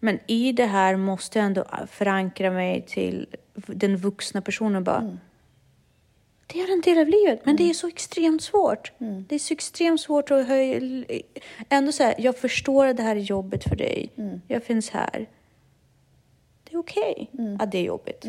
Men 0.00 0.18
i 0.26 0.52
det 0.52 0.66
här 0.66 0.96
måste 0.96 1.38
jag 1.38 1.46
ändå 1.46 1.64
förankra 1.90 2.50
mig 2.50 2.82
till 2.82 3.26
den 3.54 3.96
vuxna 3.96 4.40
personen 4.40 4.84
bara. 4.84 4.98
Mm. 4.98 5.18
Det 6.46 6.60
är 6.60 6.72
en 6.72 6.80
del 6.80 6.98
av 6.98 7.08
livet, 7.08 7.46
men 7.46 7.56
det 7.56 7.70
är 7.70 7.74
så 7.74 7.88
extremt 7.88 8.42
svårt. 8.42 8.92
Det 8.98 9.34
är 9.34 9.38
så 9.38 9.54
extremt 9.54 10.00
svårt 10.00 10.30
att 10.30 10.46
höja... 10.46 11.04
Ändå 11.68 11.92
säga, 11.92 12.14
jag 12.18 12.38
förstår 12.38 12.86
att 12.86 12.96
det 12.96 13.02
här 13.02 13.16
är 13.16 13.20
jobbigt 13.20 13.64
för 13.64 13.76
dig. 13.76 14.10
Jag 14.48 14.64
finns 14.64 14.90
här. 14.90 15.26
Det 16.64 16.74
är 16.74 16.78
okej 16.78 17.30
att 17.58 17.72
det 17.72 17.78
är 17.78 17.82
jobbigt. 17.82 18.26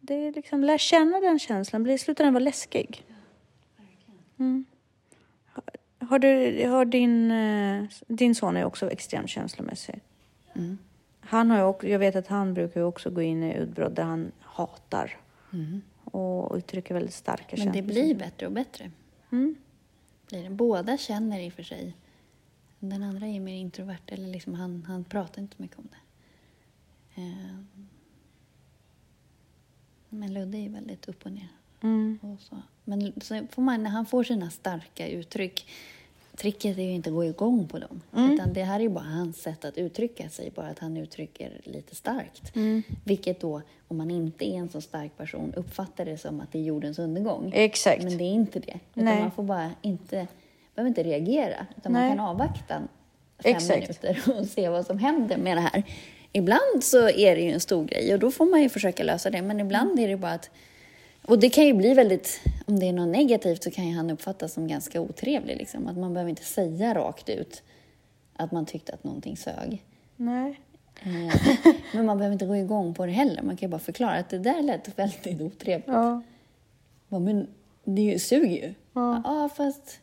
Det 0.00 0.14
är 0.14 0.32
liksom, 0.32 0.64
lär 0.64 0.78
känna 0.78 1.20
den 1.20 1.38
känslan, 1.38 1.82
blir 1.82 1.98
slutar 1.98 2.24
den 2.24 2.34
vara 2.34 2.44
läskig. 2.44 3.04
Mm. 4.38 4.64
Har, 5.46 5.64
har, 6.06 6.18
du, 6.18 6.66
har 6.68 6.84
din, 6.84 7.30
eh, 7.30 7.84
din 8.06 8.34
son 8.34 8.56
är 8.56 8.64
också 8.64 8.90
extremt 8.90 9.30
känslomässig. 9.30 10.00
Mm. 10.54 10.78
Han 11.20 11.50
har 11.50 11.62
också, 11.64 11.88
jag 11.88 11.98
vet 11.98 12.16
att 12.16 12.26
han 12.26 12.54
brukar 12.54 12.80
också 12.80 13.10
gå 13.10 13.22
in 13.22 13.42
i 13.42 13.54
utbrott 13.54 13.96
där 13.96 14.02
han 14.02 14.32
hatar 14.40 15.16
och 16.04 16.56
uttrycker 16.56 16.94
väldigt 16.94 17.14
starka 17.14 17.56
Mm. 17.56 17.66
Men 17.66 17.74
känslor. 17.74 17.82
det 17.82 18.02
blir 18.02 18.14
bättre 18.14 18.46
och 18.46 18.52
bättre. 18.52 18.90
Mm. 19.32 19.56
Båda 20.50 20.98
känner 20.98 21.40
i 21.40 21.48
och 21.48 21.52
för 21.52 21.62
sig. 21.62 21.96
Den 22.78 23.02
andra 23.02 23.26
är 23.26 23.40
mer 23.40 23.54
introvert, 23.54 24.00
eller 24.06 24.28
liksom 24.28 24.54
han, 24.54 24.84
han 24.88 25.04
pratar 25.04 25.42
inte 25.42 25.56
så 25.56 25.62
mycket 25.62 25.78
om 25.78 25.88
det. 25.90 26.00
Eh, 27.22 27.56
Men 30.08 30.34
Ludde 30.34 30.58
är 30.58 30.68
väldigt 30.68 31.08
upp 31.08 31.26
och 31.26 31.32
ner. 31.32 31.48
Mm. 31.80 32.18
Och 32.22 32.40
så. 32.40 32.62
Men 32.84 33.20
så 33.20 33.46
får 33.50 33.62
man, 33.62 33.82
när 33.82 33.90
han 33.90 34.06
får 34.06 34.24
sina 34.24 34.50
starka 34.50 35.08
uttryck, 35.08 35.70
tricket 36.36 36.78
är 36.78 36.82
ju 36.82 36.90
inte 36.92 37.10
att 37.10 37.14
gå 37.14 37.24
igång 37.24 37.68
på 37.68 37.78
dem. 37.78 38.00
Mm. 38.16 38.32
Utan 38.32 38.52
det 38.52 38.62
här 38.62 38.76
är 38.76 38.80
ju 38.80 38.88
bara 38.88 39.04
hans 39.04 39.42
sätt 39.42 39.64
att 39.64 39.78
uttrycka 39.78 40.28
sig, 40.28 40.52
bara 40.54 40.66
att 40.66 40.78
han 40.78 40.96
uttrycker 40.96 41.60
lite 41.64 41.94
starkt. 41.94 42.56
Mm. 42.56 42.82
Vilket 43.04 43.40
då, 43.40 43.62
om 43.88 43.96
man 43.96 44.10
inte 44.10 44.48
är 44.48 44.54
en 44.54 44.68
så 44.68 44.80
stark 44.80 45.16
person, 45.16 45.54
uppfattar 45.56 46.04
det 46.04 46.18
som 46.18 46.40
att 46.40 46.52
det 46.52 46.58
är 46.58 46.62
jordens 46.62 46.98
undergång. 46.98 47.52
Exakt. 47.54 48.02
Men 48.02 48.18
det 48.18 48.24
är 48.24 48.32
inte 48.32 48.58
det. 48.58 48.78
Utan 48.94 49.04
Nej. 49.04 49.20
man 49.20 49.30
får 49.30 49.42
bara 49.42 49.70
inte, 49.82 50.26
behöver 50.74 50.88
inte 50.88 51.02
reagera, 51.02 51.66
utan 51.76 51.92
Nej. 51.92 52.08
man 52.08 52.16
kan 52.16 52.26
avvakta 52.26 52.82
fem 53.42 53.56
Exakt. 53.56 54.02
minuter 54.02 54.38
och 54.40 54.46
se 54.46 54.68
vad 54.68 54.86
som 54.86 54.98
händer 54.98 55.36
med 55.36 55.56
det 55.56 55.60
här. 55.60 55.82
Ibland 56.32 56.84
så 56.84 57.08
är 57.08 57.36
det 57.36 57.42
ju 57.42 57.50
en 57.50 57.60
stor 57.60 57.84
grej 57.84 58.14
och 58.14 58.20
då 58.20 58.30
får 58.30 58.46
man 58.46 58.62
ju 58.62 58.68
försöka 58.68 59.02
lösa 59.02 59.30
det, 59.30 59.42
men 59.42 59.60
ibland 59.60 60.00
är 60.00 60.08
det 60.08 60.16
bara 60.16 60.32
att 60.32 60.50
och 61.26 61.38
det 61.38 61.50
kan 61.50 61.64
ju 61.64 61.72
bli 61.72 61.94
väldigt, 61.94 62.40
om 62.66 62.78
det 62.78 62.88
är 62.88 62.92
något 62.92 63.08
negativt 63.08 63.62
så 63.62 63.70
kan 63.70 63.88
ju 63.88 63.96
han 63.96 64.10
uppfattas 64.10 64.52
som 64.52 64.68
ganska 64.68 65.00
otrevlig. 65.00 65.56
Liksom. 65.56 65.86
Att 65.86 65.96
man 65.96 66.14
behöver 66.14 66.30
inte 66.30 66.44
säga 66.44 66.94
rakt 66.94 67.28
ut 67.28 67.62
att 68.36 68.52
man 68.52 68.66
tyckte 68.66 68.92
att 68.92 69.04
någonting 69.04 69.36
sög. 69.36 69.82
Nej. 70.16 70.60
Eh, 71.02 71.34
Men 71.92 72.06
man 72.06 72.18
behöver 72.18 72.32
inte 72.32 72.46
gå 72.46 72.56
igång 72.56 72.94
på 72.94 73.06
det 73.06 73.12
heller. 73.12 73.42
Man 73.42 73.56
kan 73.56 73.66
ju 73.66 73.70
bara 73.70 73.78
förklara 73.78 74.14
att 74.14 74.28
det 74.28 74.38
där 74.38 74.62
lät 74.62 74.98
väldigt 74.98 75.40
otrevligt. 75.40 75.88
Ja. 75.88 76.22
Bara, 77.08 77.20
Men 77.20 77.46
det 77.84 78.22
suger 78.22 78.66
ju. 78.66 78.74
Ja. 78.92 79.22
Ja, 79.24 79.48
fast 79.56 80.00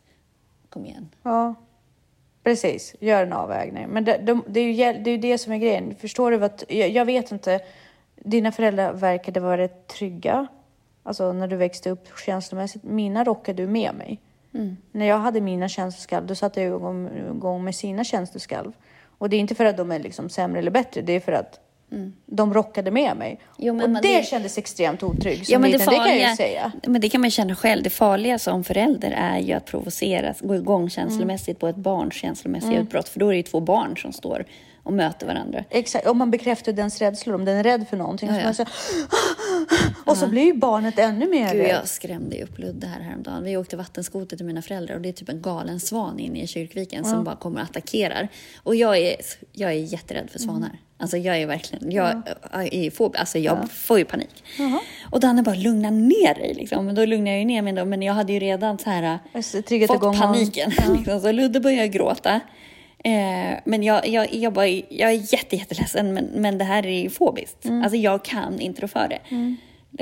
kom 0.70 0.86
igen. 0.86 1.10
Ja. 1.24 1.56
Precis, 2.44 2.96
gör 3.00 3.24
en 3.24 3.34
avvägning. 3.34 3.88
Men 3.88 4.06
det, 4.06 4.18
de, 4.18 4.44
det, 4.48 4.60
är 4.60 4.64
ju, 4.64 5.04
det 5.04 5.12
är 5.12 5.18
det 5.18 5.38
som 5.38 5.54
är 5.54 5.58
grejen. 5.58 5.96
Förstår 5.96 6.32
du 6.32 6.38
vad... 6.38 6.64
Jag, 6.68 6.90
jag 6.90 7.06
vet 7.06 7.32
inte. 7.32 7.60
Dina 8.16 8.52
föräldrar 8.52 8.94
verkade 8.94 9.40
vara 9.40 9.58
rätt 9.58 9.88
trygga. 9.88 10.48
Alltså 11.10 11.34
när 11.34 11.48
du 11.48 11.56
växte 11.56 11.90
upp 11.90 12.08
känslomässigt. 12.26 12.84
Mina 12.84 13.24
rockade 13.24 13.64
du 13.64 13.68
med 13.68 13.96
mig. 13.96 14.20
När 14.92 15.06
jag 15.06 15.18
hade 15.20 15.42
mina 15.42 15.70
känsloskalv, 15.70 16.28
då 16.28 16.36
satte 16.36 16.62
jag 16.62 16.76
igång, 17.36 17.64
med 17.64 17.76
sina 17.76 18.04
känsloskalv. 18.04 18.72
Och 19.18 19.30
det 19.30 19.36
är 19.36 19.40
inte 19.40 19.56
för 19.56 19.66
att 19.66 19.78
de 19.78 19.92
är 19.92 20.00
liksom 20.00 20.30
sämre 20.30 20.60
eller 20.60 20.72
bättre, 20.72 21.02
det 21.02 21.14
är 21.14 21.20
för 21.20 21.32
att 21.32 21.60
de 22.26 22.54
rockade 22.54 22.92
med 22.92 23.18
mig. 23.18 23.40
Jo, 23.58 23.84
och 23.84 23.90
det, 23.90 24.00
det- 24.02 24.26
kändes 24.28 24.58
extremt 24.58 25.04
otryggt 25.04 25.50
Ja, 25.50 25.60
men 25.60 25.72
det, 25.72 25.78
liten, 25.78 25.94
det 25.94 25.96
kan 25.96 26.06
jag 26.06 26.12
farliga, 26.14 26.30
ju 26.30 26.36
säga. 26.36 26.72
men 26.88 27.02
det 27.02 27.10
kan 27.10 27.22
man 27.22 27.32
känna 27.32 27.56
själv. 27.56 27.84
Det 27.84 27.90
farliga 27.90 28.40
som 28.40 28.64
förälder 28.64 29.12
är 29.12 29.40
ju 29.40 29.54
att 29.54 29.66
provoceras, 29.66 30.42
gå 30.42 30.56
igång 30.56 30.90
känslomässigt 30.90 31.60
på 31.60 31.68
ett 31.68 31.76
barns 31.76 32.14
känslomässiga 32.14 32.72
Mm. 32.72 32.84
utbrott. 32.84 33.10
För 33.10 33.20
då 33.20 33.28
är 33.28 33.32
det 33.32 33.38
ju 33.38 33.44
två 33.44 33.60
barn 33.60 33.98
som 33.98 34.14
står 34.14 34.46
och 34.84 34.94
möter 34.94 35.28
varandra. 35.28 35.64
Exakt, 35.70 36.08
om 36.08 36.18
man 36.18 36.32
bekräftar 36.32 36.72
dens 36.74 37.00
rädslor, 37.00 37.36
om 37.36 37.46
den 37.46 37.58
är 37.58 37.64
rädd 37.64 37.86
för 37.90 37.98
någonting. 37.98 38.30
Ja, 38.30 38.36
Så 38.36 38.40
ja. 38.40 38.46
man 38.46 38.54
säger, 38.54 38.70
och 40.06 40.18
så 40.18 40.28
blir 40.28 40.44
ju 40.44 40.54
barnet 40.54 41.00
ännu 41.00 41.30
mer 41.30 41.54
Gud, 41.54 41.68
jag 41.68 41.88
skrämde 41.88 42.36
ju 42.36 42.44
upp 42.44 42.60
Ludde 42.60 42.88
här 42.88 43.02
häromdagen. 43.02 43.44
Vi 43.44 43.58
åkte 43.58 43.78
vattenskoter 43.78 44.38
till 44.38 44.46
mina 44.46 44.62
föräldrar 44.62 44.96
och 44.96 45.02
det 45.02 45.10
är 45.10 45.14
typ 45.14 45.30
en 45.30 45.42
galen 45.42 45.80
svan 45.80 46.20
inne 46.20 46.42
i 46.42 46.48
kyrkviken 46.48 47.06
som 47.06 47.24
bara 47.24 47.36
kommer 47.36 47.62
och 47.62 47.64
attackerar. 47.64 48.28
Och 48.64 48.76
jag 48.76 48.98
är, 48.98 49.16
jag 49.54 49.70
är 49.72 49.76
jätterädd 49.94 50.30
för 50.30 50.40
svanar. 50.40 50.80
Alltså 51.02 51.18
jag 51.18 51.38
är 51.38 51.48
verkligen, 51.48 51.92
jag 51.92 52.22
är 52.52 52.92
fob, 52.92 53.16
alltså 53.20 53.40
jag 53.40 53.72
får 53.72 54.00
ju 54.00 54.06
panik. 54.06 54.44
Och 55.12 55.20
Danne 55.20 55.44
bara, 55.44 55.56
lugna 55.56 55.90
ner 55.90 56.34
dig 56.34 56.54
liksom. 56.54 56.86
Men 56.86 56.96
då 56.96 57.06
lugnar 57.06 57.32
jag 57.32 57.40
ju 57.40 57.46
ner 57.46 57.62
mig 57.62 57.74
då, 57.74 57.86
men 57.86 58.02
jag 58.02 58.14
hade 58.14 58.34
ju 58.34 58.40
redan 58.40 58.78
så 58.80 58.90
här 58.90 59.20
fått 59.88 59.96
igång 59.96 60.18
paniken. 60.18 60.72
liksom. 60.98 61.20
Så 61.22 61.32
Ludde 61.32 61.60
börjar 61.60 61.86
gråta. 61.86 62.40
Eh, 63.04 63.60
men 63.66 63.84
jag, 63.84 64.08
jag, 64.08 64.34
jag, 64.34 64.54
bara, 64.54 64.68
jag 64.68 65.12
är 65.12 65.34
jätte, 65.34 65.56
jätteledsen, 65.56 66.14
men, 66.14 66.26
men 66.26 66.58
det 66.58 66.64
här 66.64 66.86
är 66.86 67.02
ju 67.02 67.10
fobiskt. 67.10 67.66
Mm. 67.66 67.82
Alltså 67.84 67.98
jag 67.98 68.24
kan 68.24 68.60
inte 68.60 68.82
rå 68.82 68.88
för 68.88 69.08
det. 69.08 69.20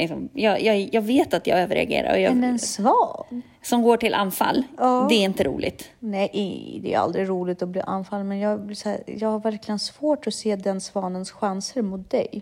Liksom, 0.01 0.29
jag, 0.33 0.61
jag, 0.63 0.89
jag 0.91 1.01
vet 1.01 1.33
att 1.33 1.47
jag 1.47 1.59
överreagerar. 1.59 2.13
Och 2.13 2.19
jag, 2.19 2.35
Men 2.35 2.49
en 2.49 2.59
svan? 2.59 3.41
Som 3.61 3.81
går 3.81 3.97
till 3.97 4.13
anfall, 4.13 4.63
Ja. 4.77 5.05
det 5.09 5.15
är 5.15 5.23
inte 5.23 5.43
roligt. 5.43 5.89
Nej, 5.99 6.79
det 6.83 6.93
är 6.93 6.97
aldrig 6.99 7.29
roligt 7.29 7.61
att 7.61 7.69
bli 7.69 7.81
anfallen. 7.81 8.27
Men 8.27 8.39
jag, 8.39 8.75
här, 8.85 9.03
jag 9.05 9.29
har 9.29 9.39
verkligen 9.39 9.79
svårt 9.79 10.27
att 10.27 10.33
se 10.33 10.55
den 10.55 10.81
svanens 10.81 11.31
chanser 11.31 11.81
mot 11.81 12.09
dig. 12.09 12.41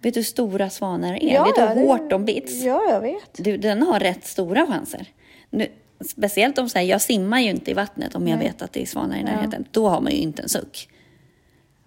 Vet 0.00 0.14
du 0.14 0.20
hur 0.20 0.24
stora 0.24 0.70
svanar 0.70 1.14
är? 1.24 1.44
vet 1.44 1.54
du 1.54 1.60
hur 1.62 1.74
det- 1.74 1.80
hårt 1.88 2.10
de 2.10 2.24
bits? 2.24 2.62
Ja, 2.62 2.82
jag 2.90 3.00
vet. 3.00 3.30
Du, 3.44 3.56
den 3.56 3.82
har 3.82 4.00
rätt 4.00 4.24
stora 4.26 4.66
chanser. 4.66 5.06
Nu, 5.50 5.66
speciellt 6.04 6.58
om 6.58 6.68
så 6.68 6.78
här, 6.78 6.84
jag 6.86 7.00
simmar 7.00 7.40
ju 7.40 7.50
inte 7.50 7.70
i 7.70 7.74
vattnet 7.74 8.14
om 8.14 8.28
jag 8.28 8.38
vet 8.38 8.62
att 8.62 8.72
det 8.72 8.82
är 8.82 8.86
svanar 8.86 9.16
i 9.16 9.22
närheten. 9.22 9.64
Då 9.70 9.88
har 9.88 10.00
man 10.00 10.12
ju 10.12 10.18
inte 10.18 10.42
en 10.42 10.48
suck. 10.48 10.88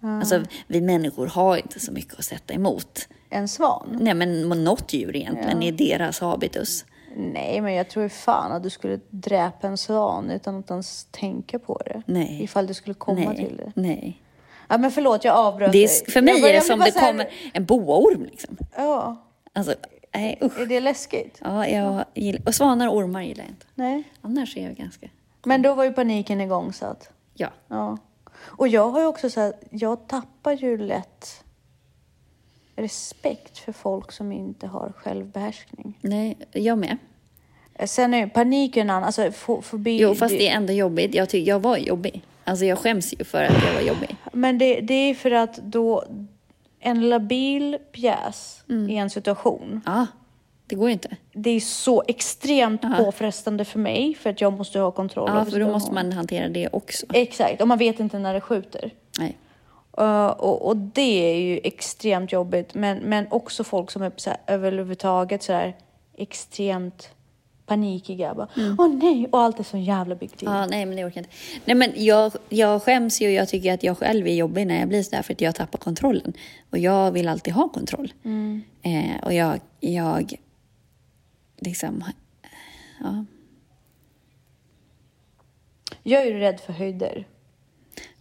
Alltså, 0.02 0.42
vi 0.66 0.80
människor 0.80 1.26
har 1.26 1.56
inte 1.56 1.80
så 1.80 1.92
mycket 1.92 2.18
att 2.18 2.24
sätta 2.24 2.54
emot. 2.54 3.08
En 3.30 3.48
svan? 3.48 3.98
Nej, 4.00 4.14
men 4.14 4.48
något 4.64 4.92
djur 4.92 5.16
egentligen 5.16 5.62
i 5.62 5.70
deras 5.70 6.20
habitus. 6.20 6.84
Nej, 7.16 7.60
men 7.60 7.74
jag 7.74 7.88
tror 7.90 8.08
fan 8.08 8.52
att 8.52 8.62
du 8.62 8.70
skulle 8.70 9.00
dräpa 9.10 9.66
en 9.68 9.76
svan 9.76 10.30
utan 10.30 10.58
att 10.58 10.70
ens 10.70 11.06
tänka 11.10 11.58
på 11.58 11.80
det. 11.84 12.02
Nej. 12.06 12.40
Ifall 12.42 12.66
det 12.66 12.74
skulle 12.74 12.94
komma 12.94 13.20
Nej, 13.20 13.36
till 13.36 13.56
det. 13.56 13.72
nej. 13.74 14.22
Ja, 14.68 14.78
men 14.78 14.90
förlåt, 14.90 15.24
jag 15.24 15.34
avbröt 15.36 15.72
dig. 15.72 15.88
för 15.88 16.22
mig 16.22 16.40
Jag 16.40 16.50
är 16.50 16.54
det 16.54 16.60
som 16.60 16.78
det 16.78 16.84
här- 16.94 17.06
kommer 17.12 17.30
en 17.52 17.64
boaorm 17.64 18.24
liksom. 18.24 18.56
Ja, 18.76 19.24
Alltså, 19.52 19.74
nej 20.14 20.38
usch. 20.42 20.58
är 20.58 20.66
det 20.66 20.80
läskigt? 20.80 21.38
Ja, 21.44 21.66
jag 21.66 22.04
gillar, 22.14 22.42
och 22.46 22.54
svanar 22.54 22.88
och 22.88 22.96
ormar 22.96 23.22
gillar 23.22 23.44
jag 23.44 23.50
inte. 23.50 23.66
Nej. 23.74 24.02
Annars 24.20 24.56
är 24.56 24.64
jag 24.64 24.74
ganska... 24.74 25.08
Men 25.44 25.62
då 25.62 25.74
var 25.74 25.84
ju 25.84 25.92
paniken 25.92 26.40
igångsatt. 26.40 27.10
Ja. 27.34 27.48
Ja. 27.68 27.98
Och 28.40 28.68
jag 28.68 28.90
har 28.90 29.00
ju 29.00 29.06
också 29.06 29.30
så 29.30 29.40
här, 29.40 29.52
jag 29.70 30.08
tappar 30.08 30.52
ju 30.52 30.78
lätt 30.78 31.44
respekt 32.76 33.58
för 33.58 33.72
folk 33.72 34.12
som 34.12 34.32
inte 34.32 34.66
har 34.66 34.92
självbehärskning. 34.96 35.98
Nej, 36.00 36.38
jag 36.52 36.78
med. 36.78 36.96
Sen 37.84 38.14
är 38.14 38.26
paniken 38.26 38.82
en 38.82 38.90
annan, 38.90 39.04
alltså 39.04 39.32
fobi. 39.62 39.98
Jo, 40.00 40.14
fast 40.14 40.34
det 40.38 40.48
är 40.48 40.56
ändå 40.56 40.72
jobbigt. 40.72 41.14
Jag 41.14 41.28
tycker 41.28 41.52
jag 41.52 41.60
var 41.60 41.76
jobbig. 41.76 42.22
Alltså 42.44 42.64
jag 42.64 42.78
skäms 42.78 43.14
ju 43.18 43.24
för 43.24 43.44
att 43.44 43.64
jag 43.66 43.74
var 43.74 43.80
jobbig. 43.80 44.16
Men 44.32 44.58
det, 44.58 44.80
det 44.80 44.94
är 44.94 45.14
för 45.14 45.30
att 45.30 45.56
då 45.56 46.04
en 46.80 47.08
labil 47.08 47.78
pjäs 47.92 48.64
Mm. 48.68 48.90
i 48.90 48.96
en 48.96 49.10
situation, 49.10 49.80
Ja, 49.86 50.06
det 50.66 50.74
går 50.76 50.88
ju 50.88 50.92
inte. 50.92 51.16
det 51.32 51.50
är 51.50 51.60
så 51.60 52.02
extremt 52.08 52.82
påfrestande 52.96 53.64
för 53.64 53.78
mig 53.78 54.14
för 54.14 54.30
att 54.30 54.40
jag 54.40 54.52
måste 54.52 54.78
ha 54.78 54.90
kontroll 54.90 55.30
Ja, 55.34 55.40
över 55.40 55.50
för 55.50 55.60
då 55.60 55.68
måste 55.68 55.92
man 55.92 56.12
hantera 56.12 56.48
det 56.48 56.68
också. 56.72 57.06
Exakt, 57.12 57.60
och 57.60 57.68
man 57.68 57.78
vet 57.78 58.00
inte 58.00 58.18
när 58.18 58.34
det 58.34 58.40
skjuter. 58.40 58.90
Nej. 59.18 59.36
Uh, 60.00 60.26
och, 60.26 60.66
och 60.68 60.76
det 60.76 61.32
är 61.32 61.36
ju 61.40 61.60
extremt 61.64 62.32
jobbigt. 62.32 62.74
Men, 62.74 62.98
men 62.98 63.26
också 63.30 63.64
folk 63.64 63.90
som 63.90 64.02
är 64.02 64.12
så 64.16 64.30
här, 64.30 64.38
överhuvudtaget 64.46 65.42
så 65.42 65.52
här 65.52 65.76
extremt 66.16 67.10
panikiga. 67.70 68.34
Bara, 68.34 68.48
Åh 68.78 68.88
nej! 68.88 69.28
Och 69.32 69.40
allt 69.40 69.58
är 69.58 69.64
så 69.64 69.76
jävla 69.76 70.14
big 70.14 70.30
deal. 70.38 70.54
Ja, 70.54 70.66
nej, 70.66 70.86
men 70.86 70.96
det 70.96 71.04
orkar 71.04 71.20
jag 71.20 71.24
inte. 71.24 71.36
Nej, 71.64 71.76
men 71.76 71.92
jag, 72.04 72.32
jag 72.48 72.82
skäms 72.82 73.20
ju 73.20 73.26
och 73.26 73.32
jag 73.32 73.48
tycker 73.48 73.74
att 73.74 73.82
jag 73.82 73.98
själv 73.98 74.26
är 74.26 74.34
jobbig 74.34 74.66
när 74.66 74.80
jag 74.80 74.88
blir 74.88 75.02
sådär 75.02 75.22
för 75.22 75.32
att 75.32 75.40
jag 75.40 75.54
tappar 75.54 75.78
kontrollen. 75.78 76.32
Och 76.70 76.78
jag 76.78 77.12
vill 77.12 77.28
alltid 77.28 77.54
ha 77.54 77.68
kontroll. 77.68 78.12
Eh, 78.82 79.24
och 79.24 79.34
jag, 79.34 79.60
jag 79.80 80.34
liksom, 81.58 82.04
ja. 83.00 83.24
Jag 86.02 86.22
är 86.22 86.26
ju 86.26 86.38
rädd 86.38 86.60
för 86.60 86.72
höjder. 86.72 87.26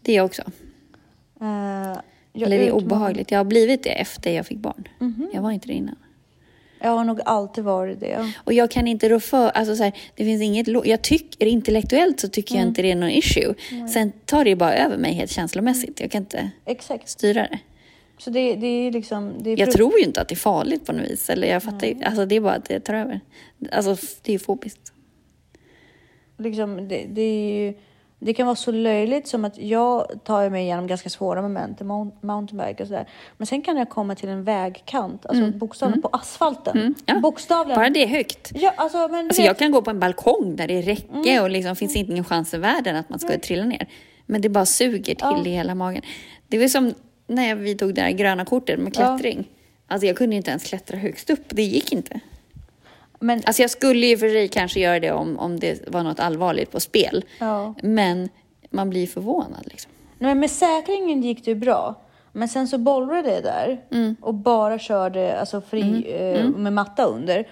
Det 0.02 0.12
är 0.12 0.16
jag 0.16 0.26
också. 0.26 0.41
Eh, 1.41 1.47
jag 2.34 2.45
Eller 2.45 2.58
det 2.58 2.68
är 2.68 2.72
obehagligt. 2.72 3.32
Jag 3.32 3.39
har 3.39 3.45
blivit 3.45 3.84
det 3.84 4.02
efter 4.02 4.32
jag 4.32 4.45
fick 4.45 4.58
barn. 4.58 4.88
Mhm. 5.00 5.30
Jag 5.34 5.41
var 5.41 5.52
inte 5.52 5.68
det 5.68 5.74
innan. 5.74 5.95
Jag 6.82 6.89
har 6.89 7.03
nog 7.03 7.19
alltid 7.25 7.63
varit 7.63 7.99
det. 7.99 8.34
Och 8.43 8.53
jag 8.53 8.71
kan 8.71 8.88
inte 8.88 9.09
rå 9.09 9.19
för, 9.19 9.49
alltså 9.49 9.75
så 9.75 9.84
här, 9.84 9.93
det 10.15 10.23
finns 10.23 10.41
inget, 10.41 10.67
jag 10.67 11.01
tycker 11.01 11.45
intellektuellt 11.45 12.19
så 12.19 12.27
tycker 12.27 12.55
jag 12.55 12.59
Mm. 12.61 12.69
inte 12.69 12.82
det 12.82 12.91
är 12.91 12.95
någon 12.95 13.09
issue. 13.09 13.53
Sen 13.93 14.11
tar 14.25 14.45
det 14.45 14.55
bara 14.55 14.75
över 14.75 14.97
mig 14.97 15.13
helt 15.13 15.32
känslomässigt. 15.32 15.99
Jag 15.99 16.11
kan 16.11 16.21
inte 16.21 16.49
Exakt. 16.65 17.09
styra 17.09 17.41
det. 17.41 17.59
Så 18.17 18.30
det, 18.30 18.55
det 18.55 18.67
är 18.67 18.91
liksom... 18.91 19.34
Det 19.39 19.49
är 19.49 19.59
Jag 19.59 19.71
tror 19.71 19.99
ju 19.99 20.05
inte 20.05 20.21
att 20.21 20.27
det 20.27 20.34
är 20.34 20.38
farligt 20.38 20.86
på 20.86 20.91
något 20.93 21.09
vis. 21.09 21.30
Eller 21.30 21.47
jag 21.47 21.63
fattar 21.63 21.88
ju, 21.88 22.03
alltså 22.03 22.25
det 22.25 22.36
är 22.36 22.41
bara 22.41 22.53
att 22.53 22.65
det 22.65 22.80
tar 22.80 22.93
över. 22.93 23.19
Alltså 23.71 23.95
det 24.21 24.32
är 24.32 24.34
ju 24.34 24.39
fobiskt. 24.39 24.93
liksom, 26.38 26.88
det, 26.88 27.05
det, 27.09 27.21
är 27.21 27.59
ju, 27.65 27.73
det 28.20 28.34
kan 28.34 28.45
vara 28.45 28.55
så 28.55 28.72
löjligt 28.72 29.28
som 29.28 29.45
att 29.45 29.57
jag 29.57 30.20
tar 30.24 30.49
mig 30.49 30.63
igenom 30.63 30.88
ganska 30.88 31.09
svåra 31.09 31.41
moment 31.41 31.82
mountainbike 32.22 32.84
och 32.84 32.88
sådär. 32.88 33.07
Men 33.38 33.47
sen 33.47 33.61
kan 33.61 33.78
jag 33.78 33.89
komma 33.89 34.15
till 34.15 34.30
en 34.30 34.43
vägkant, 34.43 35.26
alltså 35.26 35.51
bokstavligen 35.51 36.01
på 36.01 36.09
asfalten. 36.11 36.78
Mm, 36.78 36.95
ja. 37.05 37.20
Bokstavligen. 37.20 37.80
Bara 37.80 37.89
det 37.89 38.03
är 38.03 38.07
högt. 38.07 38.51
Ja, 38.55 38.74
alltså, 38.78 39.07
men 39.07 39.26
Alltså 39.26 39.41
jag 39.41 39.57
kan 39.57 39.72
gå 39.72 39.82
på 39.82 39.89
en 39.89 39.99
balkong 39.99 40.55
där 40.55 40.67
det 40.67 40.74
är 40.78 40.82
räcke 40.82 41.05
Mm. 41.30 41.43
och 41.43 41.49
liksom 41.49 41.76
finns 41.76 41.95
ingen 41.95 42.24
chans 42.24 42.53
i 42.53 42.57
världen 42.57 42.95
att 42.95 43.09
man 43.09 43.20
ska 43.20 43.39
trilla 43.39 43.65
ner. 43.65 43.88
Men 44.26 44.41
det 44.41 44.49
bara 44.49 44.65
suger 44.65 44.99
till 45.03 45.15
Ja. 45.20 45.45
i 45.45 45.49
hela 45.49 45.76
magen. 45.76 46.01
Det 46.47 46.59
var 46.59 46.67
som 46.67 46.93
när 47.28 47.55
vi 47.55 47.76
tog 47.76 47.95
det 47.95 48.01
här 48.01 48.11
gröna 48.11 48.45
kortet 48.45 48.80
med 48.80 48.93
Ja. 48.97 49.17
klättring. 49.17 49.47
Alltså 49.88 50.07
jag 50.07 50.17
kunde 50.17 50.36
inte 50.36 50.49
ens 50.49 50.63
klättra 50.63 50.97
högst 50.97 51.30
upp, 51.30 51.43
det 51.49 51.63
gick 51.63 51.93
inte. 51.93 52.20
Men, 53.20 53.41
Alltså 53.45 53.61
jag 53.61 53.72
skulle 53.72 54.05
ju 54.07 54.17
för 54.17 54.30
sig 54.30 54.47
kanske 54.47 54.80
göra 54.80 54.99
det 54.99 55.11
om, 55.11 55.39
om 55.39 55.59
det 55.59 55.88
var 55.88 56.03
något 56.03 56.20
allvarligt 56.20 56.72
på 56.72 56.80
spel. 56.80 57.26
Ja. 57.39 57.74
Men 57.84 58.30
man 58.70 58.89
blir 58.89 59.07
förvånad 59.07 59.61
liksom. 59.65 59.91
nej, 60.20 60.30
men 60.32 60.39
med 60.39 60.51
säkringen 60.51 61.22
gick 61.22 61.45
det 61.45 61.51
ju 61.51 61.55
bra. 61.55 61.95
Men 62.32 62.47
sen 62.47 62.67
så 62.67 62.78
bollrade 62.78 63.30
det 63.30 63.41
där 63.41 63.82
Mm. 63.91 64.15
och 64.22 64.34
bara 64.34 64.80
körde 64.80 65.39
alltså, 65.39 65.61
fri 65.61 66.15
eh, 66.20 66.45
med 66.49 66.74
matta 66.74 67.03
under. 67.05 67.47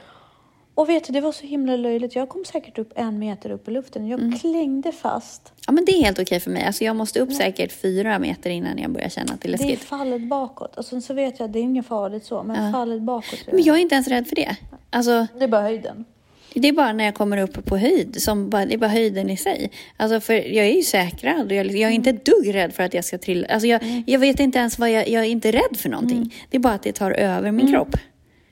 Och 0.78 0.90
vet 0.90 1.04
du, 1.04 1.14
det 1.14 1.22
var 1.22 1.32
så 1.32 1.46
himla 1.48 1.76
löjligt. 1.76 2.16
Jag 2.16 2.30
kom 2.30 2.46
säkert 2.46 2.78
upp 2.78 2.94
en 2.96 3.20
meter 3.20 3.50
upp 3.52 3.68
i 3.68 3.72
luften. 3.72 4.08
Jag 4.08 4.20
Mm. 4.20 4.40
klängde 4.40 4.92
fast. 4.92 5.54
Ja 5.68 5.72
men 5.74 5.86
det 5.86 5.92
är 5.92 6.04
helt 6.04 6.20
okej 6.20 6.40
för 6.40 6.52
mig. 6.52 6.64
Alltså 6.64 6.84
jag 6.84 6.96
måste 6.96 7.20
upp 7.20 7.34
säkert 7.34 7.72
fyra 7.72 8.20
meter 8.20 8.50
innan 8.50 8.78
jag 8.78 8.92
börjar 8.92 9.10
känna 9.10 9.34
att 9.34 9.42
det 9.42 9.48
är 9.48 9.58
Det 9.58 9.64
är 9.64 9.68
läskigt. 9.68 9.84
fallet 9.90 10.22
bakåt. 10.22 10.78
Och 10.78 10.86
sen 10.86 11.02
så 11.02 11.14
vet 11.14 11.40
jag 11.40 11.46
att 11.48 11.54
det 11.54 11.60
är 11.60 11.64
inget 11.64 11.86
farligt 11.88 12.26
så, 12.26 12.44
men 12.44 12.72
fallet 12.74 13.02
bakåt. 13.02 13.40
Men 13.52 13.64
jag 13.64 13.78
är 13.78 13.82
inte 13.82 13.96
ens 13.96 14.08
rädd 14.08 14.28
för 14.28 14.36
det. 14.36 14.56
Alltså 14.90 15.28
Det 15.38 15.44
är 15.44 15.48
bara 15.48 15.62
höjden. 15.62 16.06
Det 16.54 16.68
är 16.68 16.74
bara 16.74 16.94
när 16.94 17.04
jag 17.06 17.16
kommer 17.16 17.38
upp 17.38 17.66
på 17.66 17.78
höjd, 17.78 18.22
som 18.22 18.50
bara, 18.50 18.66
det 18.66 18.74
är 18.74 18.78
bara 18.78 18.88
höjden 18.90 19.30
i 19.30 19.38
sig. 19.38 19.72
Alltså 19.98 20.20
för 20.20 20.34
jag 20.34 20.66
är 20.66 20.76
ju 20.76 20.82
säkrad 20.84 21.46
och 21.46 21.52
jag, 21.58 21.66
jag 21.66 21.92
är 21.92 21.96
inte 21.96 22.10
ett 22.10 22.26
dugg 22.26 22.54
rädd 22.56 22.74
för 22.74 22.84
att 22.84 22.94
jag 22.94 23.06
ska 23.06 23.18
trilla. 23.18 23.48
Alltså 23.48 23.68
jag, 23.68 24.04
jag 24.08 24.20
vet 24.20 24.40
inte 24.40 24.60
ens 24.60 24.80
vad 24.80 24.92
jag, 24.92 25.10
jag 25.10 25.24
är 25.26 25.30
inte 25.30 25.52
rädd 25.52 25.78
för 25.78 25.90
någonting. 25.90 26.34
Det 26.50 26.58
är 26.58 26.62
bara 26.62 26.74
att 26.74 26.84
det 26.84 26.92
tar 26.92 27.12
över 27.12 27.52
min 27.52 27.68
kropp. 27.72 27.96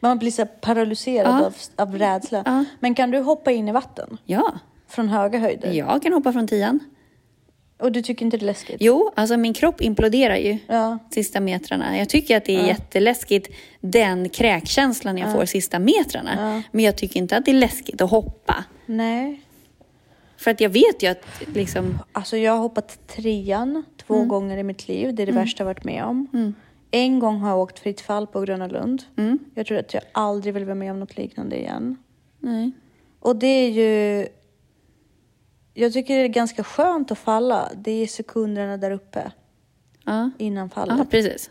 Man 0.08 0.18
blir 0.20 0.32
så 0.32 0.45
paralyserad 0.45 1.28
Ja. 1.41 1.45
av, 1.45 1.53
av 1.76 1.97
rädsla. 1.97 2.43
Ja. 2.45 2.66
Men 2.80 2.95
kan 2.95 3.12
du 3.12 3.20
hoppa 3.20 3.51
in 3.51 3.68
i 3.68 3.72
vatten 3.72 4.18
Ja, 4.26 4.53
från 4.88 5.08
höga 5.10 5.39
höjder? 5.39 5.72
jag 5.74 6.01
kan 6.03 6.14
hoppa 6.14 6.34
från 6.34 6.47
tian. 6.47 6.80
Och 7.80 7.91
du 7.91 8.01
tycker 8.01 8.26
inte 8.26 8.38
det 8.38 8.43
är 8.43 8.45
läskigt? 8.45 8.78
Jo, 8.80 9.12
alltså 9.16 9.38
min 9.38 9.53
kropp 9.53 9.82
imploderar 9.82 10.36
ju 10.36 10.58
Ja. 10.68 10.97
sista 11.12 11.39
metrarna. 11.39 11.97
Jag 11.97 12.10
tycker 12.10 12.38
att 12.38 12.45
det 12.45 12.56
är 12.56 12.68
jätteläskigt, 12.68 13.49
den 13.82 14.30
kräkkänslan 14.30 15.18
jag 15.18 15.32
får 15.32 15.45
sista 15.45 15.80
metrarna. 15.80 16.64
Men 16.72 16.86
jag 16.86 16.95
tycker 16.97 17.18
inte 17.18 17.38
att 17.38 17.45
det 17.45 17.51
är 17.51 17.56
läskigt 17.56 18.01
att 18.01 18.10
hoppa. 18.12 18.64
Nej. 18.86 19.41
För 20.38 20.51
att 20.51 20.62
jag 20.62 20.70
vet 20.70 21.03
ju 21.03 21.08
att 21.08 21.24
liksom, 21.53 21.99
Alltså 22.12 22.38
jag 22.38 22.51
har 22.51 22.60
hoppat 22.60 23.08
trean 23.08 23.84
två 24.08 24.16
Mm. 24.16 24.28
gånger 24.28 24.58
i 24.58 24.64
mitt 24.64 24.88
liv. 24.88 25.16
Det 25.16 25.22
är 25.24 25.26
det 25.28 25.32
värsta 25.32 25.62
jag 25.62 25.66
varit 25.66 25.84
med 25.84 26.03
om. 26.03 26.53
En 26.92 27.20
gång 27.20 27.40
har 27.40 27.50
jag 27.50 27.60
åkt 27.60 27.80
fritt 27.80 28.02
fall 28.02 28.28
på 28.28 28.42
Gröna 28.42 28.68
Lund. 28.68 29.04
Mm. 29.18 29.40
Jag 29.56 29.66
tror 29.66 29.78
att 29.78 29.94
jag 29.94 30.04
aldrig 30.12 30.54
vill 30.54 30.66
vara 30.66 30.76
med 30.76 30.92
om 30.92 31.00
något 31.00 31.18
liknande 31.18 31.60
igen. 31.60 31.98
nej. 32.40 32.72
Och 33.20 33.36
det 33.36 33.48
är 33.48 33.70
ju... 33.72 34.28
Jag 35.74 35.94
tycker 35.94 36.16
det 36.18 36.24
är 36.24 36.28
ganska 36.28 36.64
skönt 36.64 37.12
att 37.12 37.18
falla. 37.18 37.70
Det 37.76 37.92
är 37.92 38.08
sekunderna 38.08 38.78
där 38.78 38.92
uppe 38.92 39.32
Ja, 40.06 40.30
innan 40.38 40.70
fallet. 40.70 40.98
ja 40.98 41.06
precis. 41.06 41.50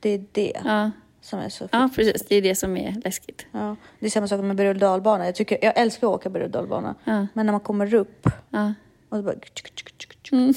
Det 0.00 0.08
är 0.10 0.24
det 0.32 0.52
Ja. 0.64 0.90
som 1.20 1.38
är 1.38 1.48
så 1.48 1.68
ja, 1.72 1.90
precis. 1.96 2.26
Det 2.28 2.34
är 2.36 2.42
det 2.42 2.54
som 2.54 2.76
är 2.76 3.00
läskigt. 3.04 3.46
Ja, 3.52 3.76
det 3.98 4.06
är 4.06 4.10
samma 4.10 4.28
sak 4.28 4.40
med 4.44 4.56
berg 4.56 4.68
och 4.68 4.76
dalbana. 4.76 5.26
Jag, 5.26 5.34
tycker, 5.34 5.58
jag 5.62 5.78
älskar 5.78 6.06
att 6.06 6.14
åka 6.14 6.30
berg 6.30 6.44
och 6.44 6.50
dalbana. 6.50 6.94
Ja. 7.04 7.26
Men 7.34 7.46
när 7.46 7.52
man 7.52 7.60
kommer 7.60 7.94
upp 7.94 8.26
och 9.08 9.16
det 9.16 9.22
bara... 9.22 9.34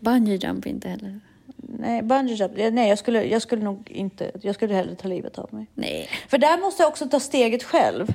Bungee 0.00 0.36
jump 0.36 0.66
inte 0.66 0.88
heller. 0.88 1.20
Nej, 1.68 2.02
bungee 2.02 2.34
jump. 2.34 2.52
Nej, 2.72 2.88
jag 2.88 2.98
skulle, 2.98 3.24
jag 3.24 3.42
skulle 3.42 3.62
nog 3.64 3.90
inte... 3.90 4.30
Jag 4.42 4.54
skulle 4.54 4.74
hellre 4.74 4.94
ta 4.94 5.08
livet 5.08 5.38
av 5.38 5.54
mig. 5.54 5.66
Nej, 5.74 6.08
För 6.28 6.38
där 6.38 6.58
måste 6.60 6.82
jag 6.82 6.88
också 6.90 7.08
ta 7.08 7.20
steget 7.20 7.62
själv. 7.62 8.14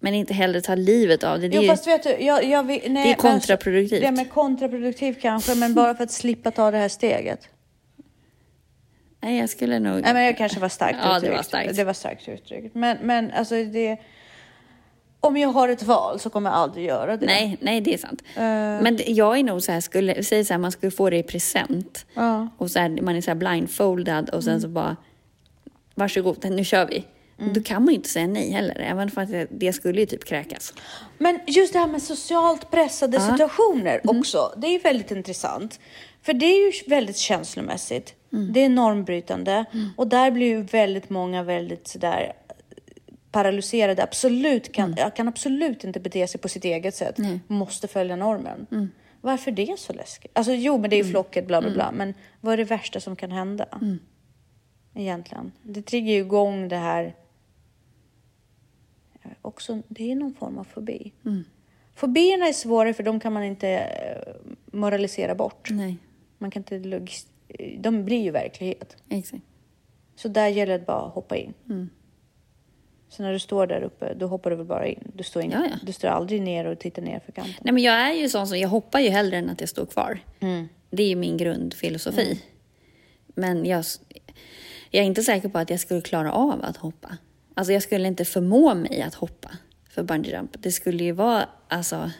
men 0.00 0.14
inte 0.14 0.34
heller 0.34 0.60
ta 0.60 0.74
livet 0.74 1.24
av 1.24 1.40
det. 1.40 1.48
Det 1.48 1.56
Jo, 1.56 1.62
är, 1.62 1.66
fast 1.66 1.86
vet 1.86 2.02
du, 2.02 2.10
jag, 2.10 2.44
jag, 2.44 2.62
vill- 2.62 2.80
nej, 2.88 2.92
det 2.92 3.00
är 3.00 3.04
men- 3.04 3.32
kontraproduktivt. 3.32 4.00
Det 4.00 4.06
är 4.06 4.24
kontraproduktivt 4.24 5.20
kanske, 5.20 5.54
men 5.54 5.74
bara 5.74 5.94
för 5.94 6.04
att 6.04 6.10
slippa 6.12 6.50
ta 6.50 6.70
det 6.70 6.78
här 6.78 6.88
steget. 6.88 7.48
Nej, 9.20 9.38
jag 9.38 9.48
skulle 9.50 9.78
nog... 9.78 10.02
Nej, 10.02 10.14
men 10.14 10.24
jag 10.24 10.36
kanske 10.36 10.60
var 10.60 10.68
starkt 10.68 10.98
Ja, 11.02 11.08
det 11.10 11.16
uttryckt. 11.16 11.36
var 11.36 11.42
starkt. 11.42 11.76
Det 11.76 11.84
var 11.84 11.92
starkt 11.92 12.28
uttryckt. 12.28 12.74
Men, 12.74 12.96
men 13.02 13.30
alltså 13.30 13.64
det... 13.64 13.96
Om 15.26 15.36
jag 15.36 15.48
har 15.48 15.68
ett 15.68 15.82
val 15.82 16.20
så 16.20 16.30
kommer 16.30 16.50
jag 16.50 16.56
aldrig 16.58 16.86
göra 16.86 17.16
det. 17.16 17.26
Nej, 17.26 17.56
nej, 17.60 17.80
det 17.80 17.94
är 17.94 17.98
sant. 17.98 18.22
Eh. 18.34 18.42
Men 18.82 18.98
jag 19.06 19.38
är 19.38 19.42
nog 19.42 19.62
så 19.62 19.72
här, 19.72 19.80
skulle, 19.80 20.22
säg 20.22 20.44
så 20.44 20.52
här, 20.54 20.58
man 20.58 20.72
skulle 20.72 20.90
få 20.92 21.10
det 21.10 21.16
i 21.16 21.22
present. 21.22 22.06
Ja. 22.14 22.48
Och 22.58 22.70
så 22.70 22.78
här, 22.78 22.88
man 23.02 23.16
är 23.16 23.20
så 23.20 23.30
här 23.30 23.34
blindfoldad 23.36 24.30
och 24.30 24.44
sen 24.44 24.50
Mm. 24.52 24.60
så 24.62 24.68
bara, 24.68 24.96
varsågod, 25.94 26.50
nu 26.50 26.64
kör 26.64 26.86
vi. 26.86 27.04
Mm. 27.40 27.52
Då 27.52 27.62
kan 27.62 27.82
man 27.84 27.88
ju 27.88 27.94
inte 27.94 28.08
säga 28.08 28.26
nej 28.26 28.50
heller, 28.50 28.80
även 28.80 29.10
för 29.10 29.20
att 29.20 29.48
det, 29.50 29.72
skulle 29.72 30.00
ju 30.00 30.06
typ 30.06 30.24
kräkas. 30.24 30.74
Men 31.18 31.40
just 31.46 31.72
det 31.72 31.78
här 31.78 31.86
med 31.86 32.02
socialt 32.02 32.70
pressade 32.70 33.16
Ja. 33.16 33.30
situationer 33.32 34.00
Mm. 34.04 34.18
också. 34.18 34.52
Det 34.56 34.66
är 34.66 34.70
ju 34.70 34.78
väldigt 34.78 35.10
intressant. 35.10 35.80
För 36.22 36.32
det 36.32 36.46
är 36.46 36.66
ju 36.66 36.72
väldigt 36.90 37.16
känslomässigt. 37.16 38.14
Mm. 38.32 38.52
Det 38.52 38.60
är 38.64 38.68
normbrytande. 38.68 39.64
Och 39.96 40.06
där 40.06 40.30
blir 40.30 40.46
ju 40.46 40.62
väldigt 40.62 41.10
många 41.10 41.42
väldigt 41.42 41.88
sådär 41.88 42.32
paralyserade. 43.32 44.02
Absolut 44.02 44.72
kan, 44.72 44.92
Mm. 44.92 45.10
kan 45.10 45.28
absolut 45.28 45.84
inte 45.84 46.00
bete 46.00 46.26
sig 46.26 46.40
på 46.40 46.48
sitt 46.48 46.64
eget 46.64 46.94
sätt. 46.94 47.16
Måste 47.46 47.88
följa 47.88 48.16
normen. 48.16 48.66
Mm. 48.70 48.88
Varför 49.20 49.50
det 49.50 49.78
så 49.78 49.92
läskigt? 49.92 50.30
Alltså 50.34 50.52
jo, 50.52 50.78
men 50.78 50.90
det 50.90 50.96
är 50.96 51.04
ju 51.04 51.10
flocket, 51.10 51.46
bla 51.46 51.60
bla 51.60 51.70
bla. 51.70 51.92
Men 51.92 52.14
vad 52.40 52.52
är 52.52 52.56
det 52.56 52.64
värsta 52.64 53.00
som 53.00 53.16
kan 53.16 53.30
hända? 53.32 53.68
Mm. 53.82 53.98
Egentligen. 54.94 55.52
Det 55.62 55.82
triggar 55.82 56.12
ju 56.12 56.18
igång 56.20 56.68
det 56.68 56.76
här 56.76 57.14
också, 59.42 59.82
det 59.88 60.12
är 60.12 60.16
någon 60.16 60.34
form 60.34 60.58
av 60.58 60.64
fobi. 60.64 61.12
Mm. 61.24 61.44
Fobierna 61.94 62.48
är 62.48 62.52
svårare 62.52 62.94
för 62.94 63.02
de 63.02 63.20
kan 63.20 63.32
man 63.32 63.44
inte 63.44 63.68
eh, 63.68 64.34
moralisera 64.72 65.34
bort. 65.34 65.68
Nej, 65.70 65.96
Man 66.38 66.50
kan 66.50 66.60
inte 66.60 66.78
logis- 66.78 67.26
de 67.78 68.04
blir 68.04 68.22
ju 68.22 68.30
verklighet. 68.30 68.96
exakt. 69.08 69.42
Så 70.16 70.28
där 70.28 70.48
gäller 70.48 70.78
det 70.78 70.86
bara 70.86 71.06
att 71.06 71.12
hoppa 71.14 71.36
in. 71.36 71.54
Mm. 71.68 71.88
Så 73.08 73.22
när 73.22 73.32
du 73.32 73.38
står 73.38 73.66
där 73.66 73.82
uppe, 73.82 74.14
då 74.14 74.26
hoppar 74.26 74.50
du 74.50 74.56
väl 74.56 74.66
bara 74.66 74.86
in. 74.86 75.10
Du 75.14 75.24
står, 75.24 75.42
in, 75.42 75.50
Ja, 75.50 75.66
ja. 75.70 75.76
Du 75.82 75.92
står 75.92 76.08
aldrig 76.08 76.42
ner 76.42 76.64
och 76.64 76.78
tittar 76.78 77.02
ner 77.02 77.20
för 77.24 77.32
kanten. 77.32 77.54
Nej, 77.60 77.72
men 77.74 77.82
jag 77.82 77.94
är 77.94 78.12
ju 78.12 78.28
sån 78.28 78.46
som, 78.46 78.58
jag 78.58 78.68
hoppar 78.68 79.00
ju 79.00 79.08
hellre 79.08 79.36
än 79.36 79.50
att 79.50 79.60
jag 79.60 79.68
står 79.68 79.86
kvar. 79.86 80.18
Det 80.90 81.02
är 81.02 81.08
ju 81.08 81.16
min 81.16 81.36
grundfilosofi. 81.36 82.42
Men 83.34 83.64
jag, 83.66 83.84
jag 84.90 85.02
är 85.02 85.06
inte 85.06 85.22
säker 85.22 85.48
på 85.48 85.58
att 85.58 85.70
jag 85.70 85.80
skulle 85.80 86.00
klara 86.00 86.32
av 86.32 86.64
att 86.64 86.76
hoppa. 86.76 87.16
Alltså 87.54 87.72
jag 87.72 87.82
skulle 87.82 88.08
inte 88.08 88.24
förmå 88.24 88.74
mig 88.74 89.02
att 89.02 89.14
hoppa 89.14 89.50
för 89.90 90.02
bungee 90.02 90.36
jump. 90.36 90.50
Det 90.58 90.72
skulle 90.72 91.04
ju 91.04 91.12
vara, 91.12 91.48
alltså, 91.68 92.10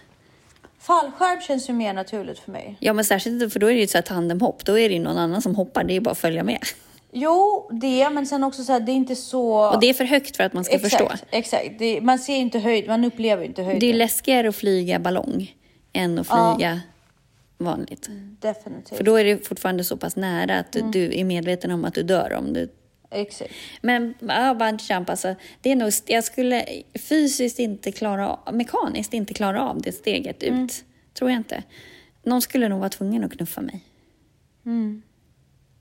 Fallskärm 0.78 1.40
känns 1.40 1.68
ju 1.68 1.72
mer 1.72 1.92
naturligt 1.94 2.38
för 2.38 2.52
mig. 2.52 2.76
ja 2.80 2.92
men 2.92 3.04
särskilt 3.04 3.52
för 3.52 3.60
då 3.60 3.66
är 3.66 3.70
det 3.70 3.78
ju 3.78 3.84
ett 3.84 3.90
så 3.90 3.98
här 3.98 4.02
tandemhopp. 4.02 4.64
Då 4.64 4.78
är 4.78 4.88
det 4.88 4.94
ju 4.94 5.00
någon 5.00 5.18
annan 5.18 5.42
som 5.42 5.54
hoppar, 5.54 5.84
det 5.84 5.92
är 5.92 5.94
ju 5.94 6.00
bara 6.00 6.10
att 6.10 6.18
följa 6.18 6.42
med. 6.44 6.58
Jo, 7.12 7.70
det, 7.80 8.10
men 8.10 8.26
sen 8.26 8.44
också 8.44 8.64
så 8.64 8.72
här, 8.72 8.80
det 8.80 8.92
är 8.92 8.96
inte 8.96 9.16
så... 9.16 9.74
Och 9.74 9.80
det 9.80 9.86
är 9.90 9.94
för 9.94 10.04
högt 10.04 10.36
för 10.36 10.44
att 10.44 10.52
man 10.52 10.64
ska 10.64 10.74
exakt, 10.74 10.90
förstå. 10.90 11.26
Exakt, 11.30 11.78
det, 11.78 12.00
man 12.00 12.18
ser 12.18 12.36
inte 12.36 12.58
höjd, 12.58 12.86
man 12.86 13.04
upplever 13.04 13.44
inte 13.44 13.62
höjden. 13.62 13.80
Det 13.80 13.86
är 13.86 13.94
läskigare 13.94 14.48
att 14.48 14.56
flyga 14.56 14.98
ballong 14.98 15.54
än 15.92 16.18
att 16.18 16.26
Ja. 16.30 16.54
flyga 16.56 16.80
vanligt. 17.58 18.08
Definitivt. 18.40 18.96
För 18.96 19.04
då 19.04 19.16
är 19.16 19.24
det 19.24 19.48
fortfarande 19.48 19.84
så 19.84 19.96
pass 19.96 20.16
nära 20.16 20.58
att 20.58 20.72
du, 20.72 20.80
du 20.80 21.18
är 21.18 21.24
medveten 21.24 21.70
om 21.70 21.84
att 21.84 21.94
du 21.94 22.02
dör 22.02 22.32
om 22.32 22.52
du 22.52 22.68
Exakt. 23.10 23.54
Men 23.80 24.14
ja, 24.20 24.54
bungee 24.54 24.86
jump, 24.94 25.10
alltså, 25.10 25.34
det 25.60 25.72
är 25.72 25.76
nog, 25.76 25.92
jag 26.06 26.24
skulle 26.24 26.64
fysiskt 26.94 27.58
inte 27.58 27.92
klara 27.92 28.28
av, 28.28 28.54
mekaniskt 28.54 29.14
inte 29.14 29.34
klara 29.34 29.70
av 29.70 29.82
det 29.82 29.92
steget 29.92 30.42
ut. 30.42 30.84
Tror 31.14 31.30
jag 31.30 31.40
inte. 31.40 31.62
Någon 32.22 32.42
skulle 32.42 32.68
nog 32.68 32.78
vara 32.78 32.88
tvungen 32.88 33.24
att 33.24 33.32
knuffa 33.32 33.60
mig. 33.60 33.80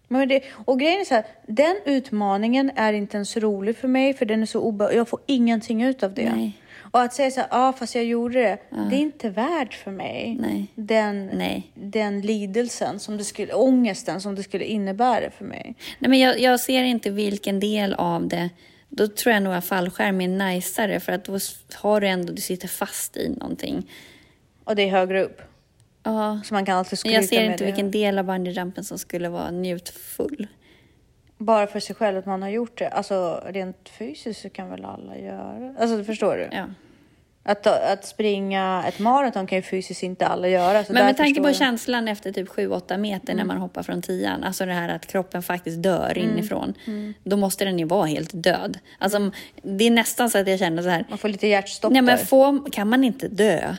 Men 0.07 0.27
det, 0.27 0.41
och 0.65 0.79
grejen 0.79 1.01
är 1.01 1.05
så 1.05 1.13
här, 1.15 1.25
den 1.47 1.75
utmaningen 1.85 2.71
är 2.75 2.93
inte 2.93 3.17
ens 3.17 3.37
rolig 3.37 3.77
för 3.77 3.87
mig 3.87 4.13
för 4.13 4.25
den 4.25 4.41
är 4.41 4.45
så 4.45 4.61
obe- 4.71 4.93
Jag 4.95 5.07
får 5.07 5.19
ingenting 5.25 5.83
ut 5.83 6.03
av 6.03 6.13
det. 6.13 6.31
Nej. 6.35 6.51
Och 6.91 7.01
att 7.01 7.13
säga 7.13 7.31
så 7.31 7.39
här, 7.39 7.47
ja 7.51 7.73
fast 7.73 7.95
jag 7.95 8.05
gjorde 8.05 8.39
det. 8.41 8.57
Det 8.89 8.95
är 8.95 8.99
inte 8.99 9.29
värt 9.29 9.73
för 9.73 9.91
mig. 9.91 10.37
Nej. 10.39 10.67
Den, 10.75 11.25
Nej. 11.33 11.71
den 11.73 12.21
lidelsen, 12.21 12.99
som 12.99 13.17
det 13.17 13.23
skulle, 13.23 13.53
ångesten 13.53 14.21
som 14.21 14.35
det 14.35 14.43
skulle 14.43 14.65
innebära 14.65 15.31
för 15.31 15.45
mig. 15.45 15.75
Nej, 15.99 16.09
men 16.09 16.19
jag, 16.19 16.39
jag 16.39 16.59
ser 16.59 16.83
inte 16.83 17.09
vilken 17.09 17.59
del 17.59 17.93
av 17.93 18.27
det. 18.27 18.49
Då 18.89 19.07
tror 19.07 19.33
jag 19.33 19.43
nog 19.43 19.53
att 19.53 19.65
fallskärm 19.65 20.21
är 20.21 20.27
najsare 20.27 20.99
för 20.99 21.11
att 21.11 21.25
då 21.25 21.37
har 21.75 22.01
du 22.01 22.07
ändå, 22.07 22.33
du 22.33 22.41
sitter 22.41 22.67
fast 22.67 23.17
i 23.17 23.29
någonting. 23.29 23.91
Och 24.63 24.75
det 24.75 24.83
är 24.83 24.89
högre 24.91 25.23
upp. 25.23 25.41
Ja, 26.05 26.39
Så 26.45 26.53
man 26.53 26.65
kan 26.65 26.75
men 26.75 26.85
skryta 26.85 27.09
jag 27.15 27.25
ser 27.25 27.35
med 27.41 27.45
inte 27.51 27.57
det. 27.57 27.65
vilken 27.65 27.91
del 27.91 28.19
av 28.19 28.25
bungyjumpen 28.25 28.83
som 28.83 28.97
skulle 28.97 29.29
vara 29.29 29.51
njutfull. 29.51 30.47
Bara 31.37 31.67
för 31.67 31.79
sig 31.79 31.95
själv 31.95 32.17
att 32.17 32.25
man 32.25 32.41
har 32.41 32.49
gjort 32.49 32.77
det. 32.77 32.87
Alltså 32.89 33.43
rent 33.45 33.89
fysiskt 33.89 34.41
så 34.41 34.49
kan 34.49 34.69
väl 34.69 34.85
alla 34.85 35.17
göra. 35.17 35.75
Alltså 35.79 36.03
förstår 36.03 36.35
du? 36.37 36.49
Ja. 36.57 36.65
Att, 37.47 37.67
att 37.67 38.05
springa 38.05 38.83
ett 38.87 38.99
maraton 38.99 39.47
kan 39.47 39.55
ju 39.57 39.61
fysiskt 39.61 40.03
inte 40.03 40.27
alla 40.27 40.47
göra. 40.47 40.83
Så 40.83 40.93
Men 40.93 41.05
med 41.05 41.17
tanke 41.17 41.41
på 41.41 41.47
jag. 41.49 41.55
känslan 41.55 42.07
efter 42.07 42.31
typ 42.31 42.49
7-8 42.49 42.97
meter 42.97 43.33
när 43.33 43.43
man 43.43 43.57
hoppar 43.57 43.83
från 43.83 44.01
tian, 44.01 44.43
alltså 44.43 44.65
det 44.65 44.73
här 44.73 44.89
att 44.89 45.07
kroppen 45.07 45.43
faktiskt 45.43 45.83
dör 45.83 46.17
inifrån, 46.17 46.73
då 47.23 47.37
måste 47.37 47.65
den 47.65 47.79
ju 47.79 47.85
vara 47.85 48.05
helt 48.05 48.31
död. 48.33 48.79
Alltså, 48.99 49.31
det 49.63 49.83
är 49.87 49.91
nästan 49.91 50.29
så 50.29 50.37
att 50.37 50.47
jag 50.47 50.59
känner 50.59 50.83
så 50.83 50.89
här, 50.89 51.05
Man 51.09 51.17
får 51.17 51.29
lite 51.29 51.47
hjärtstopp 51.47 51.91
nej 51.91 52.01
men 52.01 52.17
där. 52.17 52.25
få, 52.25 52.59
kan 52.71 52.89
man 52.89 53.03
inte 53.03 53.27
dö 53.27 53.75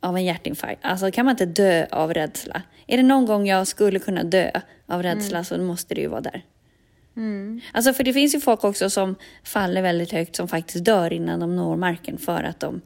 av 0.00 0.16
en 0.16 0.24
hjärtinfarkt? 0.24 0.80
Alltså 0.84 1.10
kan 1.10 1.24
man 1.24 1.32
inte 1.32 1.46
dö 1.46 1.86
av 1.90 2.14
rädsla? 2.14 2.62
Är 2.86 2.96
det 2.96 3.02
någon 3.02 3.26
gång 3.26 3.46
jag 3.46 3.66
skulle 3.66 3.98
kunna 3.98 4.22
dö 4.22 4.50
av 4.86 5.02
rädsla 5.02 5.44
så 5.44 5.58
måste 5.58 5.94
det 5.94 6.00
ju 6.00 6.08
vara 6.08 6.20
där. 6.20 6.44
Alltså 7.72 7.92
för 7.92 8.04
det 8.04 8.12
finns 8.12 8.34
ju 8.34 8.40
folk 8.40 8.64
också 8.64 8.90
som 8.90 9.14
faller 9.44 9.82
väldigt 9.82 10.12
högt 10.12 10.36
som 10.36 10.48
faktiskt 10.48 10.84
dör 10.84 11.12
innan 11.12 11.40
de 11.40 11.56
når 11.56 11.76
marken 11.76 12.18
för 12.18 12.42
att 12.42 12.60
de 12.60 12.80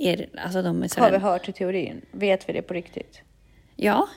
är, 0.00 0.28
alltså 0.44 0.62
de 0.62 0.82
är 0.82 0.88
så 0.88 1.00
Har 1.00 1.10
vi 1.10 1.18
hört 1.18 1.48
i 1.48 1.52
teorin? 1.52 2.00
Vet 2.12 2.48
vi 2.48 2.52
det 2.52 2.62
på 2.62 2.74
riktigt? 2.74 3.22
Ja, 3.76 4.08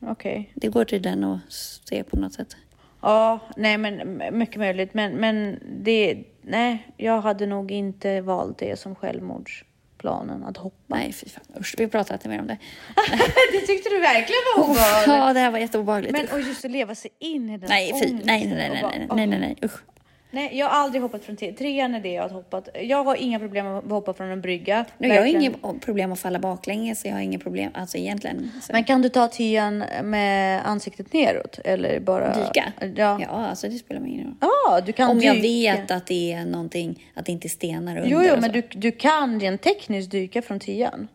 Okej. 0.00 0.52
det 0.54 0.68
går 0.68 0.84
tydligen 0.84 1.24
att 1.24 1.40
se 1.84 2.04
på 2.04 2.16
något 2.16 2.32
sätt. 2.32 2.56
Ja, 3.00 3.40
nej 3.56 3.78
men 3.78 4.22
mycket 4.32 4.56
möjligt. 4.56 4.94
Men, 4.94 5.12
men 5.12 5.58
det, 5.82 6.24
nej, 6.42 6.88
jag 6.96 7.20
hade 7.20 7.46
nog 7.46 7.70
inte 7.70 8.20
valt 8.20 8.58
det 8.58 8.78
som 8.78 8.94
självmordsplanen 9.98 10.44
att 10.44 10.56
hoppa. 10.56 10.96
Nej, 10.96 11.12
fy 11.12 11.28
fan. 11.28 11.44
Usch, 11.60 11.74
vi 11.78 11.88
pratar 11.88 12.14
inte 12.14 12.28
mer 12.28 12.40
om 12.40 12.46
det. 12.46 12.58
det 13.52 13.66
tyckte 13.66 13.90
du 13.90 14.00
verkligen 14.00 14.40
var 14.56 14.64
obehagligt. 14.64 15.06
Ja, 15.06 15.32
det 15.32 15.40
här 15.40 15.50
var 15.50 15.58
jätteobehagligt. 15.58 16.12
Men 16.12 16.28
och 16.28 16.40
just 16.40 16.64
att 16.64 16.70
leva 16.70 16.94
sig 16.94 17.10
in 17.18 17.50
i 17.50 17.58
den 17.58 17.68
nej, 17.68 17.92
fy. 18.02 18.12
Nej, 18.12 18.22
nej, 18.24 18.46
nej, 18.46 18.56
nej, 18.56 18.82
nej, 18.82 19.08
nej, 19.10 19.26
nej, 19.26 19.40
nej, 19.40 19.56
usch. 19.64 19.80
Nej, 20.30 20.58
jag 20.58 20.66
har 20.66 20.72
aldrig 20.72 21.02
hoppat 21.02 21.24
från 21.24 21.36
tre. 21.36 21.52
Trean 21.52 21.94
är 21.94 22.00
det 22.00 22.12
jag 22.12 22.22
har 22.22 22.30
hoppat. 22.30 22.68
Jag 22.82 23.04
har 23.04 23.16
inga 23.16 23.38
problem 23.38 23.66
att 23.66 23.90
hoppa 23.90 24.14
från 24.14 24.30
en 24.30 24.40
brygga. 24.40 24.84
Nej, 24.98 25.10
jag 25.10 25.20
har 25.20 25.26
inget 25.26 25.80
problem 25.80 26.12
att 26.12 26.20
falla 26.20 26.38
baklänges, 26.38 27.00
så 27.00 27.08
jag 27.08 27.14
har 27.14 27.20
inget 27.20 27.42
problem, 27.42 27.70
alltså 27.74 27.98
egentligen. 27.98 28.50
Så. 28.62 28.72
Men 28.72 28.84
kan 28.84 29.02
du 29.02 29.08
ta 29.08 29.28
tian 29.28 29.84
med 30.02 30.66
ansiktet 30.66 31.12
neråt? 31.12 31.58
Eller 31.64 32.00
bara... 32.00 32.34
Dyka? 32.34 32.72
Ja. 32.96 33.18
Ja, 33.20 33.26
alltså 33.28 33.68
det 33.68 33.78
spelar 33.78 34.00
mig 34.00 34.10
ingen 34.10 34.26
roll. 34.26 34.34
Ja, 34.40 34.80
du 34.80 34.92
kan 34.92 35.10
Om 35.10 35.20
jag 35.20 35.36
dyka. 35.36 35.76
vet 35.76 35.90
att 35.90 36.06
det 36.06 36.32
är 36.32 36.44
någonting, 36.44 37.04
att 37.14 37.26
det 37.26 37.32
inte 37.32 37.46
är 37.46 37.50
stenar 37.50 37.96
under 37.96 38.10
Jo, 38.10 38.22
jo, 38.22 38.40
men 38.40 38.52
du, 38.52 38.62
du 38.70 38.92
kan 38.92 39.40
rent 39.40 39.62
tekniskt 39.62 40.10
dyka 40.10 40.42
från 40.42 40.60
tian. 40.60 41.08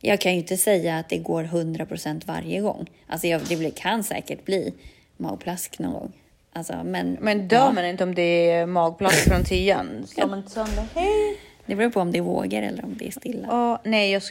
Jag 0.00 0.20
kan 0.20 0.32
ju 0.32 0.38
inte 0.38 0.56
säga 0.56 0.98
att 0.98 1.08
det 1.08 1.18
går 1.18 1.44
100% 1.44 2.22
varje 2.26 2.60
gång. 2.60 2.86
Alltså 3.06 3.26
jag, 3.26 3.40
det 3.48 3.74
kan 3.76 4.04
säkert 4.04 4.44
bli 4.44 4.74
magplask 5.16 5.78
någon 5.78 5.92
gång. 5.92 6.12
Alltså, 6.56 6.82
men, 6.84 7.16
Men 7.20 7.48
dör 7.48 7.72
man 7.72 7.84
inte 7.84 8.04
om 8.04 8.14
det 8.14 8.50
är 8.50 8.66
magplask 8.66 9.28
från 9.28 9.44
tian? 9.44 10.06
Slår 10.08 10.26
man 10.26 10.38
inte 10.38 10.50
sönder? 10.50 10.84
Hej! 10.94 11.38
det 11.66 11.76
beror 11.76 11.90
på 11.90 12.00
om 12.00 12.12
det 12.12 12.18
är 12.18 12.22
vågor 12.22 12.62
eller 12.62 12.84
om 12.84 12.96
det 12.98 13.06
är 13.06 13.10
stilla. 13.10 13.46
Ja, 13.50 13.80
nej, 13.84 14.10
jag... 14.10 14.22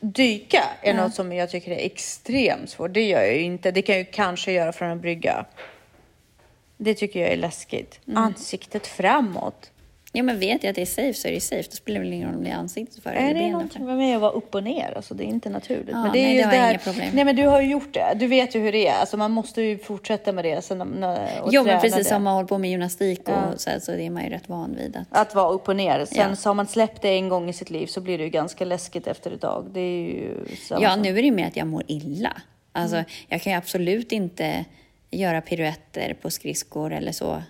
Dyka 0.00 0.62
är 0.82 0.94
något 0.94 1.14
som 1.14 1.32
jag 1.32 1.50
tycker 1.50 1.70
är 1.70 1.86
extremt 1.86 2.70
svårt. 2.70 2.92
Det 2.92 3.08
gör 3.08 3.22
jag 3.22 3.36
ju 3.36 3.42
inte. 3.42 3.70
Det 3.70 3.82
kan 3.82 3.94
jag 3.94 4.04
ju 4.04 4.10
kanske 4.12 4.52
göra 4.52 4.72
från 4.72 4.90
en 4.90 5.00
brygga. 5.00 5.46
Det 6.76 6.94
tycker 6.94 7.20
jag 7.20 7.30
är 7.30 7.36
läskigt. 7.36 8.00
Mm. 8.06 8.22
Ansiktet 8.22 8.86
framåt. 8.86 9.70
Ja, 10.14 10.22
men 10.22 10.38
vet 10.38 10.62
jag 10.64 10.70
att 10.70 10.76
det 10.76 10.82
är 10.82 10.86
safe 10.86 11.14
så 11.14 11.28
är 11.28 11.32
det 11.32 11.40
safe. 11.40 11.68
Då 11.70 11.76
spelar 11.76 12.00
det 12.00 12.04
väl 12.04 12.12
ingen 12.12 12.28
roll 12.28 12.36
om 12.36 12.44
det 12.44 12.50
är 12.50 12.54
ansiktet 12.54 13.02
för 13.02 13.10
Är 13.10 13.14
eller 13.16 13.28
det 13.28 13.34
benen 13.34 13.52
någonting 13.52 13.86
för. 13.86 13.94
med 13.96 14.14
att 14.16 14.22
vara 14.22 14.32
upp 14.32 14.54
och 14.54 14.64
ner? 14.64 14.92
Alltså, 14.96 15.14
det 15.14 15.24
är 15.24 15.26
inte 15.26 15.50
naturligt. 15.50 15.88
Ja, 15.90 16.02
men 16.02 16.12
det 16.12 16.18
är 16.18 16.22
nej, 16.22 16.32
ju 16.36 16.38
det 16.38 16.44
har 16.44 16.52
där... 16.52 16.70
inga 16.70 16.78
problem. 16.78 17.08
Nej, 17.14 17.24
men 17.24 17.36
du 17.36 17.46
har 17.46 17.60
ju 17.60 17.70
gjort 17.70 17.94
det. 17.94 18.12
Du 18.16 18.26
vet 18.26 18.54
ju 18.54 18.60
hur 18.60 18.72
det 18.72 18.86
är. 18.88 18.94
Alltså, 18.94 19.16
man 19.16 19.30
måste 19.30 19.62
ju 19.62 19.78
fortsätta 19.78 20.32
med 20.32 20.44
det. 20.44 20.62
Sen, 20.64 20.80
och 21.04 21.50
Jo, 21.52 21.64
men 21.64 21.80
precis 21.80 21.98
det. 21.98 22.04
som 22.04 22.22
man 22.22 22.34
håller 22.34 22.48
på 22.48 22.58
med 22.58 22.70
gymnastik 22.70 23.20
och 23.20 23.28
Ja. 23.28 23.52
så, 23.56 23.70
här, 23.70 23.78
så 23.78 23.92
är 23.92 24.10
man 24.10 24.24
ju 24.24 24.30
rätt 24.30 24.48
van 24.48 24.74
vid 24.76 24.96
att... 24.96 25.06
Att 25.28 25.34
vara 25.34 25.48
upp 25.52 25.68
och 25.68 25.76
ner. 25.76 26.04
Sen 26.04 26.28
Ja. 26.30 26.36
så 26.36 26.48
har 26.48 26.54
man 26.54 26.66
släppt 26.66 27.02
det 27.02 27.08
en 27.08 27.28
gång 27.28 27.48
i 27.48 27.52
sitt 27.52 27.70
liv 27.70 27.86
så 27.86 28.00
blir 28.00 28.18
det 28.18 28.24
ju 28.24 28.30
ganska 28.30 28.64
läskigt 28.64 29.06
efter 29.06 29.30
ett 29.30 29.40
tag. 29.40 29.66
Det 29.72 29.80
är 29.80 30.02
ju 30.06 30.38
samma 30.68 30.82
Ja, 30.82 30.96
nu 30.96 31.08
är 31.08 31.14
det 31.14 31.20
ju 31.22 31.32
med 31.32 31.46
att 31.46 31.56
jag 31.56 31.66
mår 31.66 31.82
illa. 31.86 32.32
Alltså, 32.72 32.96
Mm. 32.96 33.06
jag 33.28 33.42
kan 33.42 33.52
ju 33.52 33.58
absolut 33.58 34.12
inte 34.12 34.64
göra 35.10 35.40
piruetter 35.40 36.16
på 36.22 36.30
skridskor 36.30 36.92
eller 36.92 37.12
så 37.12 37.42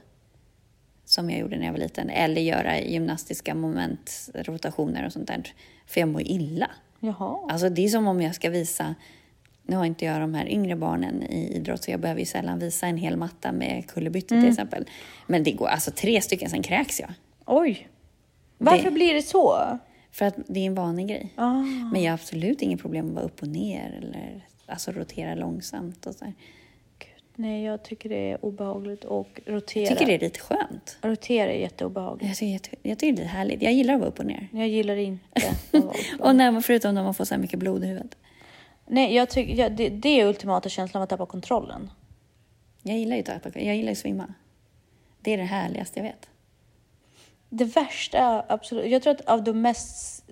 som 1.12 1.30
jag 1.30 1.40
gjorde 1.40 1.56
när 1.58 1.64
jag 1.66 1.72
var 1.72 1.78
liten. 1.80 2.10
Eller 2.10 2.40
göra 2.42 2.80
gymnastiska 2.80 3.54
moment, 3.54 4.30
rotationer 4.34 5.06
och 5.06 5.12
sånt 5.12 5.28
där. 5.28 5.52
För 5.86 6.00
jag 6.00 6.08
mår 6.08 6.22
illa. 6.22 6.70
Jaha. 7.00 7.38
Alltså 7.50 7.68
det 7.68 7.84
är 7.84 7.88
som 7.88 8.06
om 8.06 8.22
jag 8.22 8.34
ska 8.34 8.50
visa, 8.50 8.94
nu 9.62 9.76
har 9.76 9.84
inte 9.84 10.04
jag 10.04 10.20
de 10.20 10.34
här 10.34 10.48
yngre 10.48 10.76
barnen 10.76 11.22
i 11.22 11.56
idrott 11.56 11.84
så 11.84 11.90
jag 11.90 12.00
behöver 12.00 12.20
ju 12.20 12.26
sällan 12.26 12.58
visa 12.58 12.86
en 12.86 12.96
hel 12.96 13.16
matta 13.16 13.52
med 13.52 13.84
kullerbyttor 13.88 14.36
Mm. 14.36 14.44
till 14.44 14.52
exempel. 14.52 14.84
Men 15.26 15.42
det 15.44 15.52
går, 15.52 15.66
alltså 15.68 15.90
tre 15.90 16.20
stycken, 16.20 16.50
sen 16.50 16.62
kräks 16.62 17.00
jag. 17.00 17.10
Oj. 17.46 17.88
Varför 18.58 18.84
Det- 18.84 18.90
blir 18.90 19.14
det 19.14 19.22
så? 19.22 19.78
För 20.12 20.24
att 20.24 20.34
det 20.46 20.60
är 20.60 20.66
en 20.66 20.74
vanlig 20.74 21.08
grej. 21.08 21.32
Ah. 21.36 21.52
Men 21.92 22.02
jag 22.02 22.10
har 22.10 22.14
absolut 22.14 22.62
inget 22.62 22.80
problem 22.80 23.08
att 23.08 23.14
vara 23.14 23.24
upp 23.24 23.42
och 23.42 23.48
ner 23.48 23.98
eller 24.02 24.46
alltså 24.66 24.92
rotera 24.92 25.34
långsamt 25.34 26.06
och 26.06 26.14
så 26.14 26.24
här. 26.24 26.34
Nej, 27.34 27.64
jag 27.64 27.82
tycker 27.82 28.08
det 28.08 28.30
är 28.30 28.44
obehagligt 28.44 29.04
och 29.04 29.40
rotera. 29.46 29.88
Jag 29.88 29.98
tycker 29.98 30.06
det 30.06 30.14
är 30.14 30.28
lite 30.28 30.40
skönt. 30.40 30.98
Rotera 31.02 31.52
är 31.52 31.58
jätteobehagligt. 31.60 32.28
Jag 32.28 32.36
tycker, 32.36 32.58
tycker, 32.58 32.88
jag 32.88 32.98
tycker 32.98 33.16
det 33.16 33.22
är 33.22 33.28
härligt. 33.28 33.62
Jag 33.62 33.72
gillar 33.72 33.94
att 33.94 34.00
vara 34.00 34.10
upp 34.10 34.18
och 34.18 34.26
ner. 34.26 34.48
Jag 34.52 34.68
gillar 34.68 34.96
inte 34.96 35.24
vara 35.70 35.82
uppe. 35.84 35.98
Och 36.20 36.36
när 36.36 36.50
man, 36.50 36.62
förutom 36.62 36.94
när 36.94 37.02
man 37.02 37.14
får 37.14 37.24
så 37.24 37.34
här 37.34 37.40
mycket 37.40 37.58
blod 37.58 37.84
i 37.84 37.86
huvudet. 37.86 38.16
Nej, 38.86 39.14
jag 39.14 39.30
tycker 39.30 39.54
ja, 39.54 39.68
det, 39.68 39.88
det 39.88 40.20
är 40.20 40.26
ultimata 40.26 40.68
känslan 40.68 41.00
av 41.00 41.02
att 41.02 41.10
tappa 41.10 41.26
kontrollen. 41.26 41.90
Jag 42.82 42.98
gillar 42.98 43.16
ju 43.16 43.22
att, 43.22 43.56
jag 43.56 43.76
gillar 43.76 43.88
ju 43.88 43.92
att 43.92 43.98
svimma. 43.98 44.34
Det 45.20 45.32
är 45.32 45.36
det 45.38 45.44
härligaste 45.44 45.98
jag 46.00 46.04
vet. 46.04 46.28
Det 47.48 47.64
värsta, 47.64 48.44
absolut. 48.48 48.90
Jag 48.90 49.02
tror 49.02 49.14
att 49.14 49.20
av 49.20 49.44
de 49.44 49.60
mest 49.60 50.24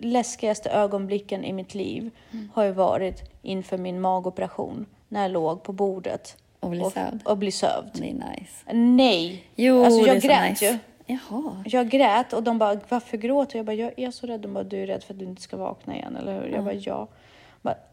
läskigaste 0.00 0.70
ögonblicken 0.70 1.44
i 1.44 1.52
mitt 1.52 1.74
liv 1.74 2.10
Mm. 2.30 2.50
har 2.54 2.64
ju 2.64 2.72
varit 2.72 3.22
inför 3.42 3.78
min 3.78 4.00
magoperation. 4.00 4.86
När 5.12 5.22
jag 5.22 5.30
låg 5.30 5.62
på 5.62 5.72
bordet. 5.72 6.36
Och 6.60 6.70
bli 6.70 6.90
sövd. 6.90 7.20
Och 7.24 7.38
bli 7.38 7.52
sövd. 7.52 7.90
Det 7.92 8.10
är 8.10 8.14
nice. 8.14 8.72
Nej! 8.72 9.44
Jo, 9.56 9.84
alltså 9.84 10.00
det 10.00 10.06
jag 10.06 10.16
är 10.16 10.20
så 10.20 10.26
grät 10.26 10.50
nice. 10.50 10.64
ju. 10.66 10.78
Jaha. 11.06 11.64
Jag 11.66 11.88
grät 11.88 12.32
och 12.32 12.42
de 12.42 12.58
bara, 12.58 12.80
varför 12.88 13.16
gråter? 13.16 13.56
Jag 13.56 13.66
bara, 13.66 13.74
jag 13.74 13.98
är 13.98 14.10
så 14.10 14.26
rädd. 14.26 14.40
De 14.40 14.54
bara, 14.54 14.64
du 14.64 14.82
är 14.82 14.86
rädd 14.86 15.04
för 15.04 15.14
att 15.14 15.18
du 15.18 15.24
inte 15.24 15.42
ska 15.42 15.56
vakna 15.56 15.96
igen, 15.96 16.16
eller 16.16 16.40
hur? 16.40 16.48
Jag 16.48 16.64
bara, 16.64 16.74
ja. 16.74 17.08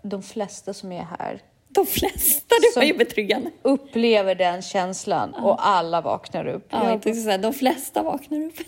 De 0.02 0.24
flesta 0.24 0.74
som 0.74 0.92
är 0.92 1.04
här 1.20 1.42
De 1.68 1.86
flesta, 1.86 2.56
det 2.62 2.80
var 2.80 2.84
ju 2.84 2.98
betryggande. 2.98 3.52
upplever 3.62 4.36
den 4.36 4.62
känslan 4.62 5.34
och 5.34 5.68
alla 5.68 6.02
vaknar 6.02 6.48
upp. 6.48 6.68
Ja, 6.70 6.84
jag, 6.84 6.94
inte 6.94 7.14
så 7.14 7.30
här, 7.30 7.38
de 7.38 7.54
flesta 7.54 8.04
vaknar 8.04 8.46
upp. 8.46 8.60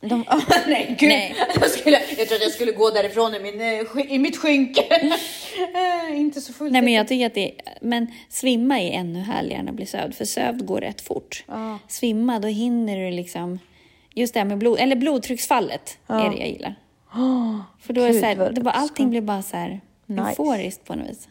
De, 0.00 0.24
nej, 0.66 0.96
gud. 0.98 1.08
Nej. 1.08 1.36
Jag, 1.60 1.70
skulle, 1.70 2.00
jag 2.18 2.28
trodde 2.28 2.44
jag 2.44 2.52
skulle 2.52 2.72
gå 2.72 2.90
därifrån 2.90 3.34
i, 3.34 3.40
min, 3.40 3.60
eh, 3.60 4.12
i 4.14 4.18
mitt 4.18 4.36
skynke. 4.36 4.82
Eh, 6.10 6.20
inte 6.20 6.40
så 6.40 6.52
fullt. 6.52 6.72
Nej, 6.72 6.82
men 6.82 6.92
jag 6.92 7.08
tycker 7.08 7.26
att 7.26 7.34
det 7.34 7.52
Men 7.80 8.06
svimma 8.28 8.80
är 8.80 8.90
ännu 8.92 9.20
härligare 9.20 9.60
än 9.60 9.68
att 9.68 9.74
bli 9.74 9.86
sövd, 9.86 10.14
för 10.14 10.24
sövd 10.24 10.66
går 10.66 10.80
rätt 10.80 11.00
fort. 11.00 11.44
Ja. 11.48 11.78
Svimma, 11.88 12.38
då 12.38 12.48
hinner 12.48 12.96
du 12.98 13.10
liksom... 13.10 13.58
Just 14.14 14.34
det 14.34 14.40
här 14.40 14.44
med 14.44 14.58
blod, 14.58 14.78
eller 14.80 14.96
blodtrycksfallet 14.96 15.98
är 16.06 16.30
det 16.30 16.36
jag 16.36 16.48
gillar. 16.48 16.74
För 17.80 17.92
då 17.92 18.02
är 18.02 18.10
Gud, 18.12 18.20
så 18.20 18.26
här, 18.26 18.50
det 18.52 18.60
bara, 18.60 18.70
allting 18.74 19.10
blir 19.10 19.20
bara 19.20 19.42
så 19.42 19.56
här 19.56 19.80
Nice. 20.06 20.22
euforiskt 20.28 20.84
på 20.84 20.94
något 20.94 21.10
vis. 21.10 21.28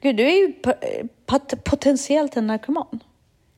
Gud, 0.00 0.16
du 0.16 0.22
är 0.28 0.36
ju 0.36 0.52
po- 0.62 1.08
pot- 1.26 1.64
potentiellt 1.64 2.36
en 2.36 2.46
narkoman. 2.46 3.00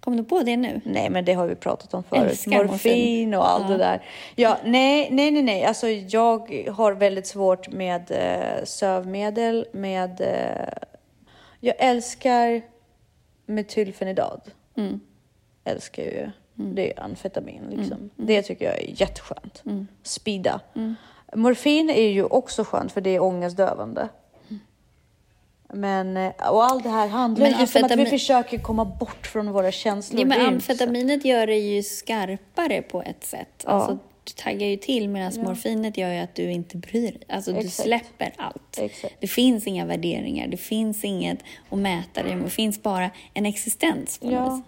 Kom 0.01 0.17
du 0.17 0.25
på 0.25 0.43
det 0.43 0.57
nu? 0.57 0.81
Nej, 0.85 1.11
men 1.11 1.25
det 1.25 1.33
har 1.33 1.47
vi 1.47 1.55
pratat 1.55 1.95
om 1.95 2.03
förut. 2.03 2.23
Älskar 2.31 2.65
morfin, 2.65 3.35
och 3.35 3.51
allt 3.51 3.65
Ja. 3.65 3.71
det 3.71 3.79
där. 3.79 4.03
Ja, 4.37 4.59
nej, 4.65 5.09
nej, 5.11 5.31
nej, 5.31 5.43
nej. 5.43 5.65
Alltså, 5.65 5.89
jag 5.89 6.65
har 6.73 6.93
väldigt 6.93 7.27
svårt 7.27 7.69
med 7.69 8.11
eh, 8.11 8.65
sövmedel, 8.65 9.67
med... 9.73 10.21
Eh, 10.21 10.87
jag 11.61 11.75
älskar 11.79 12.63
metylfenidad. 13.47 14.41
Mm. 14.77 15.01
Älskar 15.65 16.03
ju. 16.03 16.31
Det 16.55 16.93
är 16.93 17.03
amfetamin 17.03 17.63
liksom. 17.71 18.11
Det 18.17 18.43
tycker 18.43 18.65
jag 18.65 18.75
är 18.79 19.01
jätteskönt. 19.01 19.63
Speeda. 20.03 20.61
Morfin 21.35 21.91
är 21.91 22.09
ju 22.09 22.25
också 22.25 22.65
skönt 22.65 22.93
för 22.93 23.01
det 23.01 23.11
är 23.11 23.23
ångestdövande. 23.23 24.09
Men, 25.73 26.17
eh, 26.17 26.51
och 26.51 26.65
allt 26.65 26.83
det 26.83 26.91
här 26.91 27.09
handlar 27.09 27.51
Men 27.51 27.55
om 27.55 27.85
att 27.85 27.99
vi 27.99 28.07
försöker 28.07 28.59
komma 28.59 28.85
bort 28.85 29.27
från 29.27 29.53
våra 29.53 29.73
känslor. 29.73 30.21
Ja, 30.21 30.27
men 30.27 30.47
amfetaminet 30.47 31.25
gör 31.25 31.47
det 31.47 31.57
ju 31.59 31.83
skarpare 31.83 32.83
på 32.83 33.03
ett 33.03 33.25
sätt. 33.25 33.65
Ja. 33.65 33.71
Alltså, 33.71 33.99
du 34.25 34.33
taggar 34.33 34.67
ju 34.67 34.77
till 34.77 35.09
medan 35.09 35.33
morfinet 35.45 35.97
gör 35.99 36.13
ju 36.13 36.19
att 36.19 36.35
du 36.35 36.51
inte 36.51 36.77
bryr 36.77 37.13
dig. 37.13 37.23
Alltså 37.29 37.53
du 37.53 37.69
släpper 37.69 38.33
allt. 38.37 38.79
Exakt. 38.79 39.15
Det 39.21 39.27
finns 39.27 39.67
inga 39.67 39.87
värderingar, 39.87 40.47
det 40.47 40.57
finns 40.57 41.05
inget 41.05 41.39
att 41.71 41.79
mäta 41.79 42.23
dig 42.23 42.35
med. 42.37 42.45
Det 42.45 42.51
finns 42.51 42.83
bara 42.83 43.11
en 43.35 43.47
existens 43.47 44.19
på 44.19 44.27
något 44.27 44.35
Ja. 44.35 44.55
vis. 44.55 44.65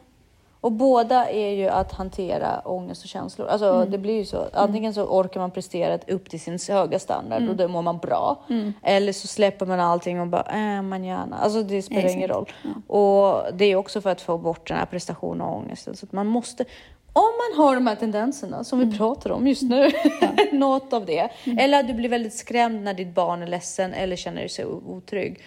Och 0.60 0.72
båda 0.72 1.30
är 1.30 1.50
ju 1.50 1.68
att 1.68 1.92
hantera 1.92 2.60
ångest 2.64 3.02
och 3.02 3.08
känslor. 3.08 3.48
Alltså 3.48 3.86
det 3.90 3.98
blir 3.98 4.14
ju 4.14 4.24
så. 4.24 4.48
Antingen 4.52 4.94
så 4.94 5.02
orkar 5.04 5.40
man 5.40 5.50
prestera 5.50 5.98
upp 6.08 6.30
till 6.30 6.40
sin 6.40 6.58
höga 6.68 6.98
standard 6.98 7.48
och 7.48 7.56
då 7.56 7.68
mår 7.68 7.82
man 7.82 7.98
bra. 7.98 8.44
Eller 8.82 9.12
så 9.12 9.26
släpper 9.26 9.66
man 9.66 9.80
allting 9.80 10.20
och 10.20 10.26
bara, 10.26 10.76
äh, 10.76 10.82
man 10.82 11.04
gärna. 11.04 11.36
Alltså 11.36 11.62
det 11.62 11.82
spelar 11.82 12.00
Exakt. 12.00 12.16
ingen 12.16 12.28
roll. 12.28 12.46
Och 12.86 13.42
det 13.54 13.64
är 13.64 13.76
också 13.76 14.00
för 14.00 14.10
att 14.10 14.20
få 14.20 14.38
bort 14.38 14.68
den 14.68 14.76
här 14.76 14.86
prestationen 14.86 15.40
och 15.40 15.56
ångesten. 15.56 15.96
Så 15.96 16.06
man 16.10 16.26
måste, 16.26 16.64
om 17.12 17.22
man 17.22 17.64
har 17.64 17.74
de 17.74 17.86
här 17.86 17.96
tendenserna 17.96 18.64
som 18.64 18.78
vi 18.78 18.98
pratar 18.98 19.30
om 19.30 19.46
just 19.46 19.62
nu, 19.62 19.90
något 20.52 20.92
av 20.92 21.06
det. 21.06 21.30
Eller 21.58 21.80
att 21.80 21.86
du 21.86 21.94
blir 21.94 22.08
väldigt 22.08 22.34
skrämd 22.34 22.82
när 22.82 22.94
ditt 22.94 23.14
barn 23.14 23.42
är 23.42 23.46
ledsen 23.46 23.94
eller 23.94 24.16
känner 24.16 24.48
sig 24.48 24.66
otrygg. 24.66 25.40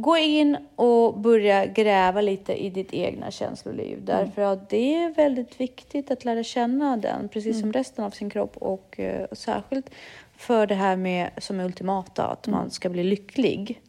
Gå 0.00 0.16
in 0.16 0.56
och 0.76 1.18
börja 1.20 1.66
gräva 1.66 2.20
lite 2.20 2.64
i 2.64 2.70
ditt 2.70 2.92
egna 2.94 3.30
känsloliv. 3.30 3.98
Därför 4.04 4.42
att 4.42 4.68
det 4.70 4.94
är 4.94 5.14
väldigt 5.14 5.60
viktigt 5.60 6.10
att 6.10 6.24
lära 6.24 6.42
känna 6.42 6.96
den, 6.96 7.28
precis 7.28 7.60
som 7.60 7.72
resten 7.72 8.04
av 8.04 8.10
sin 8.10 8.30
kropp. 8.30 8.56
Och 8.56 9.00
eh, 9.00 9.26
särskilt 9.32 9.90
för 10.36 10.66
det 10.66 10.74
här 10.74 10.96
med 10.96 11.30
som 11.38 11.60
är 11.60 11.64
ultimata, 11.64 12.24
att 12.26 12.46
man 12.46 12.70
ska 12.70 12.88
bli 12.88 13.04
lycklig. 13.04 13.80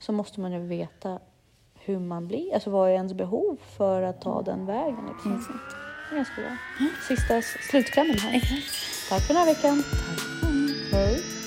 Så 0.00 0.12
måste 0.12 0.40
man 0.40 0.52
ju 0.52 0.58
veta 0.58 1.18
hur 1.80 1.98
man 1.98 2.28
blir, 2.28 2.54
alltså 2.54 2.70
vad 2.70 2.88
är 2.90 2.94
ens 2.94 3.12
behov 3.12 3.56
för 3.76 4.02
att 4.02 4.20
ta 4.20 4.42
den 4.42 4.66
vägen. 4.66 4.98
Liksom. 5.12 5.60
Ganska 6.12 6.34
bra. 6.40 6.50
Sista 7.08 7.36
s- 7.36 7.56
slutklämmen 7.70 8.18
här. 8.18 8.40
Tack 9.08 9.22
för 9.22 9.34
den 9.34 9.36
här 9.36 9.54
veckan. 9.54 9.82
Hej. 10.92 11.43